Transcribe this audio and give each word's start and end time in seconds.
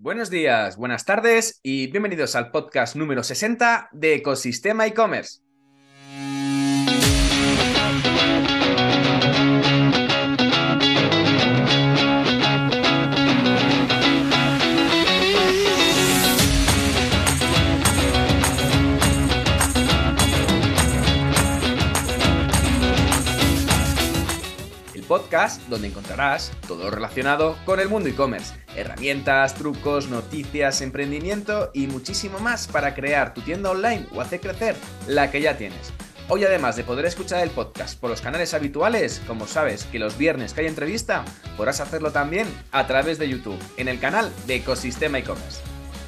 Buenos 0.00 0.30
días, 0.30 0.76
buenas 0.76 1.04
tardes 1.04 1.58
y 1.60 1.90
bienvenidos 1.90 2.36
al 2.36 2.52
podcast 2.52 2.94
número 2.94 3.24
60 3.24 3.88
de 3.90 4.14
Ecosistema 4.14 4.86
e-commerce. 4.86 5.40
Donde 25.68 25.88
encontrarás 25.88 26.52
todo 26.66 26.90
relacionado 26.90 27.56
con 27.66 27.80
el 27.80 27.88
mundo 27.88 28.08
e-commerce, 28.08 28.54
herramientas, 28.74 29.54
trucos, 29.54 30.08
noticias, 30.08 30.80
emprendimiento 30.80 31.70
y 31.74 31.86
muchísimo 31.86 32.38
más 32.38 32.66
para 32.66 32.94
crear 32.94 33.34
tu 33.34 33.42
tienda 33.42 33.70
online 33.70 34.06
o 34.14 34.22
hacer 34.22 34.40
crecer 34.40 34.74
la 35.06 35.30
que 35.30 35.42
ya 35.42 35.58
tienes. 35.58 35.92
Hoy 36.30 36.44
además 36.44 36.76
de 36.76 36.84
poder 36.84 37.04
escuchar 37.04 37.42
el 37.42 37.50
podcast 37.50 37.98
por 38.00 38.08
los 38.10 38.22
canales 38.22 38.54
habituales, 38.54 39.20
como 39.26 39.46
sabes 39.46 39.84
que 39.84 39.98
los 39.98 40.16
viernes 40.16 40.54
que 40.54 40.62
hay 40.62 40.66
entrevista, 40.66 41.24
podrás 41.56 41.80
hacerlo 41.80 42.10
también 42.10 42.46
a 42.72 42.86
través 42.86 43.18
de 43.18 43.28
YouTube, 43.28 43.58
en 43.76 43.88
el 43.88 44.00
canal 44.00 44.32
de 44.46 44.56
Ecosistema 44.56 45.18
e-commerce. 45.18 45.60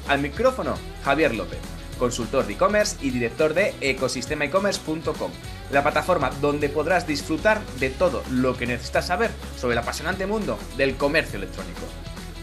Al 0.07 0.19
micrófono, 0.19 0.75
Javier 1.03 1.35
López 1.35 1.80
consultor 2.01 2.47
de 2.47 2.53
e-commerce 2.53 2.97
y 2.99 3.11
director 3.11 3.53
de 3.53 3.75
ecosistemaecommerce.com, 3.79 5.31
la 5.71 5.83
plataforma 5.83 6.31
donde 6.41 6.67
podrás 6.67 7.05
disfrutar 7.05 7.61
de 7.79 7.91
todo 7.91 8.23
lo 8.31 8.57
que 8.57 8.65
necesitas 8.65 9.05
saber 9.05 9.29
sobre 9.55 9.73
el 9.73 9.79
apasionante 9.79 10.25
mundo 10.25 10.57
del 10.77 10.97
comercio 10.97 11.37
electrónico. 11.37 11.81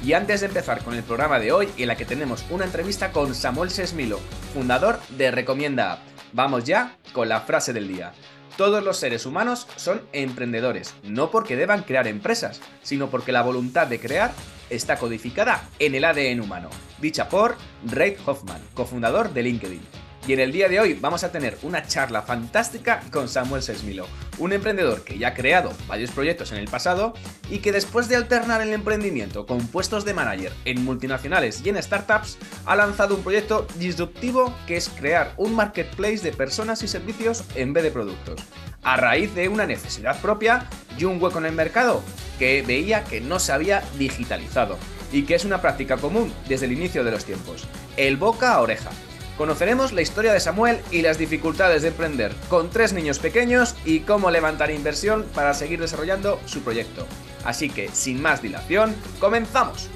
Y 0.05 0.13
antes 0.13 0.41
de 0.41 0.47
empezar 0.47 0.85
con 0.85 0.95
el 0.95 1.03
programa 1.03 1.41
de 1.41 1.51
hoy, 1.51 1.69
en 1.77 1.89
la 1.89 1.97
que 1.97 2.05
tenemos 2.05 2.45
una 2.51 2.67
entrevista 2.67 3.11
con 3.11 3.35
Samuel 3.35 3.71
Sesmilo, 3.71 4.21
fundador 4.55 5.01
de 5.17 5.33
Recomienda 5.33 5.95
App, 5.95 5.99
vamos 6.33 6.63
ya 6.63 6.97
con 7.13 7.29
la 7.29 7.41
frase 7.41 7.73
del 7.73 7.89
día. 7.89 8.13
Todos 8.57 8.85
los 8.85 8.97
seres 8.97 9.27
humanos 9.27 9.67
son 9.75 10.03
emprendedores, 10.13 10.95
no 11.03 11.33
porque 11.33 11.57
deban 11.57 11.83
crear 11.83 12.07
empresas, 12.07 12.61
sino 12.85 13.11
porque 13.11 13.33
la 13.33 13.43
voluntad 13.43 13.89
de 13.89 13.99
crear 13.99 14.31
está 14.71 14.99
codificada 14.99 15.69
en 15.79 15.95
el 15.95 16.05
ADN 16.05 16.41
humano, 16.41 16.71
dicha 17.01 17.29
por 17.29 17.57
Ray 17.87 18.17
Hoffman, 18.27 18.63
cofundador 18.75 19.33
de 19.33 19.43
LinkedIn. 19.43 20.08
Y 20.29 20.35
en 20.35 20.41
el 20.41 20.53
día 20.53 20.69
de 20.69 20.79
hoy 20.79 20.93
vamos 20.93 21.25
a 21.25 21.33
tener 21.33 21.57
una 21.63 21.87
charla 21.87 22.21
fantástica 22.21 23.01
con 23.11 23.31
Samuel 23.31 23.63
Sesmilo, 23.63 24.07
un 24.37 24.53
emprendedor 24.53 25.03
que 25.03 25.17
ya 25.17 25.29
ha 25.29 25.35
creado 25.35 25.73
varios 25.87 26.11
proyectos 26.11 26.53
en 26.53 26.59
el 26.59 26.69
pasado 26.69 27.15
y 27.49 27.61
que 27.61 27.73
después 27.73 28.11
de 28.11 28.17
alternar 28.17 28.61
el 28.61 28.75
emprendimiento 28.75 29.47
con 29.47 29.67
puestos 29.69 30.05
de 30.05 30.13
manager 30.13 30.53
en 30.67 30.85
multinacionales 30.85 31.63
y 31.65 31.71
en 31.71 31.83
startups, 31.83 32.37
ha 32.67 32.77
lanzado 32.77 33.15
un 33.15 33.23
proyecto 33.23 33.67
disruptivo 33.79 34.55
que 34.67 34.77
es 34.77 34.91
crear 34.91 35.33
un 35.39 35.55
marketplace 35.55 36.19
de 36.19 36.33
personas 36.33 36.83
y 36.83 36.89
servicios 36.89 37.45
en 37.55 37.73
vez 37.73 37.85
de 37.85 37.91
productos, 37.91 38.43
a 38.83 38.99
raíz 38.99 39.35
de 39.35 39.49
una 39.49 39.65
necesidad 39.65 40.21
propia 40.21 40.67
y 40.99 41.05
un 41.05 41.23
hueco 41.23 41.39
en 41.39 41.47
el 41.47 41.53
mercado 41.53 42.03
que 42.39 42.61
veía 42.61 43.03
que 43.03 43.23
no 43.23 43.39
se 43.39 43.53
había 43.53 43.83
digitalizado 43.99 44.77
y 45.11 45.23
que 45.23 45.37
es 45.37 45.47
una 45.47 45.63
práctica 45.63 45.97
común 45.97 46.35
desde 46.51 46.67
el 46.67 46.73
inicio 46.73 47.03
de 47.03 47.13
los 47.13 47.25
tiempos, 47.25 47.67
el 47.97 48.19
boca 48.19 48.53
a 48.53 48.61
oreja 48.61 48.91
Conoceremos 49.39 49.93
la 49.93 50.03
historia 50.03 50.33
de 50.33 50.41
Samuel 50.41 50.81
y 50.91 51.03
las 51.03 51.17
dificultades 51.17 51.83
de 51.83 51.89
emprender 51.89 52.35
con 52.49 52.71
tres 52.71 52.93
niños 52.93 53.21
pequeños 53.21 53.77
y 53.85 54.01
cómo 54.01 54.33
levantar 54.33 54.73
inversión 54.73 55.25
para 55.33 55.55
seguir 55.55 55.79
desarrollando 55.81 56.41
su 56.45 56.63
proyecto. 56.63 57.07
Así 57.45 57.71
que, 57.71 57.89
sin 57.91 58.21
más 58.21 58.43
dilación, 58.43 58.97
comenzamos. 59.21 59.89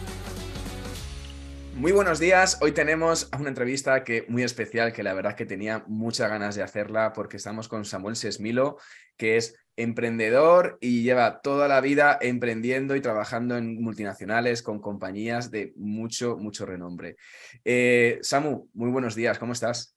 Muy 1.75 1.91
buenos 1.91 2.21
días. 2.21 2.59
Hoy 2.61 2.71
tenemos 2.71 3.29
una 3.37 3.49
entrevista 3.49 4.05
que 4.05 4.25
muy 4.29 4.45
especial, 4.45 4.93
que 4.93 5.03
la 5.03 5.13
verdad 5.13 5.35
que 5.35 5.45
tenía 5.45 5.83
muchas 5.89 6.31
ganas 6.31 6.55
de 6.55 6.63
hacerla 6.63 7.13
porque 7.13 7.39
estamos 7.39 7.67
con 7.67 7.85
Samuel 7.85 8.15
Sesmilo, 8.15 8.79
que 9.17 9.39
es 9.39 9.57
emprendedor 9.77 10.79
y 10.81 11.03
lleva 11.03 11.41
toda 11.41 11.69
la 11.69 11.81
vida 11.81 12.19
emprendiendo 12.21 12.97
y 12.97 13.01
trabajando 13.01 13.57
en 13.57 13.83
multinacionales 13.83 14.63
con 14.63 14.81
compañías 14.81 15.51
de 15.51 15.73
mucho, 15.77 16.37
mucho 16.37 16.67
renombre. 16.67 17.17
Eh, 17.65 18.19
Samu, 18.23 18.69
muy 18.75 18.91
buenos 18.91 19.15
días, 19.15 19.39
¿cómo 19.39 19.53
estás? 19.53 19.97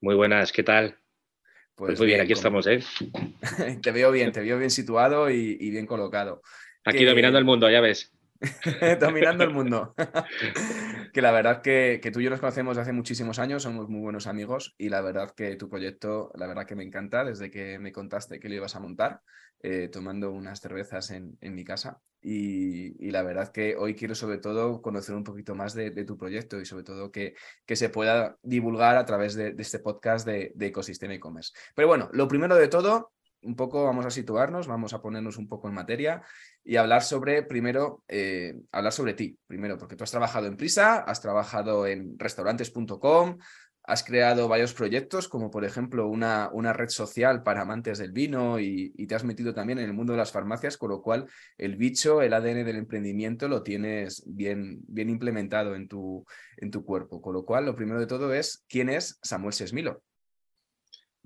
Muy 0.00 0.14
buenas, 0.14 0.52
¿qué 0.52 0.62
tal? 0.62 0.98
Pues, 1.74 1.90
pues 1.90 1.98
muy 1.98 2.06
bien, 2.08 2.20
aquí 2.20 2.32
estamos, 2.32 2.66
¿eh? 2.66 2.80
te 3.82 3.92
veo 3.92 4.10
bien, 4.10 4.32
te 4.32 4.40
veo 4.40 4.58
bien 4.58 4.70
situado 4.70 5.30
y, 5.30 5.70
bien 5.70 5.86
colocado. 5.86 6.42
Aquí 6.84 7.04
dominando 7.04 7.38
el 7.38 7.44
mundo, 7.44 7.68
ya 7.68 7.80
ves. 7.80 8.15
dominando 9.00 9.44
el 9.44 9.50
mundo. 9.50 9.94
que 11.12 11.22
la 11.22 11.32
verdad 11.32 11.62
que, 11.62 12.00
tú 12.12 12.20
y 12.20 12.24
yo 12.24 12.30
nos 12.30 12.40
conocemos 12.40 12.78
hace 12.78 12.92
muchísimos 12.92 13.38
años, 13.38 13.62
somos 13.62 13.88
muy 13.88 14.00
buenos 14.00 14.26
amigos 14.26 14.74
y 14.78 14.88
la 14.88 15.00
verdad 15.00 15.32
que 15.34 15.56
tu 15.56 15.68
proyecto, 15.68 16.30
la 16.34 16.46
verdad 16.46 16.66
que 16.66 16.76
me 16.76 16.84
encanta 16.84 17.24
desde 17.24 17.50
que 17.50 17.78
me 17.78 17.92
contaste 17.92 18.40
que 18.40 18.48
lo 18.48 18.56
ibas 18.56 18.76
a 18.76 18.80
montar, 18.80 19.20
eh, 19.62 19.88
tomando 19.88 20.30
unas 20.30 20.60
cervezas 20.60 21.10
en, 21.10 21.38
mi 21.40 21.64
casa. 21.64 22.00
Y, 22.20 23.10
la 23.10 23.22
verdad 23.22 23.52
que 23.52 23.76
hoy 23.76 23.94
quiero 23.94 24.14
sobre 24.14 24.38
todo 24.38 24.82
conocer 24.82 25.14
un 25.14 25.24
poquito 25.24 25.54
más 25.54 25.74
de, 25.74 25.90
tu 26.04 26.18
proyecto 26.18 26.60
y 26.60 26.66
sobre 26.66 26.84
todo 26.84 27.10
que, 27.10 27.34
que 27.64 27.76
se 27.76 27.88
pueda 27.88 28.36
divulgar 28.42 28.96
a 28.96 29.04
través 29.04 29.34
de, 29.34 29.52
de 29.52 29.62
este 29.62 29.78
podcast 29.78 30.26
de, 30.26 30.52
de 30.54 30.66
Ecosistema 30.66 31.14
e-commerce. 31.14 31.52
Pero 31.74 31.88
bueno, 31.88 32.10
lo 32.12 32.28
primero 32.28 32.56
de 32.56 32.68
todo, 32.68 33.12
un 33.42 33.56
poco 33.56 33.84
vamos 33.84 34.06
a 34.06 34.10
situarnos, 34.10 34.66
vamos 34.66 34.92
a 34.92 35.00
ponernos 35.00 35.36
un 35.36 35.48
poco 35.48 35.68
en 35.68 35.74
materia 35.74 36.22
y 36.64 36.76
hablar 36.76 37.02
sobre, 37.02 37.42
primero, 37.42 38.02
eh, 38.08 38.54
hablar 38.72 38.92
sobre 38.92 39.14
ti, 39.14 39.38
primero, 39.46 39.78
porque 39.78 39.96
tú 39.96 40.04
has 40.04 40.10
trabajado 40.10 40.46
en 40.46 40.56
Prisa, 40.56 40.96
has 40.98 41.20
trabajado 41.20 41.86
en 41.86 42.18
restaurantes.com, 42.18 43.38
has 43.86 44.02
creado 44.02 44.48
varios 44.48 44.74
proyectos, 44.74 45.28
como 45.28 45.50
por 45.50 45.64
ejemplo 45.64 46.08
una, 46.08 46.50
una 46.52 46.72
red 46.72 46.88
social 46.88 47.44
para 47.44 47.62
amantes 47.62 47.98
del 47.98 48.10
vino 48.10 48.58
y, 48.58 48.90
te 49.06 49.14
has 49.14 49.22
metido 49.22 49.54
también 49.54 49.78
en 49.78 49.84
el 49.84 49.94
mundo 49.94 50.12
de 50.12 50.18
las 50.18 50.32
farmacias, 50.32 50.76
con 50.76 50.90
lo 50.90 51.00
cual 51.00 51.26
el 51.56 51.76
bicho, 51.76 52.20
el 52.20 52.34
ADN 52.34 52.64
del 52.64 52.76
emprendimiento 52.76 53.46
lo 53.46 53.62
tienes 53.62 54.24
bien, 54.26 54.80
bien 54.88 55.08
implementado 55.08 55.76
en 55.76 55.86
tu, 55.86 56.26
en 56.56 56.72
tu 56.72 56.84
cuerpo. 56.84 57.22
Con 57.22 57.34
lo 57.34 57.44
cual, 57.44 57.66
lo 57.66 57.76
primero 57.76 58.00
de 58.00 58.08
todo 58.08 58.34
es, 58.34 58.64
¿quién 58.68 58.88
es 58.88 59.20
Samuel 59.22 59.52
Sesmilo? 59.52 60.02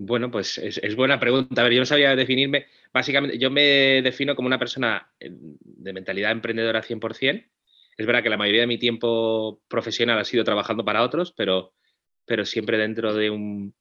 Bueno, 0.03 0.31
pues 0.31 0.57
es, 0.57 0.95
buena 0.95 1.19
pregunta. 1.19 1.61
A 1.61 1.63
ver, 1.63 1.73
yo 1.73 1.79
no 1.79 1.85
sabía 1.85 2.15
definirme. 2.15 2.65
Básicamente, 2.91 3.37
yo 3.37 3.51
me 3.51 4.01
defino 4.01 4.35
como 4.35 4.47
una 4.47 4.57
persona 4.57 5.11
eh, 5.19 5.29
de 5.31 5.93
mentalidad 5.93 6.31
emprendedora 6.31 6.81
100%. 6.81 7.45
Es 7.97 8.05
verdad 8.07 8.23
que 8.23 8.29
la 8.29 8.37
mayoría 8.37 8.61
de 8.61 8.67
mi 8.67 8.79
tiempo 8.79 9.61
profesional 9.67 10.17
ha 10.17 10.25
sido 10.25 10.43
trabajando 10.43 10.83
para 10.83 11.03
otros, 11.03 11.33
pero, 11.37 11.75
pero 12.25 12.45
siempre 12.45 12.79
dentro 12.79 13.13
de 13.13 13.29
un, 13.29 13.75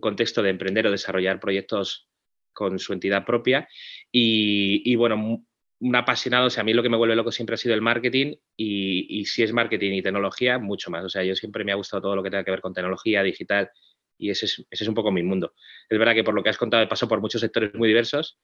contexto 0.00 0.42
de 0.42 0.48
emprender 0.48 0.86
o 0.86 0.90
desarrollar 0.90 1.38
proyectos 1.40 2.08
con 2.54 2.78
su 2.78 2.94
entidad 2.94 3.26
propia. 3.26 3.68
Y, 4.10 4.94
bueno, 4.96 5.44
un 5.80 5.96
apasionado, 5.96 6.46
o 6.46 6.50
sea, 6.50 6.62
a 6.62 6.64
mí 6.64 6.72
lo 6.72 6.82
que 6.82 6.88
me 6.88 6.96
vuelve 6.96 7.16
loco 7.16 7.32
siempre 7.32 7.54
ha 7.54 7.58
sido 7.58 7.74
el 7.74 7.82
marketing 7.82 8.34
y, 8.56 9.20
y 9.20 9.26
si 9.26 9.42
es 9.42 9.52
marketing 9.52 9.92
y 9.92 10.02
tecnología, 10.02 10.58
mucho 10.58 10.90
más. 10.90 11.04
O 11.04 11.10
sea, 11.10 11.22
yo 11.22 11.36
siempre 11.36 11.64
me 11.64 11.72
ha 11.72 11.74
gustado 11.74 12.00
todo 12.00 12.16
lo 12.16 12.22
que 12.22 12.30
tenga 12.30 12.44
que 12.44 12.50
ver 12.50 12.62
con 12.62 12.72
tecnología 12.72 13.22
digital 13.22 13.70
y 14.20 14.30
ese 14.30 14.46
es, 14.70 14.88
un 14.88 14.94
poco 14.94 15.10
mi 15.10 15.22
mundo. 15.22 15.54
Es 15.88 15.98
verdad 15.98 16.14
que 16.14 16.22
por 16.22 16.34
lo 16.34 16.42
que 16.42 16.50
has 16.50 16.58
contado 16.58 16.86
paso 16.88 17.08
por 17.08 17.20
muchos 17.20 17.40
sectores 17.40 17.74
muy 17.74 17.88
diversos 17.88 18.38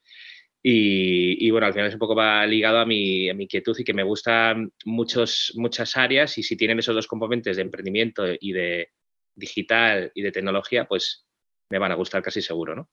y, 0.62 1.48
bueno, 1.50 1.66
al 1.66 1.72
final 1.72 1.88
es 1.88 1.94
un 1.94 2.00
poco 2.00 2.20
ligado 2.46 2.78
a 2.78 2.86
mi, 2.86 3.28
a 3.28 3.34
mi 3.34 3.44
inquietud 3.44 3.76
y 3.78 3.84
que 3.84 3.94
me 3.94 4.02
gustan 4.02 4.72
muchos, 4.84 5.52
muchas 5.54 5.96
áreas 5.96 6.38
y 6.38 6.42
si 6.42 6.56
tienen 6.56 6.78
esos 6.78 6.94
dos 6.94 7.06
componentes 7.06 7.56
de 7.56 7.62
emprendimiento 7.62 8.24
y 8.40 8.52
de 8.52 8.90
digital 9.34 10.10
y 10.14 10.22
de 10.22 10.32
tecnología, 10.32 10.86
pues 10.86 11.26
me 11.70 11.78
van 11.78 11.92
a 11.92 11.96
gustar 11.96 12.22
casi 12.22 12.40
seguro, 12.40 12.74
¿no? 12.74 12.90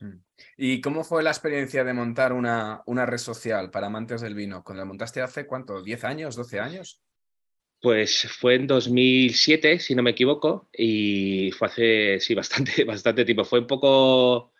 Mm. 0.00 0.24
¿Y 0.56 0.80
cómo 0.80 1.04
fue 1.04 1.22
la 1.22 1.30
experiencia 1.30 1.84
de 1.84 1.92
montar 1.92 2.32
una, 2.32 2.82
una 2.86 3.04
red 3.04 3.18
social 3.18 3.70
para 3.70 3.88
amantes 3.88 4.20
del 4.20 4.34
vino? 4.34 4.62
¿Cuando 4.62 4.82
la 4.82 4.86
montaste 4.86 5.20
hace 5.20 5.46
cuánto? 5.46 5.82
¿10 5.82 6.04
años? 6.04 6.38
¿12 6.38 6.60
años? 6.60 7.02
Pues 7.82 8.28
fue 8.38 8.54
en 8.54 8.68
2007, 8.68 9.80
si 9.80 9.94
no 9.96 10.04
me 10.04 10.12
equivoco, 10.12 10.68
y 10.72 11.50
fue 11.50 11.66
hace, 11.68 12.20
sí, 12.20 12.34
bastante, 12.34 12.84
bastante 12.84 13.24
tiempo. 13.24 13.44
Fue 13.44 13.58
un 13.58 13.66
poco 13.66 14.52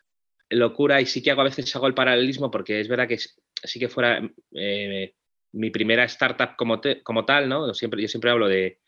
locura 0.51 1.01
y 1.01 1.07
sí 1.07 1.23
que 1.23 1.31
hago 1.31 1.43
a 1.43 1.45
veces 1.45 1.75
hago 1.77 1.87
el 1.87 1.95
paralelismo 1.95 2.51
porque 2.51 2.81
es 2.81 2.89
verdad 2.89 3.09
que 3.09 3.19
sí 3.19 3.79
que 3.79 3.89
fuera 3.89 4.21
eh, 4.53 5.15
mi 5.53 5.71
primera 5.71 6.05
startup 6.05 6.57
como, 6.57 6.81
como 7.03 7.25
tal, 7.25 7.49
¿no? 7.49 7.73
Siempre, 7.75 8.03
yo 8.03 8.09
siempre 8.09 8.31
hablo 8.31 8.49
de, 8.49 8.81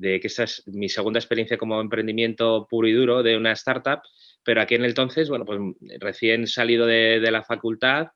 que 0.00 0.20
esta 0.22 0.44
es 0.44 0.66
mi 0.68 0.88
segunda 0.88 1.18
experiencia 1.18 1.58
como 1.58 1.80
emprendimiento 1.80 2.66
puro 2.70 2.88
y 2.88 2.92
duro 2.92 3.22
de 3.22 3.36
una 3.36 3.52
startup, 3.52 4.00
pero 4.42 4.62
aquí 4.62 4.74
en 4.74 4.84
el 4.84 4.90
entonces, 4.90 5.28
bueno, 5.28 5.44
pues 5.44 5.60
recién 6.00 6.46
salido 6.46 6.86
de, 6.86 7.20
la 7.30 7.44
facultad, 7.44 8.08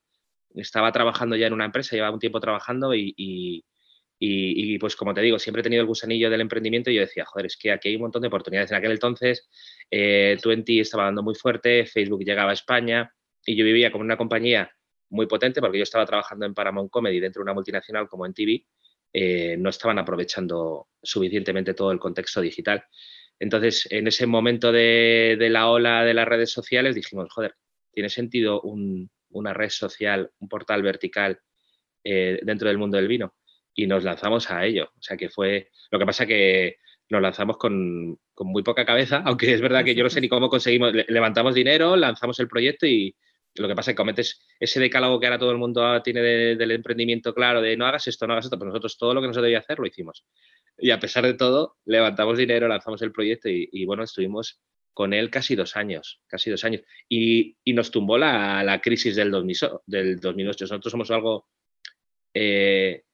estaba 0.55 0.91
trabajando 0.91 1.37
ya 1.37 1.47
en 1.47 1.53
una 1.53 1.67
empresa, 1.67 1.95
llevaba 1.95 2.15
un 2.15 2.21
tiempo 2.21 2.41
trabajando 2.41 2.95
y, 2.95 3.65
pues 4.79 4.97
como 4.97 5.13
te 5.15 5.21
digo, 5.21 5.39
siempre 5.39 5.61
he 5.61 5.63
tenido 5.63 5.83
el 5.83 5.87
gusanillo 5.87 6.31
del 6.31 6.41
emprendimiento 6.41 6.91
y 6.91 6.95
yo 6.95 7.01
decía, 7.03 7.25
joder, 7.25 7.47
es 7.47 7.57
que 7.57 7.73
aquí 7.73 7.89
hay 7.89 7.97
un 7.97 8.03
montón 8.03 8.23
de 8.23 8.29
oportunidades. 8.29 8.71
En 8.71 8.79
aquel 8.79 8.93
entonces, 8.93 9.49
eh, 9.91 10.37
Twenty 10.43 10.81
estaba 10.81 11.05
dando 11.05 11.23
muy 11.23 11.35
fuerte, 11.35 11.87
Facebook 11.87 12.25
llegaba 12.25 12.51
a 12.51 12.55
España 12.55 13.13
y 13.45 13.57
yo 13.57 13.65
vivía 13.65 13.93
con 13.93 14.01
una 14.01 14.17
compañía 14.17 14.71
muy 15.11 15.27
potente 15.27 15.61
porque 15.61 15.79
yo 15.79 15.85
estaba 15.85 16.07
trabajando 16.07 16.47
en 16.47 16.55
Paramount 16.55 16.91
Comedy 16.91 17.21
dentro 17.21 17.41
de 17.41 17.45
una 17.45 17.55
multinacional 17.55 18.09
como 18.09 18.27
en 18.27 18.35
TV 18.35 18.67
eh, 19.13 19.57
no 19.57 19.71
estaban 19.71 19.99
aprovechando 19.99 20.89
suficientemente 21.03 21.75
todo 21.75 21.91
el 21.93 21.99
contexto 21.99 22.41
digital. 22.41 22.85
Entonces, 23.39 23.87
en 23.91 24.07
ese 24.07 24.27
momento 24.27 24.73
de, 24.73 25.37
la 25.51 25.71
ola 25.71 26.05
de 26.05 26.15
las 26.15 26.29
redes 26.29 26.51
sociales 26.51 26.95
dijimos, 26.95 27.29
joder, 27.33 27.55
¿tiene 27.93 28.09
sentido 28.09 28.61
una 28.63 29.55
red 29.55 29.71
social, 29.71 30.31
un 30.39 30.49
portal 30.49 30.83
vertical 30.83 31.39
eh, 32.05 32.41
dentro 32.43 32.69
del 32.69 32.79
mundo 32.79 32.97
del 32.97 33.09
vino? 33.09 33.35
Y 33.77 33.87
nos 33.87 34.03
lanzamos 34.03 34.51
a 34.51 34.65
ello. 34.65 34.91
O 34.99 35.03
sea 35.03 35.17
que 35.17 35.29
fue, 35.29 35.71
lo 35.93 35.99
que 35.99 36.07
pasa 36.07 36.27
que 36.27 36.79
nos 37.09 37.23
lanzamos 37.23 37.57
con, 37.57 38.19
muy 38.39 38.63
poca 38.63 38.85
cabeza, 38.85 39.23
aunque 39.25 39.53
es 39.55 39.61
verdad 39.61 39.85
que 39.85 39.95
yo 39.95 40.03
no 40.03 40.11
sé 40.11 40.21
ni 40.21 40.29
cómo 40.29 40.49
conseguimos, 40.49 40.93
levantamos 41.09 41.55
dinero, 41.55 41.97
lanzamos 41.97 42.41
el 42.41 42.49
proyecto 42.49 42.87
y 42.87 43.15
lo 43.55 43.69
que 43.69 43.75
pasa 43.75 43.91
es 43.91 43.95
que 43.95 43.99
cometes 43.99 44.41
ese 44.61 44.81
decálogo 44.81 45.19
que 45.19 45.27
ahora 45.27 45.39
todo 45.39 45.51
el 45.51 45.59
mundo 45.59 46.03
tiene 46.03 46.21
del 46.21 46.71
emprendimiento 46.71 47.35
claro, 47.35 47.63
de 47.63 47.77
no 47.77 47.87
hagas 47.87 48.07
esto, 48.07 48.27
no 48.27 48.35
hagas 48.35 48.47
esto, 48.47 48.59
pues 48.59 48.69
nosotros 48.69 48.99
todo 48.99 49.15
lo 49.15 49.21
que 49.21 49.29
nos 49.29 49.37
debía 49.37 49.61
hacer 49.61 49.79
lo 49.79 49.87
hicimos. 49.87 50.27
Y 50.79 50.91
a 50.91 51.01
pesar 51.01 51.25
de 51.25 51.35
todo, 51.35 51.77
levantamos 51.87 52.37
dinero, 52.37 52.69
lanzamos 52.69 53.01
el 53.01 53.13
proyecto 53.13 53.49
y, 53.49 53.85
bueno, 53.87 54.03
estuvimos 54.03 54.61
con 54.93 55.15
él 55.15 55.31
casi 55.31 55.55
dos 55.57 55.75
años, 55.77 56.21
casi 56.27 56.51
dos 56.51 56.65
años. 56.65 56.83
Y, 57.09 57.57
nos 57.73 57.91
tumbó 57.91 58.19
la, 58.19 58.81
crisis 58.83 59.17
del, 59.17 59.31
2008. 59.31 60.65
Nosotros 60.65 60.91
somos 60.91 61.11
algo 61.11 61.49
eh, 62.35 63.05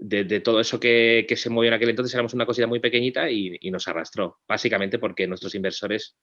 de, 0.00 0.40
todo 0.40 0.60
eso 0.60 0.80
que, 0.80 1.26
se 1.36 1.50
movió 1.50 1.68
en 1.68 1.74
aquel 1.74 1.90
entonces, 1.90 2.14
éramos 2.14 2.32
una 2.32 2.46
cosita 2.46 2.66
muy 2.66 2.80
pequeñita 2.80 3.30
y, 3.30 3.58
nos 3.70 3.86
arrastró, 3.86 4.38
básicamente 4.48 4.98
porque 4.98 5.26
nuestros 5.26 5.54
inversores 5.54 6.16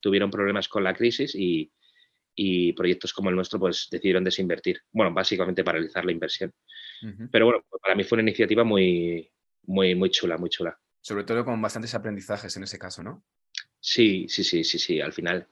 tuvieron 0.00 0.30
problemas 0.30 0.68
con 0.68 0.84
la 0.84 0.94
crisis 0.94 1.34
y, 1.34 1.70
proyectos 2.74 3.12
como 3.12 3.30
el 3.30 3.36
nuestro 3.36 3.58
pues 3.58 3.88
decidieron 3.90 4.22
desinvertir. 4.22 4.80
Bueno, 4.92 5.12
básicamente 5.12 5.64
paralizar 5.64 6.04
la 6.04 6.12
inversión. 6.12 6.52
Pero 7.32 7.46
bueno, 7.46 7.64
para 7.82 7.94
mí 7.94 8.04
fue 8.04 8.16
una 8.16 8.28
iniciativa 8.28 8.62
muy, 8.62 9.30
muy, 9.62 9.94
muy 9.94 10.10
chula, 10.10 10.36
muy 10.36 10.50
chula. 10.50 10.78
Sobre 11.00 11.24
todo 11.24 11.44
con 11.44 11.60
bastantes 11.62 11.94
aprendizajes 11.94 12.54
en 12.56 12.64
ese 12.64 12.78
caso, 12.78 13.02
¿no? 13.02 13.24
Sí, 13.80 14.26
sí, 14.28 14.44
sí, 14.44 14.64
sí, 14.64 14.78
sí. 14.78 15.00
Al 15.00 15.12
final, 15.12 15.46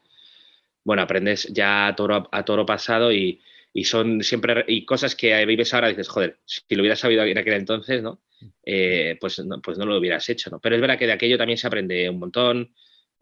bueno, 0.84 1.02
aprendes 1.02 1.48
ya 1.52 1.86
a 1.86 1.96
toro, 1.96 2.28
a 2.30 2.44
toro 2.44 2.66
pasado 2.66 3.10
y, 3.10 3.40
son 3.82 4.22
siempre 4.22 4.64
y 4.68 4.84
cosas 4.84 5.16
que 5.16 5.44
vives 5.46 5.74
ahora 5.74 5.88
dices, 5.88 6.08
joder, 6.08 6.38
si 6.44 6.62
lo 6.76 6.82
hubieras 6.82 7.00
sabido 7.00 7.24
en 7.24 7.36
aquel 7.36 7.54
entonces, 7.54 8.02
¿no? 8.02 8.22
Eh, 8.64 9.16
pues, 9.20 9.44
no 9.44 9.60
pues 9.60 9.78
no 9.78 9.84
lo 9.84 9.98
hubieras 9.98 10.28
hecho, 10.28 10.50
¿no? 10.50 10.60
Pero 10.60 10.76
es 10.76 10.80
verdad 10.80 10.96
que 10.96 11.06
de 11.06 11.12
aquello 11.12 11.36
también 11.36 11.58
se 11.58 11.66
aprende 11.66 12.08
un 12.08 12.20
montón. 12.20 12.72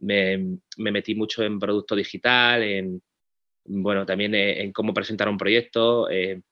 Me, 0.00 0.58
metí 0.76 1.14
mucho 1.14 1.42
en 1.42 1.58
producto 1.58 1.96
digital, 1.96 2.62
en, 2.62 3.02
bueno, 3.64 4.04
también 4.04 4.34
en, 4.34 4.72
cómo 4.72 4.92
presentar 4.92 5.28
un 5.30 5.38
proyecto, 5.38 6.10
eh, 6.10 6.42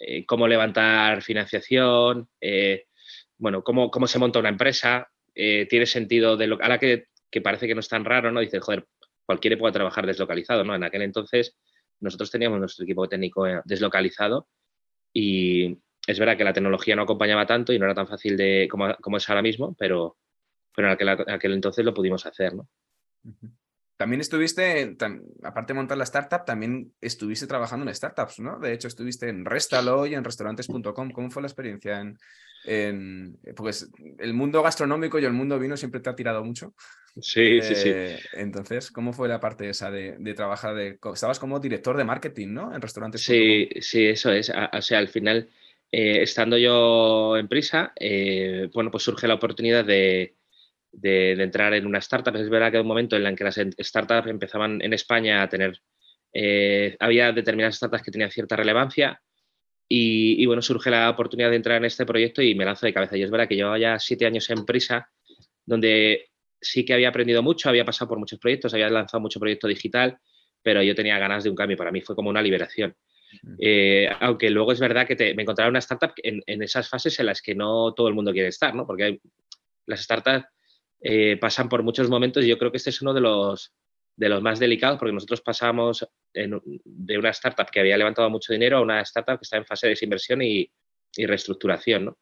eh, 0.00 0.26
cómo 0.26 0.48
levantar 0.48 1.22
financiación, 1.22 2.28
bueno, 3.38 3.62
cómo, 3.62 3.90
cómo 3.90 4.06
se 4.06 4.18
monta 4.18 4.40
una 4.40 4.48
empresa, 4.48 5.08
eh, 5.34 5.66
tiene 5.66 5.86
sentido 5.86 6.36
de 6.36 6.48
lo 6.48 6.58
ahora 6.60 6.78
que, 6.78 7.06
que, 7.30 7.40
parece 7.40 7.68
que 7.68 7.74
no 7.74 7.80
es 7.80 7.88
tan 7.88 8.04
raro, 8.04 8.32
¿no? 8.32 8.40
Dices, 8.40 8.60
joder, 8.60 8.86
cualquiera 9.24 9.56
puede 9.56 9.72
trabajar 9.72 10.06
deslocalizado, 10.06 10.64
¿no? 10.64 10.74
En 10.74 10.82
aquel 10.82 11.02
entonces 11.02 11.56
nosotros 12.00 12.30
teníamos 12.30 12.58
nuestro 12.58 12.84
equipo 12.84 13.08
técnico 13.08 13.46
eh, 13.46 13.60
deslocalizado 13.64 14.48
y 15.12 15.78
es 16.06 16.18
verdad 16.18 16.36
que 16.36 16.44
la 16.44 16.52
tecnología 16.52 16.96
no 16.96 17.02
acompañaba 17.02 17.46
tanto 17.46 17.72
y 17.72 17.78
no 17.78 17.84
era 17.84 17.94
tan 17.94 18.08
fácil 18.08 18.36
de 18.36 18.68
como, 18.70 19.16
es 19.16 19.28
ahora 19.28 19.42
mismo, 19.42 19.74
pero, 19.78 20.16
pero 20.74 20.88
en 20.88 21.30
aquel, 21.30 21.52
entonces 21.52 21.84
lo 21.84 21.94
pudimos 21.94 22.24
hacer, 22.24 22.54
¿no? 22.54 22.68
También 23.98 24.20
estuviste, 24.20 24.96
aparte 25.42 25.72
de 25.72 25.76
montar 25.76 25.98
la 25.98 26.04
startup, 26.04 26.44
también 26.44 26.92
estuviste 27.00 27.48
trabajando 27.48 27.84
en 27.84 27.94
startups, 27.94 28.38
¿no? 28.38 28.58
De 28.60 28.72
hecho, 28.72 28.86
estuviste 28.86 29.28
en 29.28 29.44
Restalo 29.44 30.06
y 30.06 30.14
en 30.14 30.22
restaurantes.com. 30.22 31.10
¿Cómo 31.10 31.30
fue 31.30 31.42
la 31.42 31.48
experiencia 31.48 32.00
en, 32.00 32.16
en, 32.64 33.38
pues 33.56 33.90
el 34.18 34.34
mundo 34.34 34.62
gastronómico 34.62 35.18
y 35.18 35.24
el 35.24 35.32
mundo 35.32 35.58
vino 35.58 35.76
siempre 35.76 36.00
te 36.00 36.10
ha 36.10 36.14
tirado 36.16 36.44
mucho. 36.44 36.74
Sí, 37.20 37.60
sí, 37.60 37.74
sí. 37.74 37.88
Eh, 37.88 38.20
entonces, 38.34 38.92
¿cómo 38.92 39.12
fue 39.12 39.26
la 39.28 39.40
parte 39.40 39.68
esa 39.68 39.90
de, 39.90 40.16
trabajar? 40.34 40.76
De, 40.76 40.98
estabas 41.12 41.40
como 41.40 41.58
director 41.58 41.96
de 41.96 42.04
marketing, 42.04 42.48
¿no? 42.48 42.74
En 42.74 42.80
restaurantes. 42.80 43.22
Sí, 43.22 43.68
sí, 43.80 44.06
eso 44.06 44.30
es. 44.30 44.52
O 44.72 44.82
sea, 44.82 44.98
al 44.98 45.08
final, 45.08 45.48
eh, 45.90 46.22
estando 46.22 46.56
yo 46.56 47.36
en 47.36 47.48
prisa, 47.48 47.92
eh, 47.96 48.70
bueno, 48.72 48.92
pues 48.92 49.02
surge 49.02 49.26
la 49.26 49.34
oportunidad 49.34 49.84
de, 49.84 50.36
de, 51.00 51.32
entrar 51.32 51.74
en 51.74 51.86
una 51.86 51.98
startup. 51.98 52.34
Es 52.36 52.48
verdad 52.48 52.70
que 52.70 52.76
hay 52.78 52.82
un 52.82 52.88
momento 52.88 53.16
en 53.16 53.26
el 53.26 53.36
que 53.36 53.44
las 53.44 53.56
startups 53.56 54.28
empezaban 54.28 54.80
en 54.82 54.92
España 54.92 55.42
a 55.42 55.48
tener, 55.48 55.80
había 57.00 57.32
determinadas 57.32 57.76
startups 57.76 58.02
que 58.02 58.10
tenían 58.10 58.30
cierta 58.30 58.56
relevancia 58.56 59.20
y, 59.88 60.44
bueno, 60.44 60.60
surge 60.60 60.90
la 60.90 61.08
oportunidad 61.08 61.50
de 61.50 61.56
entrar 61.56 61.78
en 61.78 61.86
este 61.86 62.04
proyecto 62.04 62.42
y 62.42 62.54
me 62.54 62.64
lanzo 62.64 62.84
de 62.84 62.92
cabeza. 62.92 63.16
Y 63.16 63.22
es 63.22 63.30
verdad 63.30 63.48
que 63.48 63.56
llevaba 63.56 63.78
ya 63.78 63.98
siete 63.98 64.26
años 64.26 64.48
en 64.50 64.66
prisa, 64.66 65.08
donde 65.64 66.28
sí 66.60 66.84
que 66.84 66.92
había 66.92 67.08
aprendido 67.08 67.42
mucho, 67.42 67.70
había 67.70 67.86
pasado 67.86 68.08
por 68.08 68.18
muchos 68.18 68.38
proyectos, 68.38 68.74
había 68.74 68.90
lanzado 68.90 69.20
mucho 69.20 69.40
proyecto 69.40 69.66
digital, 69.66 70.18
pero 70.62 70.82
yo 70.82 70.94
tenía 70.94 71.18
ganas 71.18 71.44
de 71.44 71.50
un 71.50 71.56
cambio. 71.56 71.76
Para 71.76 71.90
mí 71.90 72.02
fue 72.02 72.14
como 72.14 72.28
una 72.28 72.42
liberación. 72.42 72.94
Eh, 73.58 74.08
aunque 74.20 74.50
luego 74.50 74.72
es 74.72 74.80
verdad 74.80 75.06
que 75.06 75.34
me 75.34 75.42
encontraba 75.42 75.70
una 75.70 75.78
startup 75.78 76.12
en, 76.22 76.62
esas 76.62 76.88
fases 76.88 77.18
en 77.20 77.26
las 77.26 77.42
que 77.42 77.54
no 77.54 77.92
todo 77.94 78.08
el 78.08 78.14
mundo 78.14 78.32
quiere 78.32 78.48
estar, 78.48 78.74
¿no? 78.74 78.86
Porque 78.86 79.20
las 79.86 80.02
startups 80.02 80.46
eh, 81.00 81.36
pasan 81.36 81.68
por 81.68 81.82
muchos 81.82 82.08
momentos 82.08 82.44
y 82.44 82.48
yo 82.48 82.58
creo 82.58 82.72
que 82.72 82.78
este 82.78 82.90
es 82.90 83.00
uno 83.02 83.14
de 83.14 83.20
los, 83.20 83.72
de 84.16 84.28
los 84.28 84.42
más 84.42 84.58
delicados 84.58 84.98
porque 84.98 85.12
nosotros 85.12 85.40
pasamos 85.40 86.06
de 86.32 87.18
una 87.18 87.30
startup 87.30 87.70
que 87.70 87.80
había 87.80 87.96
levantado 87.96 88.28
mucho 88.30 88.52
dinero 88.52 88.78
a 88.78 88.80
una 88.80 89.00
startup 89.02 89.38
que 89.38 89.44
está 89.44 89.56
en 89.56 89.64
fase 89.64 89.86
de 89.86 89.90
desinversión 89.92 90.42
y, 90.42 90.70
reestructuración, 91.16 92.04
¿no? 92.04 92.18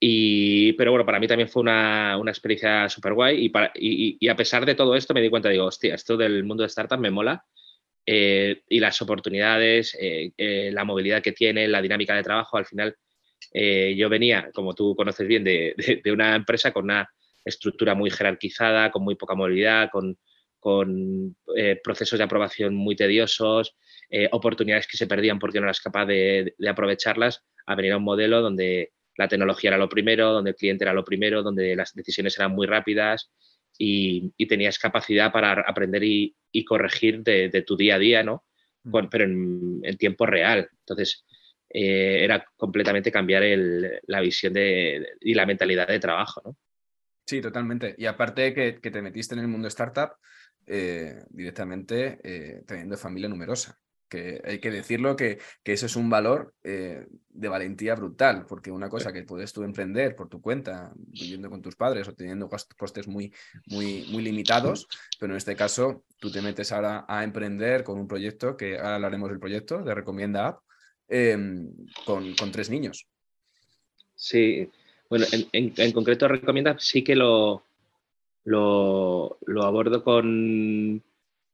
Y, 0.00 0.72
pero 0.74 0.92
bueno, 0.92 1.04
para 1.04 1.20
mí 1.20 1.26
también 1.26 1.48
fue 1.48 1.62
una, 1.62 2.16
experiencia 2.26 2.88
súper 2.88 3.12
guay 3.12 3.50
y, 3.74 4.16
y, 4.20 4.28
a 4.28 4.36
pesar 4.36 4.64
de 4.64 4.74
todo 4.74 4.94
esto 4.94 5.12
me 5.12 5.20
di 5.20 5.28
cuenta, 5.28 5.48
digo, 5.48 5.66
hostia, 5.66 5.94
esto 5.94 6.16
del 6.16 6.44
mundo 6.44 6.62
de 6.62 6.68
startup 6.68 6.98
me 6.98 7.10
mola 7.10 7.44
eh, 8.06 8.62
y 8.68 8.80
las 8.80 9.00
oportunidades, 9.02 9.96
eh, 10.00 10.70
la 10.72 10.84
movilidad 10.84 11.22
que 11.22 11.32
tiene, 11.32 11.68
la 11.68 11.82
dinámica 11.82 12.14
de 12.14 12.22
trabajo, 12.22 12.56
al 12.56 12.66
final 12.66 12.96
yo 13.52 14.08
venía, 14.08 14.50
como 14.54 14.74
tú 14.74 14.96
conoces 14.96 15.28
bien, 15.28 15.44
de, 15.44 15.74
de, 16.02 16.12
una 16.12 16.34
empresa 16.34 16.72
con 16.72 16.84
una 16.84 17.08
estructura 17.44 17.94
muy 17.94 18.10
jerarquizada, 18.10 18.90
con 18.90 19.04
muy 19.04 19.14
poca 19.14 19.34
movilidad, 19.34 19.90
con, 19.90 20.18
con 20.64 21.36
eh, 21.58 21.78
procesos 21.84 22.18
de 22.18 22.24
aprobación 22.24 22.74
muy 22.74 22.96
tediosos, 22.96 23.76
eh, 24.08 24.30
oportunidades 24.32 24.86
que 24.86 24.96
se 24.96 25.06
perdían 25.06 25.38
porque 25.38 25.60
no 25.60 25.66
eras 25.66 25.78
capaz 25.78 26.06
de, 26.06 26.54
aprovecharlas, 26.66 27.44
a 27.66 27.74
venir 27.74 27.92
a 27.92 27.98
un 27.98 28.04
modelo 28.04 28.40
donde 28.40 28.94
la 29.18 29.28
tecnología 29.28 29.68
era 29.68 29.76
lo 29.76 29.90
primero, 29.90 30.32
donde 30.32 30.52
el 30.52 30.56
cliente 30.56 30.84
era 30.84 30.94
lo 30.94 31.04
primero, 31.04 31.42
donde 31.42 31.76
las 31.76 31.92
decisiones 31.92 32.38
eran 32.38 32.52
muy 32.52 32.66
rápidas 32.66 33.30
y, 33.76 34.32
tenías 34.46 34.78
capacidad 34.78 35.30
para 35.30 35.52
aprender 35.52 36.02
y, 36.02 36.34
corregir 36.66 37.22
de, 37.22 37.62
tu 37.66 37.76
día 37.76 37.96
a 37.96 37.98
día, 37.98 38.22
¿no? 38.22 38.42
Mm. 38.84 39.08
pero 39.10 39.24
en, 39.24 39.98
tiempo 39.98 40.24
real. 40.24 40.66
Entonces, 40.78 41.26
eh, 41.68 42.24
era 42.24 42.42
completamente 42.56 43.12
cambiar 43.12 43.42
la 44.06 44.20
visión 44.22 44.54
y 44.56 45.34
la 45.34 45.44
mentalidad 45.44 45.88
de 45.88 46.00
trabajo, 46.00 46.40
¿no? 46.42 46.56
Sí, 47.26 47.40
totalmente. 47.40 47.94
Y 47.96 48.06
aparte 48.06 48.52
que, 48.52 48.80
que 48.80 48.90
te 48.90 49.02
metiste 49.02 49.34
en 49.34 49.40
el 49.40 49.48
mundo 49.48 49.68
startup, 49.68 50.12
eh, 50.66 51.22
directamente 51.28 52.18
eh, 52.22 52.62
teniendo 52.66 52.96
familia 52.96 53.28
numerosa. 53.28 53.78
Que 54.08 54.40
hay 54.44 54.60
que 54.60 54.70
decirlo 54.70 55.16
que, 55.16 55.38
que 55.62 55.72
eso 55.72 55.86
es 55.86 55.96
un 55.96 56.08
valor 56.08 56.54
eh, 56.62 57.06
de 57.30 57.48
valentía 57.48 57.94
brutal, 57.94 58.46
porque 58.46 58.70
una 58.70 58.88
cosa 58.88 59.12
que 59.12 59.24
puedes 59.24 59.52
tú 59.52 59.62
emprender 59.62 60.14
por 60.14 60.28
tu 60.28 60.40
cuenta, 60.40 60.92
viviendo 60.94 61.50
con 61.50 61.60
tus 61.60 61.74
padres 61.74 62.06
o 62.08 62.14
teniendo 62.14 62.48
costes 62.48 63.08
muy, 63.08 63.34
muy, 63.66 64.06
muy 64.10 64.22
limitados, 64.22 64.86
pero 65.18 65.32
en 65.32 65.38
este 65.38 65.56
caso 65.56 66.04
tú 66.18 66.30
te 66.30 66.42
metes 66.42 66.70
ahora 66.70 67.04
a 67.08 67.24
emprender 67.24 67.82
con 67.82 67.98
un 67.98 68.06
proyecto, 68.06 68.56
que 68.56 68.76
ahora 68.78 68.96
hablaremos 68.96 69.30
del 69.30 69.40
proyecto 69.40 69.82
de 69.82 69.94
Recomienda 69.94 70.46
App, 70.48 70.60
em, 71.08 71.70
con, 72.06 72.34
con, 72.36 72.52
tres 72.52 72.70
niños. 72.70 73.08
Sí, 74.14 74.70
bueno, 75.08 75.26
en, 75.52 75.92
concreto 75.92 76.28
Recomienda 76.28 76.76
sí 76.78 77.04
que 77.04 77.14
lo, 77.14 77.62
abordo 79.62 80.02
con, 80.02 81.02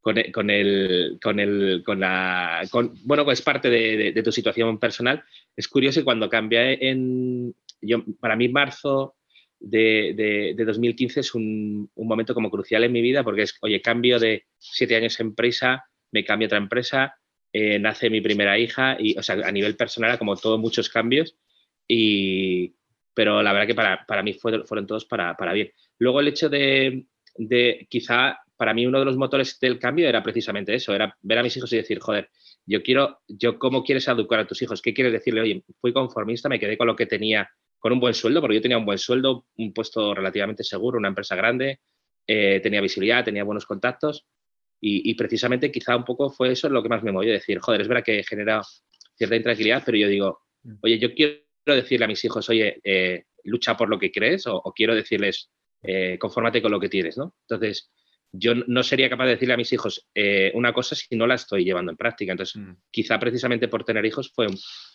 con, 0.00 0.18
e, 0.18 0.32
con, 0.32 0.50
el, 0.50 1.18
con, 1.22 1.40
el, 1.40 1.82
con 1.84 2.00
la. 2.00 2.62
bueno, 3.04 3.30
es 3.30 3.42
parte 3.42 3.68
de, 3.70 4.22
tu 4.22 4.32
situación 4.32 4.78
personal. 4.78 5.22
Es 5.56 5.68
curioso 5.68 6.04
cuando 6.04 6.28
cambia 6.28 6.72
en. 6.72 7.54
Yo, 7.82 8.04
para 8.20 8.36
mí, 8.36 8.48
marzo 8.48 9.16
de, 9.58 10.54
2015 10.56 11.20
es 11.20 11.34
un, 11.34 11.90
momento 11.96 12.34
como 12.34 12.50
crucial 12.50 12.84
en 12.84 12.92
mi 12.92 13.02
vida 13.02 13.24
porque 13.24 13.42
es, 13.42 13.56
oye, 13.62 13.80
cambio 13.82 14.18
de 14.18 14.44
siete 14.58 14.96
años 14.96 15.18
en 15.20 15.28
empresa, 15.28 15.84
me 16.12 16.24
cambio 16.24 16.46
a 16.46 16.48
otra 16.48 16.58
empresa, 16.58 17.14
eh, 17.52 17.78
nace 17.78 18.10
mi 18.10 18.20
primera 18.20 18.58
hija 18.58 18.96
y, 18.98 19.18
o 19.18 19.22
sea, 19.22 19.36
a 19.44 19.52
nivel 19.52 19.76
personal, 19.76 20.18
como 20.18 20.36
todos 20.36 20.58
muchos 20.60 20.88
cambios. 20.88 21.36
Y, 21.88 22.74
pero 23.14 23.42
la 23.42 23.52
verdad 23.52 23.66
que 23.66 23.74
para, 23.74 24.04
para 24.06 24.22
mí 24.22 24.34
fueron, 24.34 24.66
fueron 24.66 24.86
todos 24.86 25.04
para, 25.04 25.36
para 25.36 25.52
bien. 25.52 25.70
Luego 25.98 26.20
el 26.20 26.28
hecho 26.28 26.48
de, 26.48 27.06
quizá 27.88 28.38
para 28.56 28.74
mí 28.74 28.86
uno 28.86 28.98
de 28.98 29.04
los 29.04 29.16
motores 29.16 29.58
del 29.60 29.78
cambio 29.78 30.08
era 30.08 30.22
precisamente 30.22 30.74
eso, 30.74 30.94
era 30.94 31.16
ver 31.22 31.38
a 31.38 31.42
mis 31.42 31.56
hijos 31.56 31.72
y 31.72 31.76
decir, 31.76 31.98
joder, 32.00 32.30
yo 32.66 32.82
quiero, 32.82 33.20
yo 33.26 33.58
cómo 33.58 33.82
quieres 33.82 34.06
educar 34.08 34.40
a 34.40 34.46
tus 34.46 34.60
hijos, 34.62 34.82
qué 34.82 34.92
quieres 34.92 35.12
decirle, 35.12 35.40
oye, 35.40 35.64
fui 35.80 35.92
conformista, 35.92 36.48
me 36.48 36.58
quedé 36.58 36.76
con 36.76 36.86
lo 36.86 36.96
que 36.96 37.06
tenía 37.06 37.48
con 37.78 37.92
un 37.92 38.00
buen 38.00 38.12
sueldo, 38.12 38.40
porque 38.42 38.56
yo 38.56 38.62
tenía 38.62 38.76
un 38.76 38.84
buen 38.84 38.98
sueldo, 38.98 39.46
un 39.56 39.72
puesto 39.72 40.14
relativamente 40.14 40.62
seguro, 40.62 40.98
una 40.98 41.08
empresa 41.08 41.34
grande, 41.34 41.80
eh, 42.26 42.60
tenía 42.62 42.80
visibilidad, 42.80 43.24
tenía 43.24 43.42
buenos 43.42 43.64
contactos 43.64 44.26
y, 44.82 45.14
precisamente 45.14 45.70
quizá 45.70 45.94
un 45.94 46.04
poco 46.04 46.30
fue 46.30 46.52
eso 46.52 46.68
lo 46.70 46.82
que 46.82 46.88
más 46.88 47.02
me 47.02 47.12
movió, 47.12 47.32
decir, 47.32 47.58
joder, 47.58 47.82
es 47.82 47.88
verdad 47.88 48.04
que 48.04 48.22
genera 48.22 48.62
cierta 49.14 49.36
intranquilidad, 49.36 49.82
pero 49.84 49.98
yo 49.98 50.08
digo, 50.08 50.40
mm. 50.62 50.74
oye, 50.82 50.98
yo 50.98 51.12
quiero 51.14 51.49
decirle 51.74 52.04
a 52.04 52.08
mis 52.08 52.24
hijos, 52.24 52.48
oye, 52.48 52.80
eh, 52.84 53.24
lucha 53.44 53.76
por 53.76 53.88
lo 53.88 53.98
que 53.98 54.12
crees 54.12 54.46
o, 54.46 54.62
quiero 54.74 54.94
decirles, 54.94 55.50
eh, 55.82 56.18
confórmate 56.18 56.62
con 56.62 56.72
lo 56.72 56.80
que 56.80 56.88
tienes, 56.88 57.16
¿no? 57.16 57.34
Entonces, 57.48 57.90
yo 58.32 58.54
no 58.54 58.82
sería 58.82 59.10
capaz 59.10 59.24
de 59.24 59.30
decirle 59.32 59.54
a 59.54 59.56
mis 59.56 59.72
hijos 59.72 60.06
eh, 60.14 60.52
una 60.54 60.72
cosa 60.72 60.94
si 60.94 61.16
no 61.16 61.26
la 61.26 61.34
estoy 61.34 61.64
llevando 61.64 61.90
en 61.90 61.96
práctica. 61.96 62.32
Entonces, 62.32 62.60
mm. 62.60 62.76
quizá 62.90 63.18
precisamente 63.18 63.68
por 63.68 63.84
tener 63.84 64.04
hijos 64.04 64.30
fue 64.32 64.46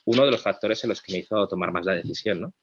uno 0.05 0.25
de 0.25 0.32
los 0.32 0.41
factores 0.41 0.84
en 0.84 0.89
los 0.89 1.01
que 1.01 1.12
me 1.12 1.20
hizo 1.20 1.48
tomar 1.48 1.72
más 1.72 1.86
la 1.86 1.96
decisión, 1.96 2.41
¿no? 2.41 2.53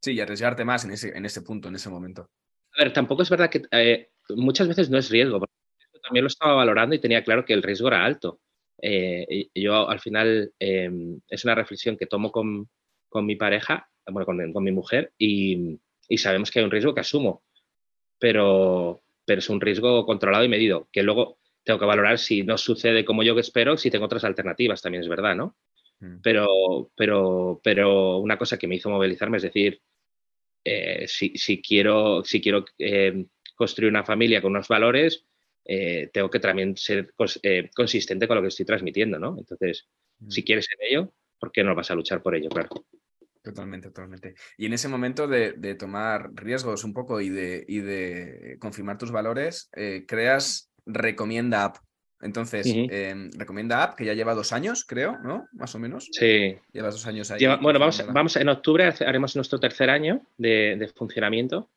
Sí, 0.00 0.12
y 0.12 0.20
arriesgarte 0.20 0.64
más 0.64 0.84
en 0.84 0.92
ese, 0.92 1.16
en 1.16 1.24
ese 1.26 1.42
punto, 1.42 1.68
en 1.68 1.76
ese 1.76 1.90
momento. 1.90 2.30
A 2.76 2.84
ver, 2.84 2.92
tampoco 2.92 3.22
es 3.22 3.30
verdad 3.30 3.50
que 3.50 3.62
eh, 3.70 4.10
muchas 4.30 4.68
veces 4.68 4.90
no 4.90 4.98
es 4.98 5.10
riesgo, 5.10 5.38
porque 5.38 5.54
también 6.02 6.24
lo 6.24 6.28
estaba 6.28 6.54
valorando 6.54 6.94
y 6.94 6.98
tenía 6.98 7.22
claro 7.22 7.44
que 7.44 7.52
el 7.52 7.62
riesgo 7.62 7.88
era 7.88 8.04
alto. 8.04 8.40
Eh, 8.80 9.48
yo 9.54 9.88
al 9.88 10.00
final 10.00 10.52
em, 10.58 11.20
es 11.28 11.44
una 11.44 11.54
reflexión 11.54 11.96
que 11.96 12.06
tomo 12.06 12.32
con, 12.32 12.68
mi 13.20 13.36
pareja, 13.36 13.90
bueno, 14.06 14.26
con, 14.26 14.64
mi 14.64 14.72
mujer, 14.72 15.12
y, 15.18 15.78
y, 16.08 16.18
sabemos 16.18 16.50
que 16.50 16.58
hay 16.58 16.64
un 16.64 16.70
riesgo 16.70 16.94
que 16.94 17.00
asumo, 17.00 17.42
pero, 18.18 19.02
pero 19.24 19.38
es 19.40 19.50
un 19.50 19.60
riesgo 19.60 20.06
controlado 20.06 20.44
y 20.44 20.48
medido, 20.48 20.88
que 20.92 21.02
luego 21.02 21.38
tengo 21.64 21.78
que 21.78 21.86
valorar 21.86 22.18
si 22.18 22.42
no 22.42 22.58
sucede 22.58 23.04
como 23.04 23.22
yo 23.22 23.34
que 23.34 23.40
espero, 23.40 23.76
si 23.76 23.90
tengo 23.90 24.06
otras 24.06 24.24
alternativas, 24.24 24.82
también 24.82 25.02
es 25.02 25.08
verdad, 25.08 25.36
¿no? 25.36 25.56
Mm. 26.00 26.20
Pero, 26.22 26.90
pero, 26.96 27.60
pero 27.62 28.18
una 28.18 28.38
cosa 28.38 28.58
que 28.58 28.66
me 28.66 28.76
hizo 28.76 28.90
movilizarme 28.90 29.36
es 29.36 29.44
decir, 29.44 29.80
eh, 30.64 31.06
si, 31.08 31.62
quiero, 31.62 32.24
si 32.24 32.40
quiero 32.40 32.64
eh, 32.78 33.26
construir 33.54 33.90
una 33.90 34.04
familia 34.04 34.40
con 34.40 34.52
unos 34.52 34.68
valores, 34.68 35.24
eh, 35.64 36.10
tengo 36.12 36.30
que 36.30 36.40
también 36.40 36.76
ser 36.76 37.14
consistente 37.74 38.26
con 38.26 38.36
lo 38.36 38.42
que 38.42 38.48
estoy 38.48 38.66
transmitiendo, 38.66 39.18
¿no? 39.18 39.36
Entonces, 39.38 39.88
si 40.28 40.42
mm. 40.42 40.44
quieres 40.44 40.68
en 40.72 40.86
ello, 40.88 41.12
¿por 41.38 41.52
qué 41.52 41.62
no 41.62 41.74
vas 41.74 41.90
a 41.90 41.94
luchar 41.94 42.22
por 42.22 42.34
ello? 42.34 42.48
Claro. 42.48 42.68
Totalmente, 43.42 43.88
totalmente. 43.88 44.34
Y 44.56 44.66
en 44.66 44.72
ese 44.72 44.88
momento 44.88 45.26
de, 45.26 45.74
tomar 45.74 46.30
riesgos 46.34 46.84
un 46.84 46.92
poco 46.92 47.20
y 47.20 47.28
de, 47.28 47.64
y 47.66 47.80
de 47.80 48.56
confirmar 48.60 48.98
tus 48.98 49.10
valores, 49.10 49.70
creas 50.06 50.70
Recomienda 50.86 51.64
App. 51.64 51.76
Entonces, 52.22 52.66
em, 52.68 53.30
recomienda 53.36 53.82
app, 53.82 53.96
que 53.96 54.04
ya 54.04 54.14
lleva 54.14 54.34
dos 54.34 54.52
años, 54.52 54.84
creo, 54.84 55.18
¿no? 55.24 55.48
Más 55.52 55.74
o 55.74 55.80
menos. 55.80 56.08
Sí. 56.12 56.54
Llevas 56.72 56.94
dos 56.94 57.06
años 57.06 57.30
ahí. 57.32 57.44
bueno, 57.60 57.80
vamos, 57.80 58.02
vamos, 58.12 58.36
en 58.36 58.48
octubre 58.48 58.84
haremos 58.84 59.34
nuestro 59.34 59.58
tercer 59.58 59.90
año 59.90 60.22
de, 60.38 60.88
funcionamiento. 60.94 61.68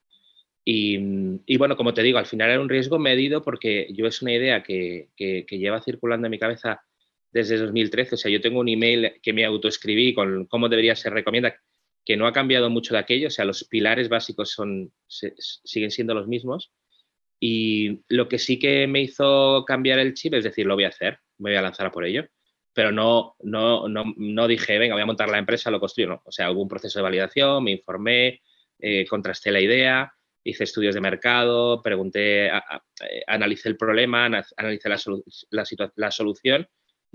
Y, 0.63 1.57
bueno, 1.57 1.75
como 1.75 1.93
te 1.95 2.03
digo, 2.03 2.19
al 2.19 2.27
final 2.27 2.51
era 2.51 2.61
un 2.61 2.69
riesgo 2.69 2.99
medido 2.99 3.41
porque 3.41 3.87
yo 3.91 4.05
es 4.05 4.21
una 4.21 4.33
idea 4.33 4.61
que, 4.61 5.09
lleva 5.17 5.81
circulando 5.81 6.27
en 6.27 6.31
mi 6.31 6.39
cabeza 6.39 6.83
desde 7.35 7.57
2013. 7.57 8.15
O 8.15 8.17
sea, 8.17 8.31
yo 8.31 8.39
tengo 8.39 8.61
un 8.61 8.69
email 8.69 9.19
que 9.21 9.33
me 9.33 9.43
autoescribí 9.43 10.13
con 10.13 10.45
cómo 10.45 10.69
debería 10.69 10.95
ser 10.95 11.13
recomienda, 11.13 11.53
que 12.05 12.15
no 12.15 12.27
ha 12.27 12.33
cambiado 12.33 12.69
mucho 12.69 12.93
de 12.93 13.01
aquello. 13.01 13.27
O 13.27 13.31
sea, 13.31 13.43
los 13.43 13.65
pilares 13.65 14.07
básicos 14.07 14.51
son, 14.51 14.93
siguen 15.05 15.91
siendo 15.91 16.13
los 16.13 16.27
mismos. 16.27 16.71
Y 17.37 17.99
lo 18.07 18.29
que 18.29 18.39
sí 18.39 18.57
que 18.57 18.87
me 18.87 19.01
hizo 19.01 19.65
cambiar 19.67 19.99
el 19.99 20.13
chip 20.13 20.33
es 20.35 20.45
decir, 20.45 20.65
lo 20.65 20.75
voy 20.75 20.85
a 20.85 20.89
hacer, 20.89 21.19
me 21.37 21.49
voy 21.49 21.57
a 21.57 21.61
lanzar 21.61 21.87
a 21.87 21.91
por 21.91 22.05
ello. 22.05 22.25
Pero 22.71 22.93
no, 22.93 23.35
no, 23.41 23.89
no, 23.89 24.13
no 24.15 24.47
dije, 24.47 24.79
venga, 24.79 24.95
voy 24.95 25.03
a 25.03 25.05
montar 25.05 25.27
la 25.27 25.37
empresa, 25.37 25.69
lo 25.69 25.81
construyo. 25.81 26.07
No. 26.07 26.21
O 26.23 26.31
sea, 26.31 26.51
hubo 26.51 26.61
un 26.61 26.69
proceso 26.69 26.99
de 26.99 27.03
validación, 27.03 27.65
me 27.65 27.71
informé, 27.71 28.41
eh, 28.79 29.05
contrasté 29.07 29.51
la 29.51 29.59
idea, 29.59 30.13
hice 30.41 30.63
estudios 30.63 30.95
de 30.95 31.01
mercado, 31.01 31.81
pregunté, 31.81 32.47
eh, 32.47 32.51
analicé 33.27 33.67
el 33.67 33.75
problema, 33.75 34.25
analicé 34.25 34.87
la, 34.87 35.65
la, 35.95 36.11
solución 36.11 36.65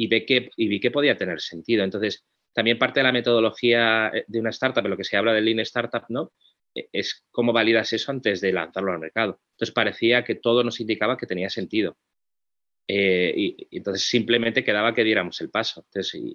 y, 0.00 0.06
ve 0.06 0.24
que, 0.24 0.50
y 0.56 0.68
vi 0.68 0.80
que 0.80 0.90
podía 0.90 1.14
tener 1.14 1.42
sentido. 1.42 1.84
Entonces, 1.84 2.24
también 2.54 2.78
parte 2.78 3.00
de 3.00 3.04
la 3.04 3.12
metodología 3.12 4.08
eh, 4.08 4.24
de 4.26 4.40
una 4.40 4.48
startup, 4.48 4.82
en 4.82 4.90
lo 4.90 4.96
que 4.96 5.04
se 5.04 5.18
habla 5.18 5.34
de 5.34 5.42
Lean 5.42 5.60
Startup, 5.60 6.04
¿no? 6.08 6.32
E, 6.74 6.88
es 6.90 7.26
cómo 7.30 7.52
validas 7.52 7.92
eso 7.92 8.10
antes 8.10 8.40
de 8.40 8.50
lanzarlo 8.50 8.92
al 8.92 8.98
mercado. 8.98 9.40
Entonces 9.52 9.74
parecía 9.74 10.24
que 10.24 10.36
todo 10.36 10.64
nos 10.64 10.80
indicaba 10.80 11.18
que 11.18 11.26
tenía 11.26 11.50
sentido. 11.50 11.98
Eh, 12.88 13.34
y, 13.36 13.68
entonces 13.76 14.08
simplemente 14.08 14.64
quedaba 14.64 14.94
que 14.94 15.04
diéramos 15.04 15.38
el 15.42 15.50
paso. 15.50 15.84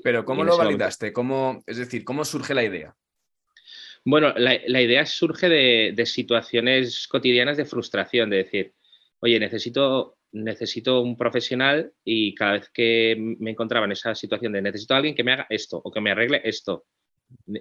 Pero 0.04 0.24
¿cómo 0.26 0.44
lo 0.44 0.58
validaste? 0.58 1.12
¿Cómo, 1.12 1.64
es 1.66 1.78
decir, 1.78 2.06
¿cómo 2.06 2.24
surge 2.24 2.54
la 2.54 2.64
idea? 2.64 2.96
Bueno, 4.04 4.32
la, 4.38 4.82
idea 4.82 5.08
surge 5.08 5.50
de, 5.50 6.06
situaciones 6.06 7.08
cotidianas 7.08 7.58
de 7.58 7.66
frustración, 7.66 8.30
de 8.30 8.38
decir, 8.38 8.74
oye, 9.22 9.40
necesito, 9.40 10.15
necesito 10.36 11.02
un 11.02 11.18
profesional 11.18 11.94
y 12.04 12.36
cada 12.36 12.54
vez 12.54 12.70
que 12.70 13.16
me 13.18 13.52
encontraba 13.52 13.86
en 13.86 13.94
esa 13.94 14.14
situación 14.14 14.54
de 14.54 14.62
necesito 14.62 14.94
a 14.94 14.98
alguien 14.98 15.16
que 15.16 15.24
me 15.24 15.32
haga 15.32 15.48
esto 15.50 15.82
o 15.84 15.92
que 15.92 16.02
me 16.02 16.12
arregle 16.12 16.42
esto, 16.44 16.86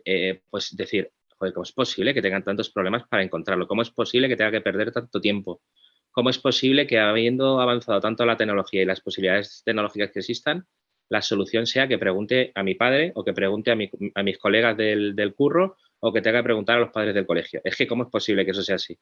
eh, 0.05 0.43
pues 0.51 0.77
decir, 0.77 1.11
¿cómo 1.39 1.63
es 1.63 1.73
posible 1.73 2.13
que 2.13 2.23
tengan 2.23 2.43
tantos 2.43 2.71
problemas 2.71 3.07
para 3.09 3.23
encontrarlo? 3.23 3.69
¿Cómo 3.69 3.83
es 3.83 3.91
posible 3.91 4.29
que 4.29 4.37
tenga 4.37 4.51
que 4.51 4.61
perder 4.61 4.93
tanto 4.93 5.21
tiempo? 5.21 5.63
¿Cómo 6.11 6.31
es 6.31 6.39
posible 6.39 6.87
que 6.87 6.99
habiendo 6.99 7.61
avanzado 7.61 8.01
tanto 8.01 8.25
la 8.27 8.37
tecnología 8.37 8.83
y 8.83 8.87
las 8.87 9.01
posibilidades 9.01 9.63
tecnológicas 9.65 10.11
que 10.11 10.21
existan, 10.21 10.67
la 11.09 11.23
solución 11.23 11.67
sea 11.67 11.87
que 11.87 11.99
pregunte 11.99 12.51
a 12.55 12.63
mi 12.63 12.75
padre 12.75 13.13
o 13.15 13.25
que 13.25 13.33
pregunte 13.33 13.71
a, 13.71 13.77
mis 13.77 14.39
colegas 14.39 14.77
del, 14.77 15.35
curro 15.37 15.77
o 16.01 16.13
que 16.13 16.23
tenga 16.23 16.41
que 16.41 16.45
preguntar 16.45 16.77
a 16.77 16.81
los 16.81 16.91
padres 16.91 17.15
del 17.15 17.27
colegio? 17.27 17.61
Es 17.63 17.77
que 17.77 17.87
¿cómo 17.87 18.05
es 18.05 18.11
posible 18.11 18.45
que 18.45 18.51
eso 18.51 18.63
sea 18.63 18.77
así? 18.77 18.99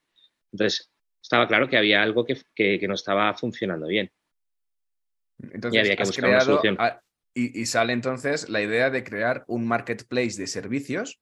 Entonces, 0.53 0.91
estaba 1.23 1.47
claro 1.47 1.69
que 1.69 1.79
había 1.79 2.03
algo 2.03 2.27
que, 2.27 2.87
no 2.87 2.95
estaba 2.95 3.33
funcionando 3.35 3.87
bien. 3.87 4.11
Entonces, 5.39 5.75
y 5.75 5.79
había 5.79 5.97
que 5.97 6.05
buscar 6.05 6.29
una 6.29 6.41
solución. 6.41 6.77
y, 7.35 7.65
sale 7.67 7.93
entonces 7.93 8.49
la 8.49 8.61
idea 8.61 8.91
de 8.91 9.05
crear 9.05 9.45
un 9.47 9.67
marketplace 9.67 10.39
de 10.39 10.47
servicios 10.47 11.21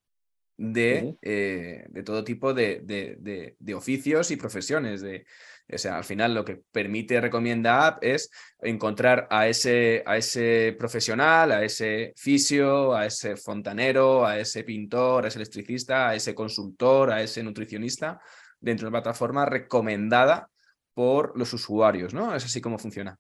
eh, 0.63 1.87
de, 1.89 2.03
todo 2.03 2.23
tipo 2.23 2.53
de, 2.53 3.57
oficios 3.75 4.31
y 4.31 4.37
profesiones. 4.37 5.01
De, 5.01 5.25
o 5.73 5.79
sea, 5.79 5.97
al 5.97 6.05
final 6.05 6.35
lo 6.35 6.45
que 6.45 6.61
permite 6.71 7.21
Recomienda 7.21 7.87
App 7.87 8.05
es 8.05 8.31
encontrar 8.61 9.27
a 9.31 9.49
ese, 9.49 10.03
a 10.05 10.19
ese 10.19 10.77
profesional, 10.79 11.53
a 11.53 11.65
ese 11.65 12.13
fisio, 12.17 12.95
a 12.95 13.07
ese 13.07 13.37
fontanero, 13.37 14.27
a 14.27 14.39
ese 14.39 14.65
pintor, 14.65 15.25
a 15.25 15.29
ese 15.29 15.39
electricista, 15.39 16.11
a 16.11 16.15
ese 16.15 16.35
consultor, 16.35 17.11
a 17.11 17.23
ese 17.23 17.43
nutricionista 17.43 18.21
dentro 18.61 18.87
de 18.87 18.89
una 18.91 19.03
plataforma 19.03 19.47
recomendada 19.47 20.51
por 20.95 21.39
los 21.39 21.53
usuarios, 21.53 22.15
¿no? 22.15 22.35
Es 22.35 22.45
así 22.45 22.61
como 22.61 22.79
funciona. 22.79 23.19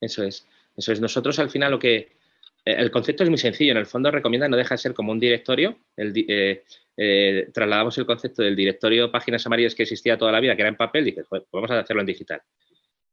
Eso 0.00 0.22
es. 0.22 0.46
Eso 0.76 0.92
es. 0.92 1.00
Nosotros 1.00 1.38
al 1.38 1.50
final 1.50 1.72
lo 1.72 1.78
que, 1.78 2.16
eh, 2.66 2.74
el 2.78 2.90
concepto 2.90 3.22
es 3.22 3.30
muy 3.30 3.38
sencillo. 3.38 3.72
En 3.72 3.78
el 3.78 3.86
fondo 3.86 4.10
recomienda 4.10 4.48
no 4.48 4.56
deja 4.56 4.74
de 4.74 4.78
ser 4.78 4.92
como 4.92 5.12
un 5.12 5.20
directorio. 5.20 5.78
Eh, 5.96 6.64
eh, 6.96 7.48
trasladamos 7.54 7.96
el 7.98 8.06
concepto 8.06 8.42
del 8.42 8.56
directorio 8.56 9.10
páginas 9.10 9.46
amarillas 9.46 9.74
que 9.74 9.84
existía 9.84 10.18
toda 10.18 10.32
la 10.32 10.40
vida, 10.40 10.56
que 10.56 10.62
era 10.62 10.68
en 10.68 10.76
papel, 10.76 11.02
y 11.02 11.10
dije, 11.12 11.24
pues 11.28 11.44
vamos 11.52 11.70
a 11.70 11.78
hacerlo 11.78 12.02
en 12.02 12.06
digital. 12.06 12.42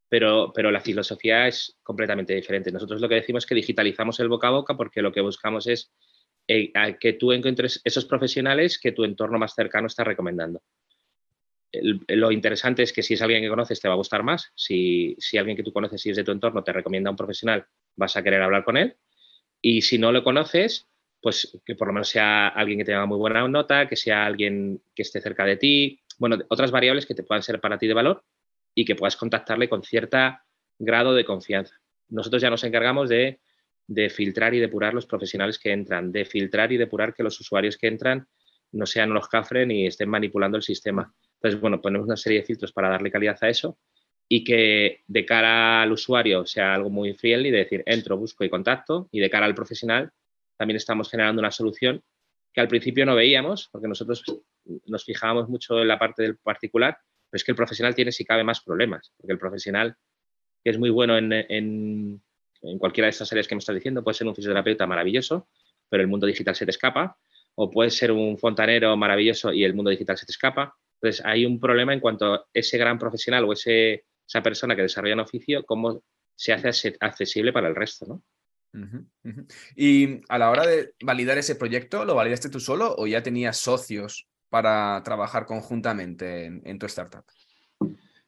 Pero, 0.10 0.51
pero 0.53 0.72
la 0.72 0.82
filosofía 0.82 1.48
es 1.48 1.77
completamente 1.82 2.36
diferente. 2.36 2.72
Nosotros 2.72 3.00
lo 3.00 3.08
que 3.08 3.15
decimos 3.15 3.44
es 3.44 3.48
que 3.48 3.56
digitalizamos 3.56 4.20
el 4.20 4.30
boca 4.30 4.48
a 4.48 4.51
boca 4.51 4.75
porque 4.75 5.01
lo 5.01 5.12
que 5.12 5.22
buscamos 5.22 5.68
es 5.68 5.92
que 6.46 7.13
tú 7.13 7.32
encuentres 7.32 7.82
esos 7.86 8.06
profesionales 8.06 8.77
que 8.77 8.92
tu 8.92 9.06
entorno 9.06 9.39
más 9.39 9.56
cercano 9.56 9.88
está 9.88 10.03
recomendando. 10.03 10.62
Lo 12.08 12.32
interesante 12.32 12.84
es 12.84 12.94
que 12.94 13.03
si 13.03 13.15
es 13.15 13.22
alguien 13.22 13.42
que 13.42 13.50
conoces 13.50 13.80
te 13.80 13.88
va 13.88 13.96
a 13.96 13.98
gustar 13.98 14.24
más. 14.24 14.51
Si, 14.56 15.15
si 15.20 15.38
alguien 15.38 15.58
que 15.58 15.63
tú 15.63 15.74
conoces 15.74 16.06
y 16.06 16.12
es 16.12 16.18
de 16.18 16.24
tu 16.24 16.32
entorno 16.32 16.63
te 16.63 16.72
recomienda 16.72 17.10
a 17.10 17.12
un 17.12 17.18
profesional, 17.18 17.65
vas 17.96 18.15
a 18.15 18.24
querer 18.24 18.42
hablar 18.42 18.63
con 18.63 18.77
él 18.77 18.96
y 19.65 19.82
si 19.82 19.98
no 19.98 20.12
lo 20.12 20.24
conoces, 20.24 20.88
pues 21.22 21.58
que 21.65 21.74
por 21.75 21.88
lo 21.88 21.94
menos 21.94 22.10
sea 22.10 22.50
alguien 22.50 22.77
que 22.77 22.86
tenga 22.86 23.06
muy 23.06 23.18
buena 23.18 23.48
nota, 23.48 23.88
que 23.88 23.96
sea 23.96 24.25
alguien 24.25 24.82
que 24.94 25.03
esté 25.03 25.22
cerca 25.22 25.46
de 25.46 25.56
ti, 25.56 26.01
bueno, 26.20 26.38
otras 26.50 26.70
variables 26.70 27.06
que 27.06 27.15
te 27.15 27.24
puedan 27.24 27.42
ser 27.42 27.62
para 27.62 27.77
ti 27.77 27.88
de 27.88 27.94
valor 27.94 28.25
y 28.75 28.84
que 28.84 28.96
puedas 28.96 29.15
contactarle 29.15 29.70
con 29.70 29.82
cierto 29.82 30.18
grado 30.77 31.15
de 31.15 31.24
confianza. 31.24 31.80
Nosotros 32.10 32.42
ya 32.42 32.50
nos 32.50 32.65
encargamos 32.65 33.08
de, 33.10 33.39
filtrar 34.10 34.53
y 34.53 34.60
depurar 34.60 34.94
los 34.94 35.06
profesionales 35.06 35.58
que 35.58 35.72
entran, 35.72 36.12
de 36.12 36.25
filtrar 36.25 36.74
y 36.74 36.77
depurar 36.77 37.13
que 37.13 37.24
los 37.24 37.39
usuarios 37.39 37.77
que 37.77 37.88
entran 37.88 38.27
no 38.74 38.86
sean 38.86 39.13
los 39.13 39.30
cafres 39.30 39.65
ni 39.65 39.88
estén 39.88 40.10
manipulando 40.10 40.58
el 40.58 40.63
sistema. 40.63 41.13
Entonces, 41.43 41.59
bueno, 41.59 41.81
ponemos 41.81 42.07
una 42.07 42.15
serie 42.15 42.39
de 42.39 42.45
filtros 42.45 42.71
para 42.71 42.88
darle 42.88 43.12
calidad 43.12 43.38
a 43.41 43.50
eso 43.50 43.77
y 44.29 44.45
que 44.45 45.01
de 45.05 45.25
cara 45.25 45.81
al 45.81 45.91
usuario 45.91 46.45
sea 46.45 46.73
algo 46.73 46.89
muy 46.89 47.13
friendly, 47.13 47.51
de 47.51 47.57
decir, 47.57 47.83
entro, 47.85 48.15
busco 48.17 48.45
y 48.45 48.50
contacto, 48.50 49.09
y 49.12 49.19
de 49.19 49.29
cara 49.29 49.45
al 49.45 49.53
profesional 49.53 50.12
también 50.55 50.77
estamos 50.77 51.09
generando 51.09 51.41
una 51.41 51.51
solución 51.51 52.01
que 52.53 52.62
al 52.62 52.69
principio 52.69 53.05
no 53.05 53.15
veíamos, 53.15 53.67
porque 53.71 53.89
nosotros 53.89 54.23
nos 54.85 55.03
fijábamos 55.03 55.50
mucho 55.50 55.81
en 55.81 55.89
la 55.89 56.00
parte 56.00 56.23
del 56.23 56.38
particular, 56.38 56.97
pero 57.29 57.38
es 57.38 57.43
que 57.43 57.51
el 57.51 57.57
profesional 57.57 57.93
tiene 57.93 58.13
si 58.13 58.23
cabe 58.23 58.45
más 58.45 58.62
problemas, 58.62 59.12
porque 59.17 59.33
el 59.33 59.39
profesional 59.39 59.97
que 60.63 60.69
es 60.69 60.79
muy 60.79 60.91
bueno 60.91 61.17
en, 61.17 61.33
en, 61.33 62.21
cualquiera 62.79 63.07
de 63.07 63.09
estas 63.09 63.29
áreas 63.33 63.50
que 63.50 63.55
me 63.55 63.59
estás 63.59 63.75
diciendo, 63.75 64.01
puede 64.01 64.15
ser 64.15 64.27
un 64.27 64.35
fisioterapeuta 64.35 64.88
maravilloso, 64.88 65.50
pero 65.89 66.01
el 66.01 66.07
mundo 66.07 66.25
digital 66.25 66.55
se 66.55 66.63
te 66.63 66.71
escapa, 66.71 67.17
o 67.55 67.69
puedes 67.69 67.95
ser 67.95 68.13
un 68.13 68.38
fontanero 68.38 68.95
maravilloso 68.95 69.51
y 69.51 69.65
el 69.65 69.73
mundo 69.73 69.91
digital 69.91 70.17
se 70.17 70.25
te 70.25 70.31
escapa. 70.31 70.77
Entonces, 71.03 71.25
hay 71.25 71.45
un 71.45 71.60
problema 71.60 71.93
en 71.93 72.00
cuanto 72.00 72.33
a 72.33 72.45
ese 72.53 72.77
gran 72.77 72.98
profesional 72.98 73.43
o 73.43 73.51
ese, 73.51 74.05
esa 74.25 74.41
persona 74.41 74.74
que 74.74 74.83
desarrolla 74.83 75.15
un 75.15 75.19
oficio, 75.19 75.65
cómo 75.65 76.01
se 76.33 76.53
hace 76.53 76.95
accesible 77.01 77.51
para 77.51 77.67
el 77.67 77.75
resto, 77.75 78.05
¿no? 78.05 78.24
Y 79.75 80.22
a 80.29 80.39
la 80.39 80.50
hora 80.50 80.65
de 80.65 80.93
validar 81.03 81.38
ese 81.38 81.55
proyecto, 81.55 82.05
¿lo 82.05 82.15
validaste 82.15 82.50
tú 82.50 82.62
solo 82.62 82.95
o 82.98 83.05
ya 83.05 83.22
tenías 83.22 83.57
socios 83.57 84.25
para 84.50 85.01
trabajar 85.03 85.45
conjuntamente 85.45 86.45
en, 86.45 86.79
tu 86.79 86.86
startup? 86.86 87.25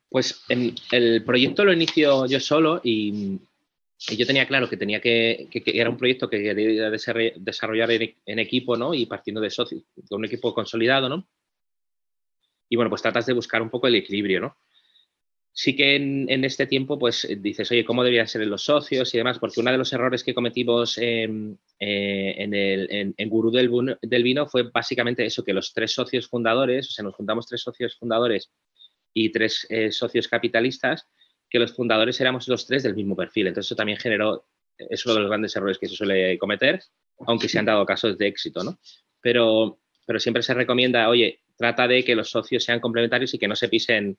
Pues 0.09 0.43
el 0.49 1.23
proyecto 1.25 1.63
lo 1.63 1.71
inicio 1.71 2.25
yo 2.27 2.39
solo 2.41 2.81
y, 2.83 3.39
yo 3.97 4.27
tenía 4.27 4.45
claro 4.47 4.69
que 4.69 4.75
tenía 4.75 4.99
que, 4.99 5.47
era 5.65 5.89
un 5.89 5.97
proyecto 5.97 6.29
que 6.29 6.43
quería 6.43 6.91
desarrollar 6.91 7.89
en, 7.91 8.39
equipo, 8.39 8.75
¿no? 8.75 8.93
Y 8.93 9.05
partiendo 9.05 9.39
de 9.39 9.49
socios, 9.49 9.81
de 9.95 10.15
un 10.15 10.25
equipo 10.25 10.53
consolidado, 10.53 11.07
¿no? 11.07 11.25
Y 12.69 12.75
bueno, 12.75 12.89
pues 12.89 13.01
tratas 13.01 13.25
de 13.25 13.33
buscar 13.33 13.61
un 13.61 13.69
poco 13.69 13.87
el 13.87 13.95
equilibrio, 13.95 14.41
¿no? 14.41 14.57
sí 15.55 15.73
que 15.73 15.95
en, 15.95 16.43
este 16.43 16.67
tiempo, 16.67 16.99
pues 16.99 17.23
eh, 17.23 17.37
dices, 17.37 17.71
oye, 17.71 17.85
¿cómo 17.85 18.03
deberían 18.03 18.27
ser 18.27 18.45
los 18.45 18.63
socios 18.63 19.13
y 19.15 19.17
demás? 19.17 19.39
Porque 19.39 19.61
uno 19.61 19.71
de 19.71 19.77
los 19.77 19.91
errores 19.93 20.21
que 20.21 20.33
cometimos 20.33 20.97
en, 20.97 21.57
eh, 21.79 22.35
el, 22.37 23.13
en, 23.17 23.29
Gurú 23.29 23.51
del, 23.51 24.23
Vino 24.23 24.47
fue 24.47 24.63
básicamente 24.63 25.25
eso, 25.25 25.45
que 25.45 25.53
los 25.53 25.73
tres 25.73 25.93
socios 25.93 26.27
fundadores, 26.27 26.89
o 26.89 26.91
sea, 26.91 27.03
nos 27.03 27.15
juntamos 27.15 27.47
tres 27.47 27.61
socios 27.61 27.95
fundadores 27.97 28.51
y 29.13 29.31
tres 29.31 29.65
eh, 29.69 29.93
socios 29.93 30.27
capitalistas, 30.27 31.07
que 31.49 31.59
los 31.59 31.73
fundadores 31.73 32.19
éramos 32.19 32.49
los 32.49 32.67
tres 32.67 32.83
del 32.83 32.93
mismo 32.93 33.15
perfil. 33.15 33.47
Entonces 33.47 33.69
eso 33.69 33.77
también 33.77 33.97
generó, 33.97 34.45
es 34.77 35.05
uno 35.05 35.15
de 35.15 35.21
los 35.21 35.29
grandes 35.29 35.55
errores 35.55 35.77
que 35.77 35.87
se 35.87 35.95
suele 35.95 36.37
cometer, 36.37 36.81
aunque 37.25 37.47
se 37.47 37.59
han 37.59 37.65
dado 37.65 37.85
casos 37.85 38.17
de 38.17 38.27
éxito, 38.27 38.61
¿no? 38.61 38.77
Pero, 39.21 39.79
pero 40.05 40.19
siempre 40.19 40.43
se 40.43 40.53
recomienda, 40.53 41.07
oye, 41.07 41.39
trata 41.57 41.87
de 41.87 42.03
que 42.03 42.15
los 42.15 42.29
socios 42.29 42.63
sean 42.63 42.79
complementarios 42.79 43.33
y 43.33 43.39
que 43.39 43.47
no 43.47 43.55
se 43.55 43.69
pisen 43.69 44.17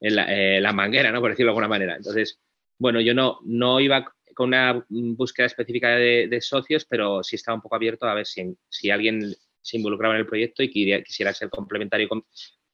en 0.00 0.62
la, 0.62 0.72
manguera, 0.72 1.10
¿no? 1.10 1.20
Por 1.20 1.30
decirlo 1.30 1.48
de 1.48 1.52
alguna 1.52 1.68
manera. 1.68 1.96
Entonces, 1.96 2.40
bueno, 2.78 3.00
yo 3.00 3.14
no, 3.14 3.40
no 3.44 3.80
iba 3.80 4.12
con 4.34 4.48
una 4.48 4.84
búsqueda 4.88 5.46
específica 5.46 5.90
de, 5.90 6.38
socios, 6.40 6.84
pero 6.84 7.22
sí 7.24 7.36
estaba 7.36 7.56
un 7.56 7.62
poco 7.62 7.74
abierto 7.74 8.06
a 8.06 8.14
ver 8.14 8.26
si, 8.26 8.56
si 8.68 8.90
alguien 8.90 9.34
se 9.60 9.76
involucraba 9.76 10.14
en 10.14 10.20
el 10.20 10.26
proyecto 10.26 10.62
y 10.62 10.70
quisiera 10.70 11.34
ser 11.34 11.50
complementario, 11.50 12.08
con, 12.08 12.24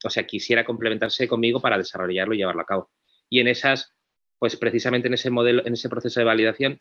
o 0.04 0.10
sea, 0.10 0.26
quisiera 0.26 0.64
complementarse 0.64 1.26
conmigo 1.26 1.60
para 1.60 1.78
desarrollarlo 1.78 2.34
y 2.34 2.38
llevarlo 2.38 2.60
a 2.60 2.66
cabo. 2.66 2.90
Y 3.30 3.40
en 3.40 3.48
esas, 3.48 3.94
pues 4.38 4.56
precisamente 4.56 5.08
en 5.08 5.14
ese 5.14 5.30
modelo, 5.30 5.66
en 5.66 5.72
ese 5.72 5.88
proceso 5.88 6.20
de 6.20 6.26
validación, 6.26 6.78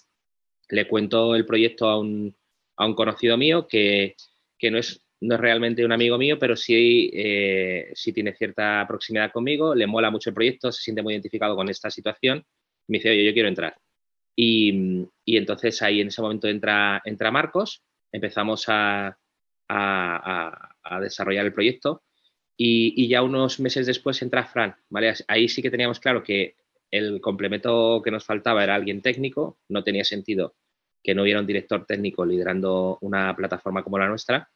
le 0.70 0.88
cuento 0.88 1.36
el 1.36 1.46
proyecto 1.46 1.88
a 1.88 2.00
un, 2.00 2.36
a 2.76 2.86
un 2.86 2.94
conocido 2.94 3.38
mío 3.38 3.68
que, 3.68 4.16
que 4.58 4.70
no 4.70 4.78
es 4.78 5.03
no 5.24 5.36
es 5.36 5.42
realmente 5.42 5.86
un 5.86 5.92
amigo 5.94 6.18
mío, 6.18 6.38
pero 6.38 6.56
sí, 6.58 7.10
eh, 7.14 7.92
sí 7.96 8.12
tiene 8.12 8.34
cierta 8.34 8.86
proximidad 8.86 9.32
conmigo, 9.32 9.74
le 9.74 9.88
mola 9.88 10.12
mucho 10.12 10.30
el 10.30 10.34
proyecto, 10.34 10.70
se 10.72 10.84
siente 10.84 11.02
muy 11.02 11.14
identificado 11.14 11.56
con 11.56 11.70
esta 11.70 11.90
situación. 11.90 12.46
Me 12.88 12.98
dice, 12.98 13.10
oye, 13.10 13.24
yo 13.26 13.34
quiero 13.34 13.48
entrar. 13.48 13.78
Y, 14.36 15.08
entonces 15.26 15.82
ahí 15.82 16.02
en 16.02 16.10
ese 16.10 16.22
momento 16.22 16.48
entra, 16.50 17.02
entra 17.06 17.32
Marcos, 17.32 17.84
empezamos 18.12 18.66
a, 18.68 19.18
desarrollar 21.02 21.46
el 21.46 21.54
proyecto 21.54 22.04
y, 22.58 23.08
ya 23.08 23.24
unos 23.24 23.62
meses 23.62 23.88
después 23.88 24.22
entra 24.22 24.46
Fran. 24.46 24.76
¿vale? 24.90 25.14
Ahí 25.30 25.48
sí 25.48 25.62
que 25.62 25.72
teníamos 25.72 26.02
claro 26.02 26.22
que 26.22 26.56
el 26.92 27.22
complemento 27.22 28.02
que 28.04 28.12
nos 28.12 28.26
faltaba 28.26 28.64
era 28.64 28.76
alguien 28.76 29.02
técnico, 29.02 29.58
no 29.70 29.84
tenía 29.86 30.04
sentido 30.04 30.56
que 31.02 31.16
no 31.16 31.24
hubiera 31.24 31.40
un 31.40 31.48
director 31.48 31.86
técnico 31.86 32.26
liderando 32.26 32.98
una 33.02 33.36
plataforma 33.36 33.84
como 33.84 33.98
la 33.98 34.08
nuestra 34.08 34.50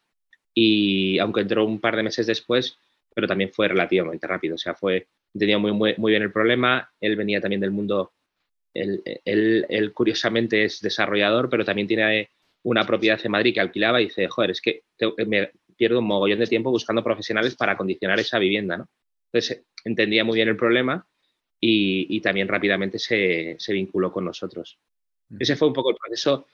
y 0.60 1.20
aunque 1.20 1.42
entró 1.42 1.64
un 1.64 1.78
par 1.78 1.94
de 1.94 2.02
meses 2.02 2.26
después, 2.26 2.76
pero 3.14 3.28
también 3.28 3.52
fue 3.52 3.68
relativamente 3.68 4.26
rápido, 4.26 4.56
o 4.56 4.58
sea, 4.58 4.74
fue, 4.74 5.06
tenía 5.32 5.56
muy, 5.56 5.72
muy, 5.72 6.10
bien 6.10 6.22
el 6.22 6.32
problema, 6.32 6.90
él 7.00 7.14
venía 7.14 7.40
también 7.40 7.60
del 7.60 7.70
mundo, 7.70 8.10
él, 8.74 9.00
él, 9.24 9.92
curiosamente 9.94 10.64
es 10.64 10.80
desarrollador, 10.80 11.48
pero 11.48 11.64
también 11.64 11.86
tiene 11.86 12.30
una 12.64 12.84
propiedad 12.84 13.20
en 13.22 13.30
Madrid 13.30 13.54
que 13.54 13.60
alquilaba 13.60 14.00
y 14.00 14.06
dice, 14.06 14.26
joder, 14.26 14.50
es 14.50 14.60
que 14.60 14.82
me 15.28 15.52
pierdo 15.76 16.00
un 16.00 16.06
mogollón 16.06 16.40
de 16.40 16.46
tiempo 16.48 16.72
buscando 16.72 17.04
profesionales 17.04 17.54
para 17.54 17.72
acondicionar 17.72 18.18
esa 18.18 18.40
vivienda, 18.40 18.78
¿no? 18.78 18.88
Entonces, 19.32 19.62
entendía 19.84 20.24
muy 20.24 20.34
bien 20.34 20.48
el 20.48 20.56
problema 20.56 21.06
y, 21.60 22.20
también 22.20 22.48
rápidamente 22.48 22.98
se, 22.98 23.54
se, 23.60 23.72
vinculó 23.72 24.10
con 24.10 24.24
nosotros. 24.24 24.76
Ese 25.38 25.54
fue 25.54 25.68
un 25.68 25.74
poco 25.74 25.90
el 25.90 25.96
proceso, 25.96 26.46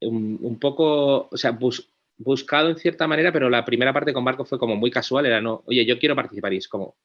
un, 0.00 0.58
poco, 0.58 1.28
o 1.30 1.36
sea, 1.36 1.52
bus, 1.52 1.88
buscado 2.16 2.70
en 2.70 2.76
cierta 2.76 3.06
manera, 3.06 3.32
pero 3.32 3.50
la 3.50 3.64
primera 3.64 3.92
parte 3.92 4.12
con 4.12 4.24
Marco 4.24 4.44
fue 4.44 4.58
como 4.58 4.76
muy 4.76 4.90
casual, 4.90 5.26
era 5.26 5.40
no, 5.40 5.62
oye, 5.66 5.84
yo 5.84 5.98
quiero 5.98 6.14
participar 6.14 6.52
y 6.52 6.58
es 6.58 6.68
como, 6.68 6.96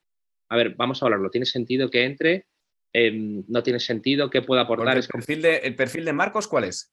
a 0.50 0.56
ver, 0.56 0.76
vamos 0.76 1.02
a 1.02 1.06
hablarlo, 1.06 1.30
¿tiene 1.30 1.46
sentido 1.46 1.90
que 1.90 2.04
entre? 2.04 2.46
Em, 2.94 3.44
¿No 3.48 3.62
tiene 3.64 3.80
sentido? 3.80 4.30
¿Qué 4.30 4.42
puedo 4.42 4.62
aportar? 4.62 4.98
El 4.98 5.08
perfil, 5.08 5.42
de, 5.42 5.58
¿El 5.58 5.76
perfil 5.76 6.06
de 6.06 6.14
Marcos 6.14 6.48
cuál 6.48 6.66
es? 6.66 6.92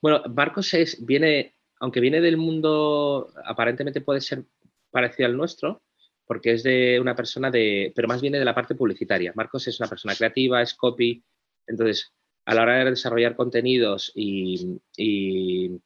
Bueno, 0.00 0.22
Marcos 0.34 0.72
es, 0.74 1.04
viene, 1.04 1.54
aunque 1.80 2.00
viene 2.00 2.20
del 2.20 2.36
mundo, 2.36 3.32
aparentemente 3.44 4.00
puede 4.00 4.20
ser 4.20 4.44
parecido 4.90 5.26
al 5.26 5.36
nuestro, 5.36 5.82
porque 6.26 6.52
es 6.52 6.62
de 6.62 6.98
una 7.00 7.14
persona 7.14 7.50
de, 7.50 7.92
pero 7.94 8.08
más 8.08 8.20
viene 8.20 8.38
de 8.38 8.44
la 8.44 8.54
parte 8.54 8.74
publicitaria. 8.74 9.32
Marcos 9.34 9.66
es 9.66 9.80
una 9.80 9.88
persona 9.88 10.14
creativa, 10.14 10.62
es 10.62 10.74
copy, 10.74 11.22
entonces 11.66 12.12
a 12.46 12.54
la 12.54 12.62
hora 12.62 12.84
de 12.84 12.90
desarrollar 12.90 13.36
contenidos 13.36 14.12
y 14.14 14.78
y 14.96 15.80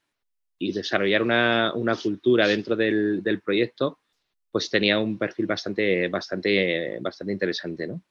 desarrollar 0.58 1.22
una, 1.22 1.96
cultura 2.02 2.46
dentro 2.46 2.76
del, 2.76 3.42
proyecto, 3.44 4.00
pues 4.50 4.70
tenía 4.70 4.98
un 4.98 5.18
perfil 5.18 5.46
bastante, 5.46 6.08
bastante, 6.08 6.98
bastante 7.00 7.32
interesante, 7.32 7.86
¿no? 7.86 8.02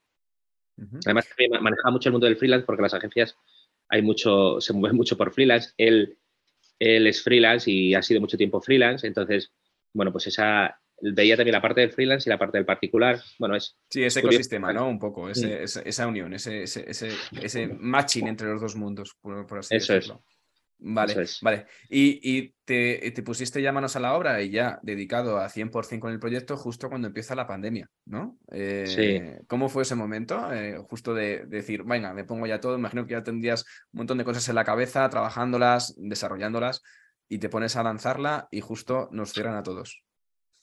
Además, 1.06 1.28
manejaba 1.60 1.92
mucho 1.92 2.10
el 2.10 2.14
mundo 2.14 2.28
del 2.28 2.38
freelance 2.38 2.66
porque 2.66 2.84
las 2.84 2.94
agencias 2.94 3.36
hay 3.90 4.02
mucho, 4.02 4.62
se 4.62 4.74
mueven 4.74 4.96
mucho 4.96 5.18
por 5.18 5.34
freelance. 5.34 5.72
Él, 5.78 6.18
él 6.80 7.08
es 7.08 7.24
freelance 7.24 7.70
y 7.70 7.96
ha 7.96 8.02
sido 8.02 8.22
mucho 8.22 8.38
tiempo 8.38 8.62
freelance, 8.62 9.08
entonces, 9.08 9.52
bueno, 9.94 10.12
pues 10.12 10.28
esa, 10.28 10.80
veía 11.02 11.36
también 11.36 11.54
la 11.54 11.62
parte 11.62 11.82
del 11.82 11.92
freelance 11.92 12.30
y 12.30 12.32
la 12.32 12.38
parte 12.38 12.58
del 12.58 12.66
particular. 12.66 13.20
Bueno, 13.40 13.56
es. 13.56 13.78
Sí, 13.90 14.04
ese 14.04 14.20
ecosistema, 14.20 14.74
¿no? 14.74 14.88
Un 14.88 15.00
poco, 15.00 15.30
ese, 15.30 15.64
esa, 15.64 16.08
unión, 16.08 16.34
ese, 16.34 16.64
ese, 16.64 16.86
ese, 16.90 17.68
matching 17.68 18.28
entre 18.28 18.48
los 18.48 18.62
dos 18.62 18.76
mundos, 18.76 19.16
por, 19.22 19.46
así 19.58 19.76
Eso 19.76 19.94
decirlo. 19.94 20.24
Vale, 20.80 21.26
vale. 21.42 21.66
Y, 21.90 22.54
te, 22.64 23.12
pusiste 23.24 23.62
ya 23.62 23.72
manos 23.72 23.96
a 23.96 24.00
la 24.00 24.16
obra 24.16 24.42
y 24.42 24.52
ya 24.52 24.80
dedicado 24.84 25.38
a 25.38 25.50
100% 25.50 26.00
con 26.00 26.12
el 26.12 26.20
proyecto 26.20 26.56
justo 26.56 26.90
cuando 26.90 27.08
empieza 27.08 27.36
la 27.36 27.48
pandemia, 27.48 27.90
¿no? 28.06 28.38
sí. 28.50 28.56
Eh, 28.58 29.42
¿Cómo 29.48 29.70
fue 29.70 29.84
ese 29.84 29.96
momento? 29.96 30.54
Eh, 30.54 30.78
justo 30.88 31.14
de, 31.14 31.46
decir, 31.46 31.84
venga, 31.84 32.14
me 32.14 32.26
pongo 32.26 32.46
ya 32.46 32.60
todo, 32.60 32.78
imagino 32.78 33.08
que 33.08 33.14
ya 33.14 33.24
tendrías 33.24 33.66
un 33.92 34.00
montón 34.00 34.18
de 34.20 34.26
cosas 34.26 34.48
en 34.50 34.56
la 34.56 34.66
cabeza, 34.66 35.10
trabajándolas, 35.10 35.96
desarrollándolas, 35.98 36.84
y 37.28 37.40
te 37.40 37.50
pones 37.50 37.76
a 37.76 37.84
lanzarla 37.84 38.48
y 38.52 38.62
justo 38.62 39.10
nos 39.12 39.34
cierran 39.34 39.56
a 39.56 39.64
todos. 39.64 40.04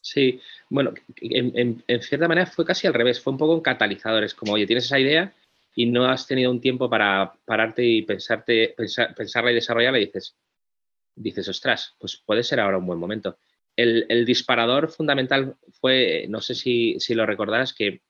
Sí, 0.00 0.40
bueno, 0.68 0.92
en, 1.16 1.82
en 1.86 2.02
cierta 2.02 2.28
manera 2.28 2.46
fue 2.46 2.66
casi 2.66 2.86
al 2.86 2.94
revés, 2.94 3.22
fue 3.22 3.32
un 3.32 3.38
poco 3.38 3.54
un 3.54 3.62
catalizador, 3.62 4.22
es 4.22 4.34
como, 4.34 4.52
oye, 4.52 4.66
tienes 4.66 4.84
esa 4.84 4.98
idea 4.98 5.32
y 5.74 5.86
no 5.86 6.06
has 6.06 6.26
tenido 6.26 6.50
un 6.50 6.60
tiempo 6.60 6.88
para 6.88 7.34
pararte 7.44 7.84
y 7.84 8.02
pensarte, 8.02 8.74
pensarla 8.76 9.50
y 9.50 9.54
desarrollarla 9.54 9.98
y 9.98 10.06
dices, 10.06 10.36
dices, 11.16 11.48
ostras, 11.48 11.96
pues 11.98 12.22
puede 12.24 12.42
ser 12.42 12.60
ahora 12.60 12.78
un 12.78 12.86
buen 12.86 12.98
momento. 12.98 13.38
El, 13.76 14.24
disparador 14.24 14.88
fundamental 14.88 15.56
fue, 15.80 16.26
no 16.28 16.40
sé 16.40 16.54
si, 16.54 16.96
lo 17.10 17.26
recordarás, 17.26 17.74
que 17.74 18.02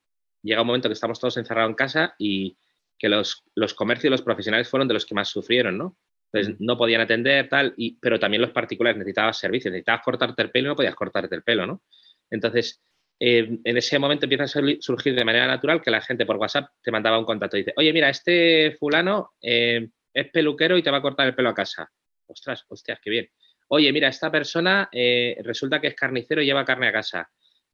llega 0.43 0.61
un 0.61 0.67
momento 0.67 0.89
que 0.89 0.95
estamos 0.95 1.19
todos 1.19 1.39
encerrados 1.39 1.71
en 1.71 1.75
casa 1.75 2.15
y 2.19 2.57
que 2.99 3.09
los, 3.09 3.45
los 3.55 3.73
comercios 3.73 4.07
y 4.07 4.11
los 4.11 4.23
profesionales 4.23 4.69
fueron 4.69 4.87
de 4.87 4.95
los 4.95 5.07
que 5.07 5.15
más 5.15 5.29
sufrieron, 5.29 5.79
¿no? 5.79 5.97
Entonces 6.33 6.61
no 6.61 6.77
podían 6.77 7.01
atender, 7.01 7.49
tal, 7.49 7.73
y, 7.77 7.97
pero 7.99 8.19
también 8.19 8.43
los 8.43 8.51
particulares 8.51 8.99
necesitabas 8.99 9.39
servicios, 9.39 9.73
necesitabas 9.73 10.03
cortarte 10.03 10.43
el 10.43 10.51
pelo 10.51 10.67
y 10.67 10.69
no 10.71 10.77
podías 10.77 10.95
cortarte 10.95 11.35
el 11.35 11.43
pelo, 11.43 11.67
¿no? 11.67 11.83
Entonces, 12.29 12.83
eh, 13.19 13.59
en 13.63 13.77
ese 13.77 13.99
momento 13.99 14.27
empieza 14.27 14.45
a 14.45 14.63
surgir 14.81 15.15
de 15.15 15.25
manera 15.25 15.47
natural 15.47 15.81
que 15.81 15.91
la 15.91 16.01
gente 16.01 16.27
por 16.27 16.37
WhatsApp 16.37 16.71
te 16.83 16.91
mandaba 16.91 17.19
un 17.19 17.25
contacto 17.25 17.57
y 17.57 17.61
dice, 17.61 17.73
oye, 17.77 17.93
mira, 17.93 18.09
este 18.09 18.77
fulano 18.79 19.33
eh, 19.41 19.89
es 20.13 20.31
peluquero 20.31 20.77
y 20.77 20.83
te 20.83 20.91
va 20.91 20.99
a 20.99 21.03
cortar 21.03 21.27
el 21.27 21.35
pelo 21.35 21.51
a 21.51 21.55
casa. 21.55 21.91
Ostras, 22.27 22.65
hostias, 22.69 22.99
qué 23.03 23.11
bien. 23.11 23.29
Oye, 23.69 23.93
mira, 23.93 24.09
esta 24.09 24.31
persona 24.31 24.89
eh, 24.93 25.37
resulta 25.43 25.81
que 25.81 25.89
es 25.89 25.95
carnicero 25.95 26.43
y 26.43 26.47
lleva 26.47 26.65
carne 26.65 26.89
a 26.89 26.93
casa. 26.93 27.31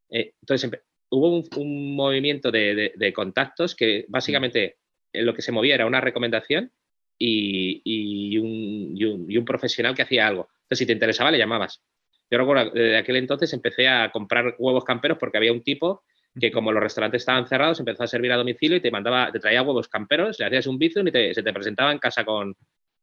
entonces, 0.08 0.70
hubo 1.10 1.42
un, 1.56 1.96
movimiento 1.96 2.50
de, 2.50 3.12
contactos 3.14 3.74
que 3.74 4.04
básicamente 4.08 4.76
lo 5.12 5.34
que 5.34 5.42
se 5.42 5.52
movía 5.52 5.74
era 5.74 5.86
una 5.86 6.00
recomendación 6.00 6.72
y, 7.18 8.38
un, 8.38 8.94
y 9.28 9.36
un 9.36 9.44
profesional 9.44 9.94
que 9.94 10.02
hacía 10.02 10.26
algo. 10.26 10.48
Entonces, 10.62 10.78
si 10.78 10.86
te 10.86 10.92
interesaba, 10.92 11.30
le 11.30 11.38
llamabas. 11.38 11.82
Yo 12.30 12.38
recuerdo, 12.38 12.70
desde 12.70 12.96
aquel 12.96 13.16
entonces 13.16 13.52
empecé 13.52 13.88
a 13.88 14.10
comprar 14.10 14.54
huevos 14.58 14.84
camperos 14.84 15.18
porque 15.18 15.38
había 15.38 15.52
un 15.52 15.62
tipo 15.62 16.02
que 16.38 16.52
como 16.52 16.70
los 16.70 16.82
restaurantes 16.82 17.22
estaban 17.22 17.48
cerrados, 17.48 17.80
empezó 17.80 18.04
a 18.04 18.06
servir 18.06 18.30
a 18.32 18.36
domicilio 18.36 18.76
y 18.76 18.80
te 18.80 18.90
mandaba, 18.90 19.32
te 19.32 19.40
traía 19.40 19.62
huevos 19.62 19.88
camperos, 19.88 20.38
le 20.38 20.46
hacías 20.46 20.66
un 20.68 20.78
bizum 20.78 21.08
y 21.08 21.34
se 21.34 21.42
te 21.42 21.52
presentaba 21.52 21.90
en 21.90 21.98
casa 21.98 22.24
con, 22.24 22.54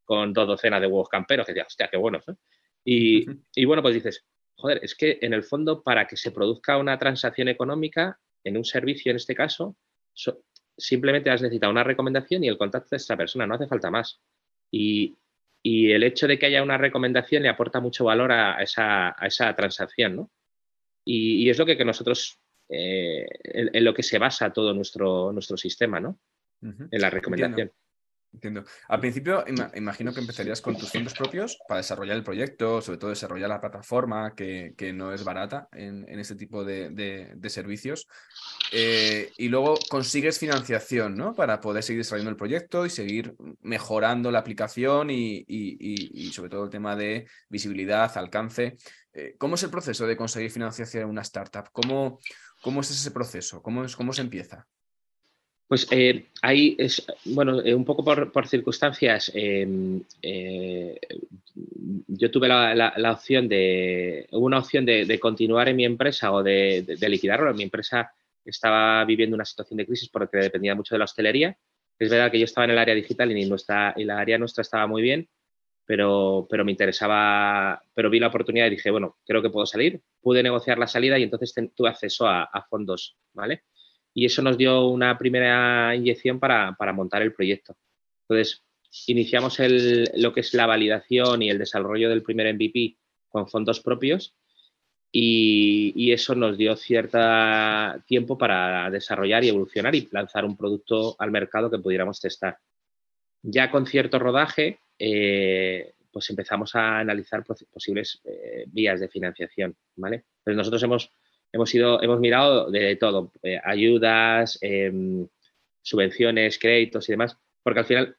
con 0.05 0.31
dos 0.31 0.47
docenas 0.47 0.79
de 0.79 0.87
huevos 0.87 1.09
camperos, 1.09 1.45
que 1.45 1.51
decías, 1.51 1.67
hostia, 1.67 1.89
qué 1.89 1.97
buenos. 1.97 2.23
Y, 2.85 3.65
bueno, 3.65 3.81
pues 3.81 3.95
dices, 3.95 4.25
joder, 4.55 4.79
es 4.81 4.95
que 4.95 5.19
en 5.21 5.33
el 5.33 5.43
fondo 5.43 5.83
para 5.83 6.07
que 6.07 6.15
se 6.15 6.31
produzca 6.31 6.77
una 6.77 6.97
transacción 6.97 7.49
económica 7.49 8.17
en 8.45 8.55
un 8.55 8.63
servicio, 8.63 9.09
en 9.09 9.17
este 9.17 9.35
caso, 9.35 9.75
simplemente 10.77 11.29
has 11.29 11.41
necesitado 11.41 11.71
una 11.71 11.83
recomendación 11.83 12.45
y 12.45 12.47
el 12.47 12.57
contacto 12.57 12.91
de 12.91 12.97
esta 12.97 13.17
persona, 13.17 13.45
no 13.45 13.55
hace 13.55 13.67
falta 13.67 13.91
más. 13.91 14.21
Y, 14.71 15.17
el 15.91 16.03
hecho 16.03 16.27
de 16.27 16.37
que 16.37 16.45
haya 16.45 16.63
una 16.63 16.77
recomendación 16.77 17.43
le 17.43 17.49
aporta 17.49 17.79
mucho 17.79 18.05
valor 18.05 18.31
a 18.31 18.61
esa, 18.61 19.15
transacción, 19.55 20.15
¿no? 20.15 20.31
Y, 21.05 21.49
es 21.49 21.57
lo 21.57 21.65
que, 21.65 21.83
nosotros, 21.85 22.39
eh, 22.69 23.25
en, 23.43 23.83
lo 23.83 23.93
que 23.93 24.03
se 24.03 24.19
basa 24.19 24.51
todo 24.51 24.73
nuestro, 24.73 25.31
nuestro 25.31 25.57
sistema, 25.57 25.99
¿no? 25.99 26.19
En 26.61 27.01
la 27.01 27.09
recomendación. 27.09 27.69
Entiendo. 27.69 27.86
Al 28.87 28.99
principio 28.99 29.43
imagino 29.75 30.13
que 30.13 30.19
empezarías 30.19 30.61
con 30.61 30.77
tus 30.77 30.91
fondos 30.91 31.13
propios 31.13 31.57
para 31.67 31.79
desarrollar 31.79 32.15
el 32.17 32.23
proyecto, 32.23 32.81
sobre 32.81 32.97
todo 32.97 33.09
desarrollar 33.09 33.49
la 33.49 33.61
plataforma, 33.61 34.35
que, 34.35 34.73
no 34.93 35.13
es 35.13 35.23
barata 35.23 35.67
en, 35.71 36.19
este 36.19 36.35
tipo 36.35 36.63
de, 36.63 37.37
servicios. 37.49 38.07
Eh, 38.71 39.31
y 39.37 39.47
luego 39.47 39.77
consigues 39.89 40.39
financiación, 40.39 41.15
¿no? 41.15 41.33
Para 41.33 41.59
poder 41.61 41.83
seguir 41.83 42.01
desarrollando 42.01 42.31
el 42.31 42.37
proyecto 42.37 42.85
y 42.85 42.89
seguir 42.89 43.35
mejorando 43.61 44.31
la 44.31 44.39
aplicación 44.39 45.09
y, 45.09 46.31
sobre 46.33 46.49
todo 46.49 46.65
el 46.65 46.69
tema 46.69 46.95
de 46.95 47.27
visibilidad, 47.49 48.15
alcance. 48.17 48.77
Eh, 49.13 49.35
¿Cómo 49.37 49.55
es 49.55 49.63
el 49.63 49.71
proceso 49.71 50.05
de 50.05 50.17
conseguir 50.17 50.51
financiación 50.51 51.03
en 51.03 51.09
una 51.09 51.21
startup? 51.21 51.69
¿Cómo, 51.71 52.19
cómo 52.61 52.81
es 52.81 52.91
ese 52.91 53.11
proceso? 53.11 53.61
¿Cómo, 53.61 53.83
es, 53.83 53.95
cómo 53.95 54.13
se 54.13 54.21
empieza? 54.21 54.67
Pues 55.67 55.85
eh, 55.91 56.27
ahí 56.41 56.75
es, 56.79 57.05
bueno, 57.25 57.61
eh, 57.61 57.75
un 57.75 57.83
poco 57.83 58.03
por, 58.03 58.47
circunstancias, 58.47 59.29
em, 59.35 60.01
eh, 60.21 60.97
yo 62.07 62.31
tuve 62.31 62.47
la, 62.47 63.11
opción 63.11 63.49
de, 63.49 64.27
una 64.31 64.59
opción 64.59 64.85
de, 64.85 65.19
continuar 65.19 65.67
en 65.67 65.75
mi 65.75 65.83
empresa 65.83 66.31
o 66.31 66.41
de, 66.41 66.83
de, 66.83 67.09
liquidarlo. 67.09 67.53
Mi 67.53 67.63
empresa 67.63 68.13
estaba 68.45 69.03
viviendo 69.03 69.35
una 69.35 69.43
situación 69.43 69.77
de 69.77 69.85
crisis 69.85 70.07
porque 70.09 70.37
dependía 70.37 70.73
mucho 70.73 70.95
de 70.95 70.99
la 70.99 71.05
hostelería. 71.05 71.57
Es 71.99 72.09
verdad 72.09 72.31
que 72.31 72.39
yo 72.39 72.45
estaba 72.45 72.65
en 72.65 72.71
el 72.71 72.77
área 72.77 72.95
digital 72.95 73.29
y, 73.37 73.49
nuestra, 73.49 73.93
y 73.97 74.05
la 74.05 74.19
área 74.19 74.37
nuestra 74.37 74.61
estaba 74.61 74.87
muy 74.87 75.01
bien, 75.01 75.27
pero, 75.85 76.47
pero 76.49 76.63
me 76.63 76.71
interesaba, 76.71 77.81
pero 77.93 78.09
vi 78.09 78.19
la 78.19 78.27
oportunidad 78.27 78.67
y 78.67 78.71
dije, 78.71 78.89
bueno, 78.89 79.17
creo 79.25 79.41
que 79.41 79.49
puedo 79.49 79.65
salir. 79.65 80.01
Pude 80.21 80.43
negociar 80.43 80.77
la 80.77 80.87
salida 80.87 81.19
y 81.19 81.23
entonces 81.23 81.53
tuve 81.75 81.89
acceso 81.89 82.25
a 82.27 82.65
fondos, 82.69 83.17
¿vale? 83.33 83.63
Y 84.17 84.25
eso 84.25 84.41
nos 84.41 84.57
dio 84.57 84.87
una 84.87 85.15
primera 85.15 85.95
inyección 85.95 86.39
para, 86.39 86.75
montar 86.91 87.21
el 87.21 87.33
proyecto. 87.33 87.77
Entonces, 88.23 88.63
iniciamos 89.05 89.59
lo 90.15 90.33
que 90.33 90.39
es 90.39 90.55
la 90.55 90.65
validación 90.65 91.43
y 91.43 91.51
el 91.51 91.59
desarrollo 91.59 92.09
del 92.09 92.23
primer 92.23 92.51
MVP 92.51 92.97
con 93.29 93.47
fondos 93.47 93.79
propios 93.79 94.33
y, 95.11 96.11
eso 96.11 96.33
nos 96.33 96.57
dio 96.57 96.75
cierto 96.75 97.19
tiempo 98.07 98.39
para 98.39 98.89
desarrollar 98.89 99.43
y 99.43 99.49
evolucionar 99.49 99.93
y 99.93 100.09
lanzar 100.11 100.45
un 100.45 100.57
producto 100.57 101.15
al 101.19 101.29
mercado 101.29 101.69
que 101.69 101.77
pudiéramos 101.77 102.19
testar. 102.19 102.57
Ya 103.43 103.69
con 103.69 103.85
cierto 103.85 104.17
rodaje, 104.17 104.79
eh, 104.97 105.93
pues 106.11 106.27
empezamos 106.31 106.73
a 106.73 106.97
analizar 106.97 107.43
posibles 107.45 108.19
eh, 108.23 108.63
vías 108.65 108.99
de 108.99 109.09
financiación. 109.09 109.75
¿vale? 109.95 110.23
Entonces 110.39 110.57
nosotros 110.57 110.81
hemos 110.81 111.11
hemos, 111.51 111.73
ido, 111.73 112.01
hemos 112.01 112.19
mirado 112.19 112.69
de 112.69 112.95
todo, 112.95 113.31
eh, 113.43 113.59
ayudas, 113.63 114.57
em, 114.61 115.27
subvenciones, 115.81 116.59
créditos 116.59 117.07
y 117.07 117.13
demás, 117.13 117.37
porque 117.63 117.79
al 117.79 117.85
final 117.85 118.17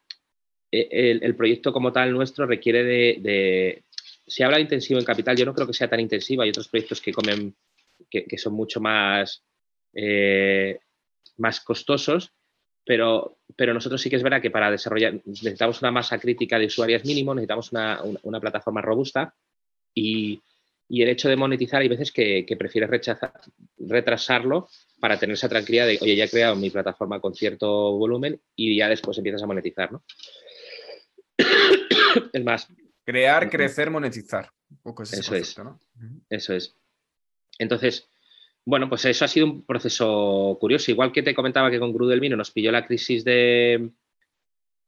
eh, 0.70 1.18
el, 1.22 1.36
proyecto 1.36 1.72
como 1.72 1.92
tal 1.92 2.12
nuestro 2.12 2.46
requiere 2.46 2.84
de, 2.84 3.84
Se 4.26 4.44
habla 4.44 4.56
de 4.56 4.64
intensivo 4.64 4.98
en 4.98 5.04
capital, 5.04 5.36
yo 5.36 5.46
no 5.46 5.54
creo 5.54 5.66
que 5.66 5.72
sea 5.72 5.88
tan 5.88 6.00
intensivo, 6.00 6.42
hay 6.42 6.50
otros 6.50 6.68
proyectos 6.68 7.00
que 7.00 7.12
comen, 7.12 7.54
que, 8.10 8.38
son 8.38 8.54
mucho 8.54 8.80
más, 8.80 9.42
eh, 9.94 10.78
más 11.38 11.60
costosos, 11.60 12.32
pero, 12.84 13.38
pero 13.56 13.74
nosotros 13.74 14.00
sí 14.00 14.10
que 14.10 14.16
es 14.16 14.22
verdad 14.22 14.40
que 14.40 14.50
para 14.50 14.70
desarrollar 14.70 15.20
necesitamos 15.24 15.80
una 15.82 15.90
masa 15.90 16.18
crítica 16.18 16.58
de 16.58 16.66
usuarios 16.66 17.04
mínimo, 17.04 17.34
necesitamos 17.34 17.72
una, 17.72 18.00
una 18.22 18.40
plataforma 18.40 18.80
robusta 18.80 19.34
y, 19.94 20.40
y 20.88 21.02
el 21.02 21.08
hecho 21.10 21.28
de 21.28 21.36
monetizar 21.36 21.82
hay 21.82 21.88
veces 21.88 22.10
que, 22.10 22.44
prefieres 22.58 22.88
rechazar, 22.88 23.32
retrasarlo 23.78 24.68
para 25.00 25.18
tener 25.18 25.34
esa 25.34 25.48
tranquilidad 25.48 25.86
de, 25.86 25.98
oye, 26.00 26.16
ya 26.16 26.24
he 26.24 26.30
creado 26.30 26.56
mi 26.56 26.70
plataforma 26.70 27.20
con 27.20 27.34
cierto 27.34 27.68
volumen 27.96 28.40
y 28.56 28.76
ya 28.76 28.88
después 28.88 29.18
empiezas 29.18 29.42
a 29.42 29.46
monetizar, 29.46 29.92
¿no? 29.92 30.02
es 32.32 32.44
más. 32.44 32.68
Crear, 33.04 33.48
crecer, 33.50 33.90
monetizar. 33.90 34.50
eso 35.12 35.34
es. 35.34 35.56
Eso 36.28 36.54
es. 36.54 36.74
Entonces, 37.58 38.08
bueno, 38.64 38.88
pues 38.88 39.04
eso 39.04 39.24
ha 39.24 39.28
sido 39.28 39.46
un 39.46 39.64
proceso 39.64 40.56
curioso. 40.60 40.90
Igual 40.90 41.12
que 41.12 41.22
te 41.22 41.34
comentaba 41.34 41.70
que 41.70 41.78
con 41.78 41.92
Gru 41.92 42.06
del 42.06 42.20
Vino 42.20 42.36
nos 42.36 42.50
pilló 42.50 42.70
la 42.70 42.86
crisis 42.86 43.24
de, 43.24 43.90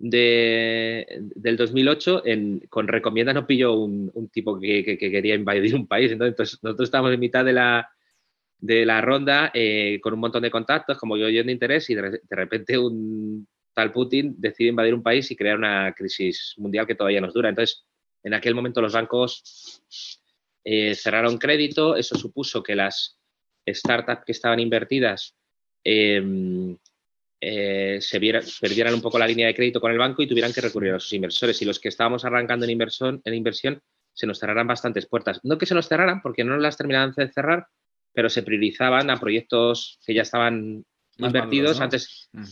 de, 0.00 1.06
del 1.36 1.58
2008, 1.58 2.22
en, 2.24 2.60
con 2.70 2.88
Recomienda 2.88 3.34
nos 3.34 3.44
pilló 3.44 3.74
un, 3.74 4.30
tipo 4.32 4.58
que, 4.58 4.96
quería 4.98 5.34
invadir 5.34 5.74
un 5.74 5.86
país. 5.86 6.10
Entonces, 6.10 6.58
nosotros 6.62 6.86
estábamos 6.86 7.12
en 7.12 7.20
mitad 7.20 7.44
de 7.44 7.52
la, 7.52 7.90
de 8.58 8.86
la 8.86 9.02
ronda 9.02 9.50
eh, 9.52 10.00
con 10.02 10.14
un 10.14 10.20
montón 10.20 10.42
de 10.42 10.50
contactos, 10.50 10.96
como 10.96 11.18
yo, 11.18 11.28
yo 11.28 11.44
de 11.44 11.52
interés, 11.52 11.90
y 11.90 11.94
de, 11.94 12.18
repente 12.30 12.78
un 12.78 13.46
tal 13.74 13.92
Putin 13.92 14.34
decide 14.38 14.70
invadir 14.70 14.94
un 14.94 15.02
país 15.02 15.30
y 15.30 15.36
crear 15.36 15.58
una 15.58 15.92
crisis 15.92 16.54
mundial 16.56 16.86
que 16.86 16.94
todavía 16.94 17.20
nos 17.20 17.34
dura. 17.34 17.50
Entonces, 17.50 17.84
en 18.24 18.32
aquel 18.32 18.54
momento 18.54 18.80
los 18.80 18.94
bancos 18.94 19.82
eh, 20.64 20.94
cerraron 20.94 21.36
crédito, 21.36 21.94
eso 21.94 22.16
supuso 22.16 22.62
que 22.62 22.74
las 22.74 23.18
startups 23.68 24.24
que 24.24 24.32
estaban 24.32 24.60
invertidas 24.60 25.36
eh, 25.84 26.76
eh, 27.40 27.98
se 28.00 28.20
perdieran 28.60 28.94
un 28.94 29.00
poco 29.00 29.18
la 29.18 29.26
línea 29.26 29.46
de 29.46 29.54
crédito 29.54 29.80
con 29.80 29.90
el 29.90 29.98
banco 29.98 30.22
y 30.22 30.26
tuvieran 30.26 30.52
que 30.52 30.60
recurrir 30.60 30.92
a 30.92 31.00
sus 31.00 31.12
inversores. 31.14 31.60
Y 31.62 31.64
los 31.64 31.80
que 31.80 31.88
estábamos 31.88 32.24
arrancando 32.24 32.64
en 32.64 32.70
inversión, 32.70 33.22
en 33.24 33.34
inversión 33.34 33.80
se 34.12 34.26
nos 34.26 34.38
cerraran 34.38 34.66
bastantes 34.66 35.06
puertas. 35.06 35.40
No 35.42 35.56
que 35.56 35.66
se 35.66 35.74
nos 35.74 35.88
cerraran, 35.88 36.20
porque 36.20 36.44
no 36.44 36.56
las 36.58 36.76
terminaban 36.76 37.14
de 37.16 37.30
cerrar, 37.32 37.66
pero 38.12 38.28
se 38.28 38.42
priorizaban 38.42 39.08
a 39.08 39.18
proyectos 39.18 39.98
que 40.04 40.12
ya 40.14 40.22
estaban 40.22 40.84
invertidos 41.16 41.80
antes. 41.80 42.28
Mm. 42.32 42.44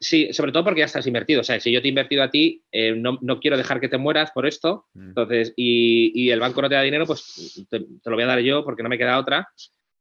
Sí, 0.00 0.32
sobre 0.32 0.52
todo 0.52 0.62
porque 0.62 0.80
ya 0.80 0.86
estás 0.86 1.08
invertido. 1.08 1.40
O 1.40 1.44
sea, 1.44 1.58
si 1.58 1.72
yo 1.72 1.82
te 1.82 1.88
he 1.88 1.90
invertido 1.90 2.22
a 2.22 2.30
ti, 2.30 2.62
eh, 2.70 2.94
no, 2.94 3.40
quiero 3.40 3.56
dejar 3.56 3.80
que 3.80 3.88
te 3.88 3.98
mueras 3.98 4.30
por 4.30 4.46
esto. 4.46 4.86
Mm. 4.94 5.08
Entonces, 5.08 5.52
y, 5.56 6.30
el 6.30 6.38
banco 6.38 6.62
no 6.62 6.68
te 6.68 6.76
da 6.76 6.82
dinero, 6.82 7.06
pues 7.06 7.66
te, 7.68 7.80
lo 7.80 8.14
voy 8.14 8.22
a 8.22 8.26
dar 8.26 8.40
yo 8.40 8.62
porque 8.64 8.84
no 8.84 8.88
me 8.88 8.98
queda 8.98 9.18
otra 9.18 9.48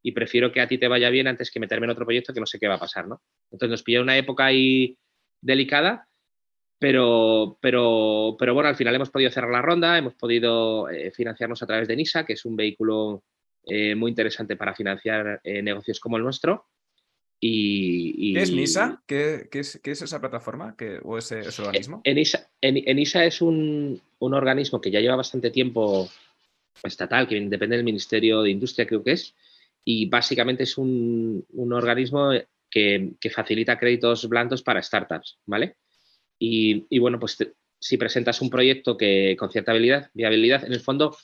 y 0.02 0.12
prefiero 0.12 0.52
que 0.52 0.62
a 0.62 0.68
ti 0.68 0.78
te 0.78 0.88
vaya 0.88 1.10
bien 1.10 1.28
antes 1.28 1.52
que 1.52 1.60
meterme 1.60 1.86
en 1.86 1.92
otro 1.92 2.06
proyecto 2.06 2.34
que 2.34 2.40
no 2.40 2.46
sé 2.46 2.60
qué 2.60 2.68
va 2.68 2.76
a 2.76 2.80
pasar, 2.80 3.08
¿no? 3.08 3.22
Entonces 3.52 3.72
nos 3.72 3.84
pilló 3.84 4.02
una 4.02 4.18
época 4.18 4.46
ahí 4.46 4.98
delicada, 5.42 6.08
pero, 6.80 7.58
pero, 7.60 8.36
pero 8.38 8.54
bueno, 8.54 8.70
al 8.70 8.76
final 8.76 8.96
hemos 8.96 9.10
podido 9.10 9.32
cerrar 9.32 9.52
la 9.52 9.62
ronda, 9.62 9.98
hemos 9.98 10.14
podido 10.14 10.90
eh, 10.90 11.12
financiarnos 11.12 11.62
a 11.64 11.68
través 11.68 11.88
de 11.88 11.96
NISA, 11.96 12.26
que 12.26 12.34
es 12.34 12.46
un 12.46 12.56
vehículo 12.56 13.24
eh, 13.66 13.96
muy 13.96 14.12
interesante 14.12 14.56
para 14.56 14.76
financiar 14.76 15.42
eh, 15.44 15.62
negocios 15.62 16.00
como 16.00 16.18
el 16.18 16.24
nuestro. 16.24 16.66
Y, 17.40 18.34
¿Qué 18.34 18.42
es 18.42 18.52
NISA? 18.52 19.04
¿Qué, 19.06 19.48
es, 19.52 19.80
esa 19.84 20.20
plataforma 20.20 20.76
o 21.04 21.18
ese, 21.18 21.42
organismo? 21.62 22.02
ENISA, 22.04 22.50
ENISA 22.62 23.26
es 23.26 23.42
un, 23.42 24.02
un, 24.20 24.34
organismo 24.34 24.82
que 24.82 24.90
ya 24.90 25.00
lleva 25.00 25.16
bastante 25.16 25.52
tiempo 25.52 26.10
estatal, 26.84 27.28
que 27.28 27.40
depende 27.42 27.76
del 27.76 27.86
Ministerio 27.86 28.42
de 28.42 28.50
Industria, 28.50 28.88
creo 28.88 29.04
que 29.04 29.12
es, 29.12 29.36
y 29.90 30.06
básicamente 30.10 30.64
es 30.64 30.78
un, 30.78 31.46
organismo 31.72 32.32
que, 32.70 33.16
facilita 33.34 33.80
créditos 33.80 34.28
blandos 34.28 34.62
para 34.62 34.84
startups, 34.84 35.40
¿vale? 35.46 35.78
Y, 36.38 37.00
bueno, 37.00 37.18
pues 37.18 37.38
si 37.80 37.96
presentas 37.96 38.42
un 38.42 38.50
proyecto 38.50 38.98
que 38.98 39.38
con 39.40 39.50
cierta 39.50 39.72
habilidad, 39.72 40.12
viabilidad, 40.14 40.66
en 40.66 40.74
el 40.74 40.82
fondo 40.82 41.16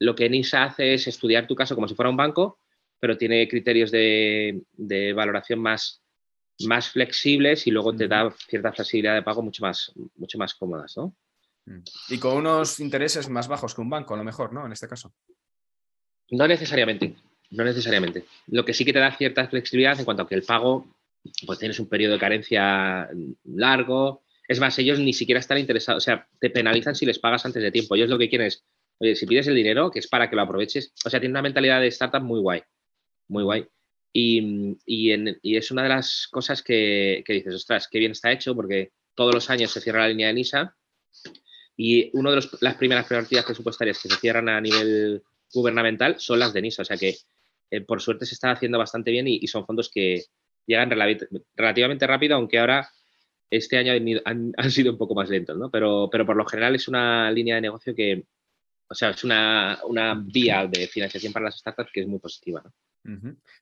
lo 0.00 0.16
que 0.16 0.28
NISA 0.28 0.64
hace 0.64 0.94
es 0.94 1.06
estudiar 1.06 1.46
tu 1.46 1.54
caso 1.54 1.76
como 1.76 1.86
si 1.86 1.94
fuera 1.94 2.10
un 2.10 2.16
banco, 2.16 2.58
pero 2.98 3.16
tiene 3.16 3.46
criterios 3.46 3.92
de, 3.92 4.64
valoración 5.14 5.60
más, 5.60 6.02
más 6.66 6.90
flexibles 6.90 7.68
y 7.68 7.70
luego 7.70 7.94
te 7.94 8.08
da 8.08 8.28
cierta 8.48 8.72
flexibilidad 8.72 9.14
de 9.14 9.22
pago 9.22 9.40
mucho 9.40 9.62
más, 9.62 9.92
mucho 10.16 10.36
más 10.36 10.54
cómodas, 10.54 10.96
¿no? 10.96 11.14
Mm. 11.66 11.82
Y 12.08 12.18
con 12.18 12.38
unos 12.38 12.80
intereses 12.80 13.28
más 13.28 13.46
bajos 13.46 13.72
que 13.72 13.82
un 13.82 13.90
banco, 13.90 14.14
a 14.14 14.16
lo 14.16 14.24
mejor, 14.24 14.52
¿no? 14.52 14.66
En 14.66 14.72
este 14.72 14.88
caso. 14.88 15.14
No 16.30 16.48
necesariamente. 16.48 17.14
No 17.50 17.64
necesariamente. 17.64 18.24
Lo 18.48 18.64
que 18.64 18.74
sí 18.74 18.84
que 18.84 18.92
te 18.92 18.98
da 18.98 19.16
cierta 19.16 19.46
flexibilidad 19.48 19.98
en 19.98 20.04
cuanto 20.04 20.22
a 20.22 20.28
que 20.28 20.34
el 20.34 20.42
pago, 20.42 20.86
pues 21.46 21.58
tienes 21.58 21.78
un 21.78 21.88
periodo 21.88 22.14
de 22.14 22.18
carencia 22.18 23.08
largo. 23.44 24.22
Es 24.48 24.60
más, 24.60 24.78
ellos 24.78 24.98
ni 24.98 25.12
siquiera 25.12 25.40
están 25.40 25.58
interesados, 25.58 26.02
o 26.02 26.04
sea, 26.04 26.26
te 26.40 26.50
penalizan 26.50 26.94
si 26.94 27.06
les 27.06 27.18
pagas 27.18 27.44
antes 27.46 27.62
de 27.62 27.70
tiempo. 27.70 27.94
Ellos 27.94 28.10
lo 28.10 28.18
que 28.18 28.28
quieren 28.28 28.48
es, 28.48 28.64
oye, 28.98 29.14
si 29.14 29.26
pides 29.26 29.46
el 29.46 29.54
dinero, 29.54 29.90
que 29.90 30.00
es 30.00 30.08
para 30.08 30.28
que 30.28 30.36
lo 30.36 30.42
aproveches. 30.42 30.92
O 31.04 31.10
sea, 31.10 31.20
tiene 31.20 31.32
una 31.32 31.42
mentalidad 31.42 31.80
de 31.80 31.88
startup 31.88 32.22
muy 32.22 32.40
guay, 32.40 32.62
muy 33.28 33.42
guay. 33.42 33.66
Y, 34.12 34.76
es 35.56 35.70
una 35.70 35.82
de 35.82 35.88
las 35.88 36.28
cosas 36.30 36.62
que, 36.62 37.22
que, 37.26 37.32
dices, 37.32 37.54
ostras, 37.54 37.88
qué 37.90 37.98
bien 37.98 38.12
está 38.12 38.30
hecho, 38.30 38.54
porque 38.54 38.92
todos 39.14 39.34
los 39.34 39.50
años 39.50 39.72
se 39.72 39.80
cierra 39.80 40.00
la 40.00 40.08
línea 40.08 40.28
de 40.28 40.34
NISA 40.34 40.76
y 41.76 42.10
una 42.16 42.30
de 42.30 42.48
las 42.60 42.76
primeras 42.76 43.06
partidas 43.06 43.44
presupuestarias 43.44 44.00
que 44.00 44.08
se 44.08 44.16
cierran 44.16 44.48
a 44.48 44.60
nivel 44.60 45.22
gubernamental 45.52 46.20
son 46.20 46.38
las 46.38 46.52
de 46.52 46.62
NISA. 46.62 46.82
O 46.82 46.84
sea 46.84 46.96
que 46.96 47.16
eh, 47.70 47.80
por 47.80 48.00
suerte 48.00 48.26
se 48.26 48.34
está 48.34 48.50
haciendo 48.50 48.78
bastante 48.78 49.10
bien 49.10 49.26
y, 49.28 49.46
son 49.46 49.66
fondos 49.66 49.90
que 49.90 50.24
llegan 50.66 50.90
relativamente 50.90 52.06
rápido, 52.06 52.36
aunque 52.36 52.58
ahora 52.58 52.88
este 53.50 53.76
año 53.76 53.92
han, 54.24 54.70
sido 54.70 54.92
un 54.92 54.98
poco 54.98 55.14
más 55.14 55.28
lentos, 55.28 55.56
¿no? 55.56 55.70
Pero, 55.70 56.08
pero 56.10 56.26
por 56.26 56.36
lo 56.36 56.46
general 56.46 56.74
es 56.74 56.88
una 56.88 57.30
línea 57.30 57.56
de 57.56 57.62
negocio 57.62 57.94
que, 57.94 58.24
o 58.88 58.94
sea, 58.94 59.10
es 59.10 59.24
una, 59.24 59.78
vía 60.24 60.66
de 60.66 60.86
financiación 60.86 61.32
para 61.32 61.46
las 61.46 61.58
startups 61.58 61.90
que 61.92 62.00
es 62.02 62.06
muy 62.06 62.18
positiva. 62.18 62.62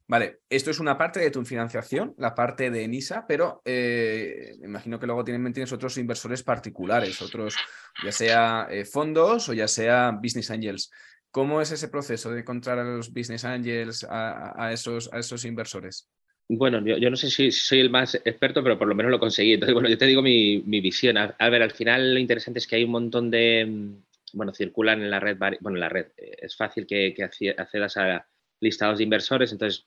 Vale, 0.06 0.42
esto 0.48 0.70
es 0.70 0.78
una 0.78 0.96
parte 0.96 1.18
de 1.18 1.32
tu 1.32 1.44
financiación, 1.44 2.14
la 2.16 2.32
parte 2.32 2.70
de 2.70 2.86
NISA, 2.86 3.26
pero 3.26 3.60
eh, 3.64 4.54
imagino 4.62 5.00
que 5.00 5.06
luego 5.06 5.24
tienes 5.24 5.72
otros 5.72 5.98
inversores 5.98 6.44
particulares, 6.44 7.20
otros, 7.20 7.56
ya 8.04 8.12
sea 8.12 8.68
eh, 8.70 8.84
fondos 8.84 9.48
o 9.48 9.52
ya 9.52 9.66
sea 9.66 10.12
business 10.12 10.50
angels. 10.50 10.92
¿Cómo 11.32 11.62
es 11.62 11.72
ese 11.72 11.88
proceso 11.88 12.30
de 12.30 12.40
encontrar 12.40 12.78
a 12.78 12.84
los 12.84 13.10
business 13.10 13.46
angels, 13.46 14.06
a, 14.08 14.70
esos, 14.70 15.44
inversores? 15.46 16.06
Bueno, 16.46 16.84
yo, 16.84 17.08
no 17.08 17.16
sé 17.16 17.30
si 17.30 17.50
soy 17.50 17.80
el 17.80 17.88
más 17.88 18.14
experto, 18.16 18.62
pero 18.62 18.78
por 18.78 18.86
lo 18.86 18.94
menos 18.94 19.10
lo 19.10 19.18
conseguí. 19.18 19.54
Entonces, 19.54 19.72
bueno, 19.72 19.88
yo 19.88 19.96
te 19.96 20.04
digo 20.04 20.20
mi, 20.20 20.60
visión. 20.60 21.16
A, 21.16 21.48
ver, 21.48 21.62
al 21.62 21.70
final 21.70 22.12
lo 22.12 22.20
interesante 22.20 22.58
es 22.58 22.66
que 22.66 22.76
hay 22.76 22.84
un 22.84 22.90
montón 22.90 23.30
de, 23.30 23.64
mm, 23.66 24.02
bueno, 24.34 24.52
circulan 24.52 25.00
en 25.00 25.10
la 25.10 25.20
red, 25.20 25.38
bueno, 25.38 25.78
en 25.78 25.80
la 25.80 25.88
red. 25.88 26.08
Eh, 26.18 26.36
es 26.42 26.54
fácil 26.54 26.86
que, 26.86 27.14
accedas 27.56 27.96
a 27.96 28.26
listados 28.60 28.98
de 28.98 29.04
inversores, 29.04 29.52
entonces 29.52 29.86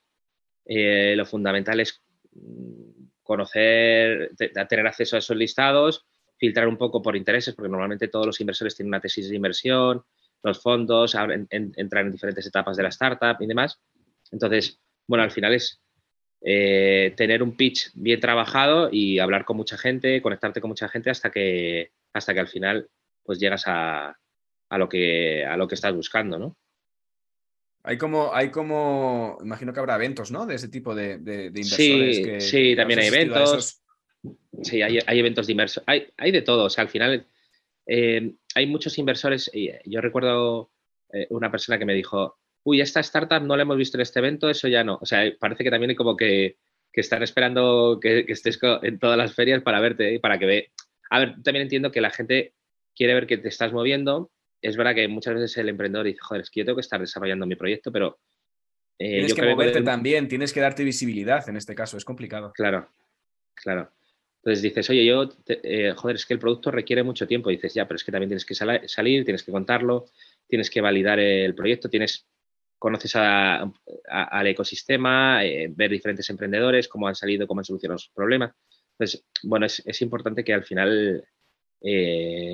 eh, 0.65 1.13
lo 1.15 1.27
fundamental 1.27 1.79
es 1.79 2.01
mm, 2.31 3.05
conocer, 3.21 4.31
tener 4.36 4.88
acceso 4.88 5.15
a 5.15 5.19
esos 5.19 5.38
listados, 5.38 6.08
filtrar 6.38 6.67
un 6.67 6.77
poco 6.77 7.03
por 7.03 7.15
intereses, 7.15 7.53
porque 7.53 7.69
normalmente 7.69 8.08
todos 8.08 8.25
los 8.25 8.41
inversores 8.41 8.75
tienen 8.75 8.89
una 8.89 8.99
tesis 8.99 9.29
de 9.29 9.36
inversión, 9.36 10.03
los 10.45 10.62
fondos 10.62 11.15
entran 11.49 12.05
en 12.05 12.12
diferentes 12.12 12.45
etapas 12.45 12.77
de 12.77 12.84
la 12.84 12.89
startup 12.89 13.36
y 13.39 13.47
demás. 13.47 13.79
Entonces, 14.31 14.79
bueno, 15.08 15.23
al 15.23 15.31
final 15.31 15.53
es 15.53 15.81
eh, 16.41 17.13
tener 17.17 17.41
un 17.41 17.58
pitch 17.58 17.91
bien 17.95 18.19
trabajado 18.19 18.89
y 18.91 19.17
hablar 19.19 19.43
con 19.43 19.58
mucha 19.58 19.77
gente, 19.77 20.21
conectarte 20.21 20.62
con 20.62 20.69
mucha 20.69 20.88
gente 20.88 21.10
hasta 21.10 21.31
que, 21.31 21.91
hasta 22.13 22.34
que 22.34 22.39
al 22.39 22.47
final 22.47 22.88
pues 23.23 23.39
llegas 23.39 23.63
a, 23.65 24.15
a 24.69 24.77
lo, 24.77 24.88
que, 24.88 25.43
a 25.43 25.58
lo 25.58 25.67
que 25.67 25.75
estás 25.75 25.95
buscando, 25.95 26.38
¿no? 26.38 26.55
Hay 27.81 27.97
como, 27.97 28.34
hay 28.34 28.49
como, 28.49 29.38
imagino 29.43 29.73
que 29.73 29.79
habrá 29.79 29.95
eventos, 29.95 30.31
¿no? 30.31 30.45
De 30.45 30.55
ese 30.55 30.69
tipo 30.69 30.93
de, 30.93 31.17
de, 31.17 31.45
inversores. 31.47 32.15
Sí, 32.17 32.41
sí, 32.41 32.75
también 32.75 32.99
hay 32.99 33.08
eventos. 33.08 33.81
Sí, 34.63 34.81
hay, 34.81 34.99
eventos 35.08 35.45
de 35.45 35.53
inversores. 35.53 35.88
Hay, 35.88 36.08
hay 36.17 36.31
de 36.31 36.41
todo. 36.41 36.65
O 36.65 36.69
sea, 36.69 36.84
al 36.84 36.89
final 36.89 37.27
eh, 37.86 38.34
hay 38.56 38.67
muchos 38.67 38.98
inversores. 38.98 39.52
Yo 39.86 40.02
recuerdo 40.02 40.71
eh, 41.13 41.28
una 41.30 41.52
persona 41.52 41.78
que 41.78 41.86
me 41.86 41.93
dijo, 41.93 42.38
uy, 42.63 42.82
esta 42.82 43.00
startup 43.00 43.41
no 43.41 43.56
la 43.56 43.63
hemos 43.63 43.78
visto 43.78 43.98
en 43.98 44.02
este 44.02 44.19
evento, 44.19 44.50
eso 44.50 44.67
ya 44.67 44.84
no. 44.84 44.98
O 45.02 45.06
sea, 45.06 45.24
parece 45.39 45.63
que 45.63 45.71
también 45.71 45.91
hay 45.91 45.95
como 45.95 46.15
que, 46.15 46.58
que 46.91 47.02
están 47.02 47.24
esperando 47.24 48.00
que, 48.02 48.26
que, 48.26 48.34
estés 48.34 48.60
en 48.82 49.00
todas 49.00 49.17
las 49.17 49.34
ferias 49.34 49.62
para 49.62 49.80
verte 49.80 50.13
y 50.13 50.19
para 50.19 50.39
que 50.39 50.45
ve. 50.45 50.71
A 51.10 51.19
ver, 51.19 51.36
también 51.43 51.63
entiendo 51.63 51.91
que 51.91 52.02
la 52.02 52.10
gente 52.10 52.54
quiere 52.95 53.13
ver 53.13 53.28
que 53.28 53.38
te 53.38 53.50
estás 53.50 53.74
moviendo 53.74 54.32
es 54.65 54.78
verdad 54.78 54.95
que 54.95 55.08
muchas 55.08 55.36
veces 55.36 55.58
el 55.58 55.69
emprendedor 55.69 56.06
dice, 56.06 56.19
joder, 56.21 56.41
es 56.41 56.50
que 56.50 56.62
yo 56.62 56.65
tengo 56.65 56.78
que 56.78 56.82
estar 56.82 57.00
desarrollando 57.00 57.45
mi 57.45 57.56
proyecto, 57.56 57.91
pero... 57.91 58.17
Eh, 58.98 59.12
tienes 59.12 59.34
que 59.34 59.43
moverte 59.43 59.82
también, 59.82 60.28
tienes 60.28 60.54
que 60.54 60.62
darte 60.62 60.84
visibilidad 60.84 61.48
en 61.50 61.58
este 61.58 61.76
caso, 61.76 61.98
es 61.98 62.06
complicado. 62.06 62.52
Claro, 62.54 62.89
claro. 63.54 63.91
Entonces 64.45 64.62
dices, 64.62 64.88
oye, 64.91 65.03
yo, 65.03 65.27
eh, 65.47 65.93
joder, 65.95 66.17
es 66.17 66.25
que 66.27 66.36
el 66.36 66.39
producto 66.39 66.69
requiere 66.69 67.01
mucho 67.01 67.25
tiempo. 67.25 67.49
dices, 67.49 67.73
ya, 67.73 67.88
pero 67.88 67.95
es 67.95 68.03
que 68.03 68.12
también 68.12 68.29
tienes 68.29 68.45
que 68.45 68.53
salir, 68.53 69.25
tienes 69.25 69.41
que 69.41 69.51
contarlo, 69.51 70.05
tienes 70.47 70.69
que 70.69 70.81
validar 70.81 71.19
el 71.19 71.55
proyecto, 71.55 71.89
tienes, 71.89 72.27
conoces 72.77 73.15
al 73.15 74.47
ecosistema, 74.47 75.43
eh, 75.43 75.67
ver 75.75 75.89
diferentes 75.89 76.29
emprendedores, 76.29 76.88
cómo 76.88 77.08
han 77.08 77.15
salido, 77.15 77.47
cómo 77.47 77.62
han 77.62 77.65
solucionado 77.65 77.97
sus 77.97 78.13
problemas. 78.13 78.51
Entonces, 78.91 79.25
bueno, 79.41 79.65
es, 79.65 80.01
importante 80.03 80.43
que 80.43 80.53
al 80.53 80.63
final 80.63 81.23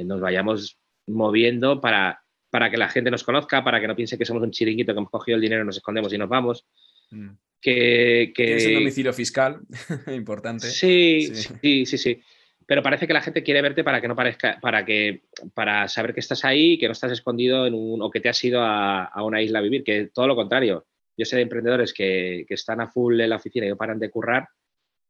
nos 0.05 0.21
vayamos 0.21 0.77
moviendo 1.07 1.81
para, 1.81 2.23
para 2.49 2.71
que 2.71 2.77
la 2.77 2.87
gente 2.87 3.11
nos 3.11 3.25
conozca, 3.25 3.65
para 3.65 3.81
que 3.81 3.87
no 3.89 3.97
piense 3.97 4.17
que 4.17 4.25
somos 4.25 4.43
un 4.43 4.51
chiringuito 4.51 4.93
que 4.93 4.99
hemos 4.99 5.11
cogido 5.11 5.35
el 5.35 5.41
dinero, 5.41 5.65
nos 5.65 5.75
escondemos 5.75 6.13
y 6.13 6.17
nos 6.17 6.29
vamos. 6.29 6.65
Mm. 7.11 7.29
Que, 7.61 8.33
que... 8.35 8.55
Es 8.55 8.65
un 8.65 8.73
domicilio 8.75 9.13
fiscal 9.13 9.59
importante. 10.07 10.67
Sí, 10.67 11.29
sí, 11.35 11.85
sí, 11.85 11.97
sí, 11.97 12.21
Pero 12.65 12.81
parece 12.81 13.05
que 13.05 13.13
la 13.13 13.21
gente 13.21 13.43
quiere 13.43 13.61
verte 13.61 13.83
para 13.83 14.01
que 14.01 14.07
no 14.07 14.15
parezca, 14.15 14.57
para 14.59 14.83
que, 14.83 15.21
para 15.53 15.87
saber 15.87 16.13
que 16.13 16.21
estás 16.21 16.43
ahí, 16.43 16.79
que 16.79 16.87
no 16.87 16.93
estás 16.93 17.11
escondido 17.11 17.67
en 17.67 17.75
un, 17.75 18.01
o 18.01 18.09
que 18.09 18.19
te 18.19 18.29
has 18.29 18.43
ido 18.43 18.61
a, 18.63 19.11
una 19.23 19.41
isla 19.41 19.59
a 19.59 19.61
vivir, 19.61 19.83
que 19.83 20.09
todo 20.13 20.27
lo 20.27 20.35
contrario. 20.35 20.87
Yo 21.15 21.25
sé 21.25 21.35
de 21.35 21.43
emprendedores 21.43 21.93
que, 21.93 22.45
que, 22.47 22.55
están 22.55 22.81
a 22.81 22.87
full 22.87 23.19
en 23.19 23.29
la 23.29 23.35
oficina 23.35 23.67
y 23.67 23.69
no 23.69 23.77
paran 23.77 23.99
de 23.99 24.09
currar 24.09 24.47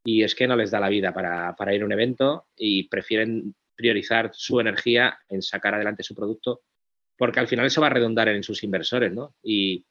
y 0.04 0.24
es 0.24 0.36
que 0.36 0.48
no 0.48 0.56
les 0.56 0.72
da 0.72 0.80
la 0.80 0.90
vida 0.90 1.14
para, 1.14 1.56
para 1.56 1.74
ir 1.74 1.84
a 1.84 1.86
un 1.86 1.92
evento 1.92 2.48
y 2.58 2.88
prefieren 2.88 3.56
priorizar 3.76 4.32
su 4.34 4.60
energía 4.60 5.20
en 5.30 5.42
sacar 5.42 5.76
adelante 5.76 6.04
su 6.04 6.16
producto, 6.16 6.62
porque 7.18 7.40
al 7.40 7.48
final 7.48 7.66
eso 7.66 7.82
va 7.82 7.88
a 7.88 7.92
redundar 7.92 8.28
en 8.30 8.44
sus 8.44 8.64
inversores, 8.64 9.12
¿no? 9.14 9.36
Y, 9.44 9.86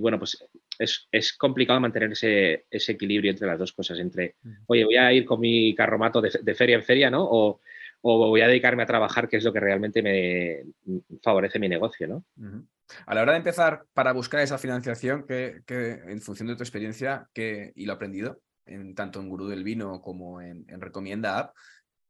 bueno, 0.00 0.18
pues 0.18 0.44
es, 0.78 1.32
complicado 1.36 1.80
mantener 1.80 2.12
ese, 2.12 2.66
equilibrio 2.70 3.30
entre 3.30 3.46
las 3.46 3.58
dos 3.58 3.72
cosas, 3.72 3.98
entre, 3.98 4.36
oye, 4.66 4.84
voy 4.84 4.96
a 4.96 5.12
ir 5.12 5.24
con 5.24 5.40
mi 5.40 5.74
carromato 5.74 6.20
de, 6.20 6.30
de 6.42 6.54
feria 6.54 6.76
en 6.76 6.84
feria, 6.84 7.10
¿no? 7.10 7.26
O, 7.28 7.60
voy 8.00 8.40
a 8.40 8.48
dedicarme 8.48 8.84
a 8.84 8.86
trabajar, 8.86 9.28
que 9.28 9.38
es 9.38 9.44
lo 9.44 9.52
que 9.52 9.60
realmente 9.60 10.02
me 10.02 10.64
favorece 11.22 11.58
mi 11.58 11.68
negocio, 11.68 12.06
¿no? 12.06 12.24
A 13.06 13.14
la 13.14 13.22
hora 13.22 13.32
de 13.32 13.38
empezar 13.38 13.84
para 13.92 14.12
buscar 14.12 14.40
esa 14.40 14.56
financiación, 14.56 15.26
que, 15.26 15.62
en 15.68 16.20
función 16.20 16.48
de 16.48 16.56
tu 16.56 16.62
experiencia 16.62 17.28
que, 17.34 17.72
y 17.74 17.86
lo 17.86 17.94
aprendido, 17.94 18.40
en, 18.66 18.94
tanto 18.94 19.20
en 19.20 19.28
Gurú 19.28 19.48
del 19.48 19.64
Vino 19.64 20.00
como 20.00 20.40
en, 20.40 20.64
en 20.68 20.80
Recomienda 20.80 21.38
App, 21.38 21.54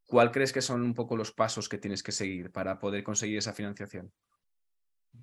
¿cuál 0.07 0.31
crees 0.31 0.53
que 0.53 0.63
son 0.63 0.83
un 0.83 0.95
poco 0.95 1.17
los 1.17 1.33
pasos 1.33 1.69
que 1.69 1.79
tienes 1.79 2.03
que 2.03 2.13
seguir 2.13 2.51
para 2.51 2.79
poder 2.79 3.03
conseguir 3.03 3.39
esa 3.39 3.55
financiación? 3.55 4.13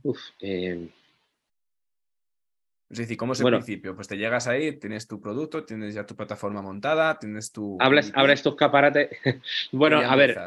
Uf, 0.03 0.19
em, 0.39 0.89
Es 2.89 2.99
decir, 2.99 3.17
¿cómo 3.17 3.33
es 3.33 3.41
el 3.41 3.47
principio? 3.47 3.95
Pues 3.95 4.07
te 4.07 4.17
llegas 4.17 4.47
ahí, 4.47 4.73
tienes 4.73 5.07
tu 5.07 5.19
producto, 5.19 5.65
tienes 5.65 5.93
ya 5.93 6.05
tu 6.05 6.15
plataforma 6.15 6.61
montada, 6.61 7.17
tienes 7.17 7.51
tu... 7.51 7.77
Hablas, 7.79 8.11
abres 8.15 8.43
tu 8.43 8.49
escaparate. 8.49 9.09
bueno, 9.71 9.99
a 9.99 10.15
ver, 10.15 10.37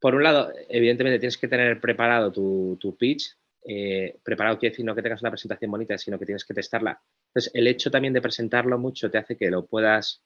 por 0.00 0.14
un 0.14 0.22
lado, 0.22 0.52
evidentemente 0.68 1.18
tienes 1.18 1.38
que 1.38 1.48
tener 1.48 1.80
preparado 1.80 2.32
tu, 2.32 2.96
pitch. 2.98 3.36
Eh, 3.64 4.16
preparado 4.22 4.58
quiere 4.58 4.72
decir 4.72 4.84
no 4.84 4.94
que 4.94 5.02
tengas 5.02 5.20
una 5.20 5.30
presentación 5.30 5.70
bonita, 5.70 5.96
sino 5.98 6.18
que 6.18 6.26
tienes 6.26 6.44
que 6.44 6.54
testarla. 6.54 7.00
Entonces, 7.28 7.52
el 7.54 7.66
hecho 7.66 7.90
también 7.90 8.14
de 8.14 8.22
presentarlo 8.22 8.78
mucho 8.78 9.10
te 9.10 9.18
hace 9.18 9.36
que 9.36 9.50
lo 9.50 9.66
puedas 9.66 10.22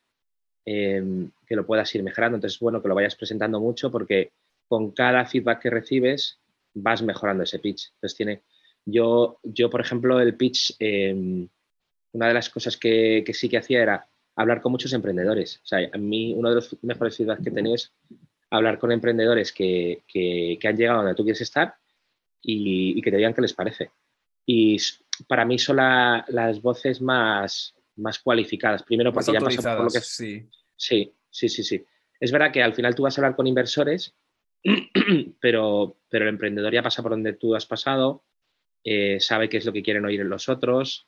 Em, 0.65 1.31
que 1.47 1.57
lo 1.57 1.67
puedas 1.67 1.93
ir 1.95 2.03
mejorando. 2.03 2.37
Entonces, 2.37 2.61
bueno, 2.61 2.81
que 2.81 2.89
lo 2.89 2.95
vayas 2.95 3.17
presentando 3.17 3.59
mucho 3.61 3.91
porque 3.91 4.31
con 4.69 4.93
cada 4.93 5.27
feedback 5.27 5.61
que 5.61 5.71
recibes 5.71 6.39
vas 6.75 7.03
mejorando 7.03 7.43
ese 7.43 7.59
pitch. 7.59 7.91
Entonces, 7.95 8.17
tiene, 8.17 8.43
yo, 8.85 9.39
yo 9.43 9.71
por 9.71 9.81
ejemplo, 9.81 10.21
el 10.21 10.35
pitch, 10.37 10.75
em, 10.79 11.49
una 12.13 12.29
de 12.29 12.35
las 12.35 12.51
cosas 12.51 12.77
que, 12.77 13.25
sí 13.33 13.49
que 13.49 13.59
hacía 13.59 13.83
era 13.83 14.09
hablar 14.37 14.61
con 14.61 14.73
muchos 14.73 14.93
emprendedores. 14.93 15.61
O 15.63 15.67
sea, 15.67 15.89
a 15.93 15.99
mí 15.99 16.35
uno 16.37 16.49
de 16.49 16.57
los 16.57 16.77
mejores 16.83 17.17
feedback 17.17 17.43
que 17.43 17.51
tenía 17.51 17.75
es 17.75 17.93
hablar 18.51 18.79
con 18.79 18.93
emprendedores 18.93 19.53
que, 19.53 20.03
han 20.65 20.77
llegado 20.77 20.99
donde 20.99 21.15
tú 21.15 21.23
quieres 21.23 21.41
estar 21.41 21.75
y, 22.43 23.01
que 23.01 23.11
te 23.11 23.17
digan 23.17 23.35
qué 23.35 23.43
les 23.43 23.55
parece. 23.55 23.91
Y 24.45 24.77
para 25.29 25.45
mí 25.45 25.59
son 25.59 25.77
las 25.77 26.61
voces 26.61 27.01
más, 27.01 27.75
más 27.97 28.19
cualificadas. 28.19 28.83
Primero 28.83 29.13
porque 29.13 29.33
ya 29.33 29.41
pasado 29.41 29.77
por 29.77 29.87
lo 29.87 29.91
que... 29.93 30.01
Sí. 30.01 30.47
sí, 30.77 31.13
sí, 31.31 31.49
sí, 31.49 31.63
sí. 31.63 31.85
Es 32.21 32.31
verdad 32.31 32.53
que 32.53 32.63
al 32.63 32.75
final 32.75 32.95
tú 32.95 33.03
vas 33.03 33.17
a 33.17 33.21
hablar 33.21 33.37
con 33.37 33.47
inversores, 33.47 34.15
pero, 35.41 35.97
pero 36.09 36.25
el 36.25 36.29
emprendedor 36.29 36.73
ya 36.73 36.83
pasa 36.83 37.03
por 37.03 37.13
donde 37.13 37.33
tú 37.33 37.57
has 37.57 37.67
pasado, 37.67 38.23
eh, 38.85 39.19
sabe 39.21 39.49
qué 39.49 39.59
es 39.59 39.65
lo 39.65 39.73
que 39.73 39.83
quieren 39.83 40.05
oír 40.05 40.21
los 40.25 40.49
otros 40.49 41.07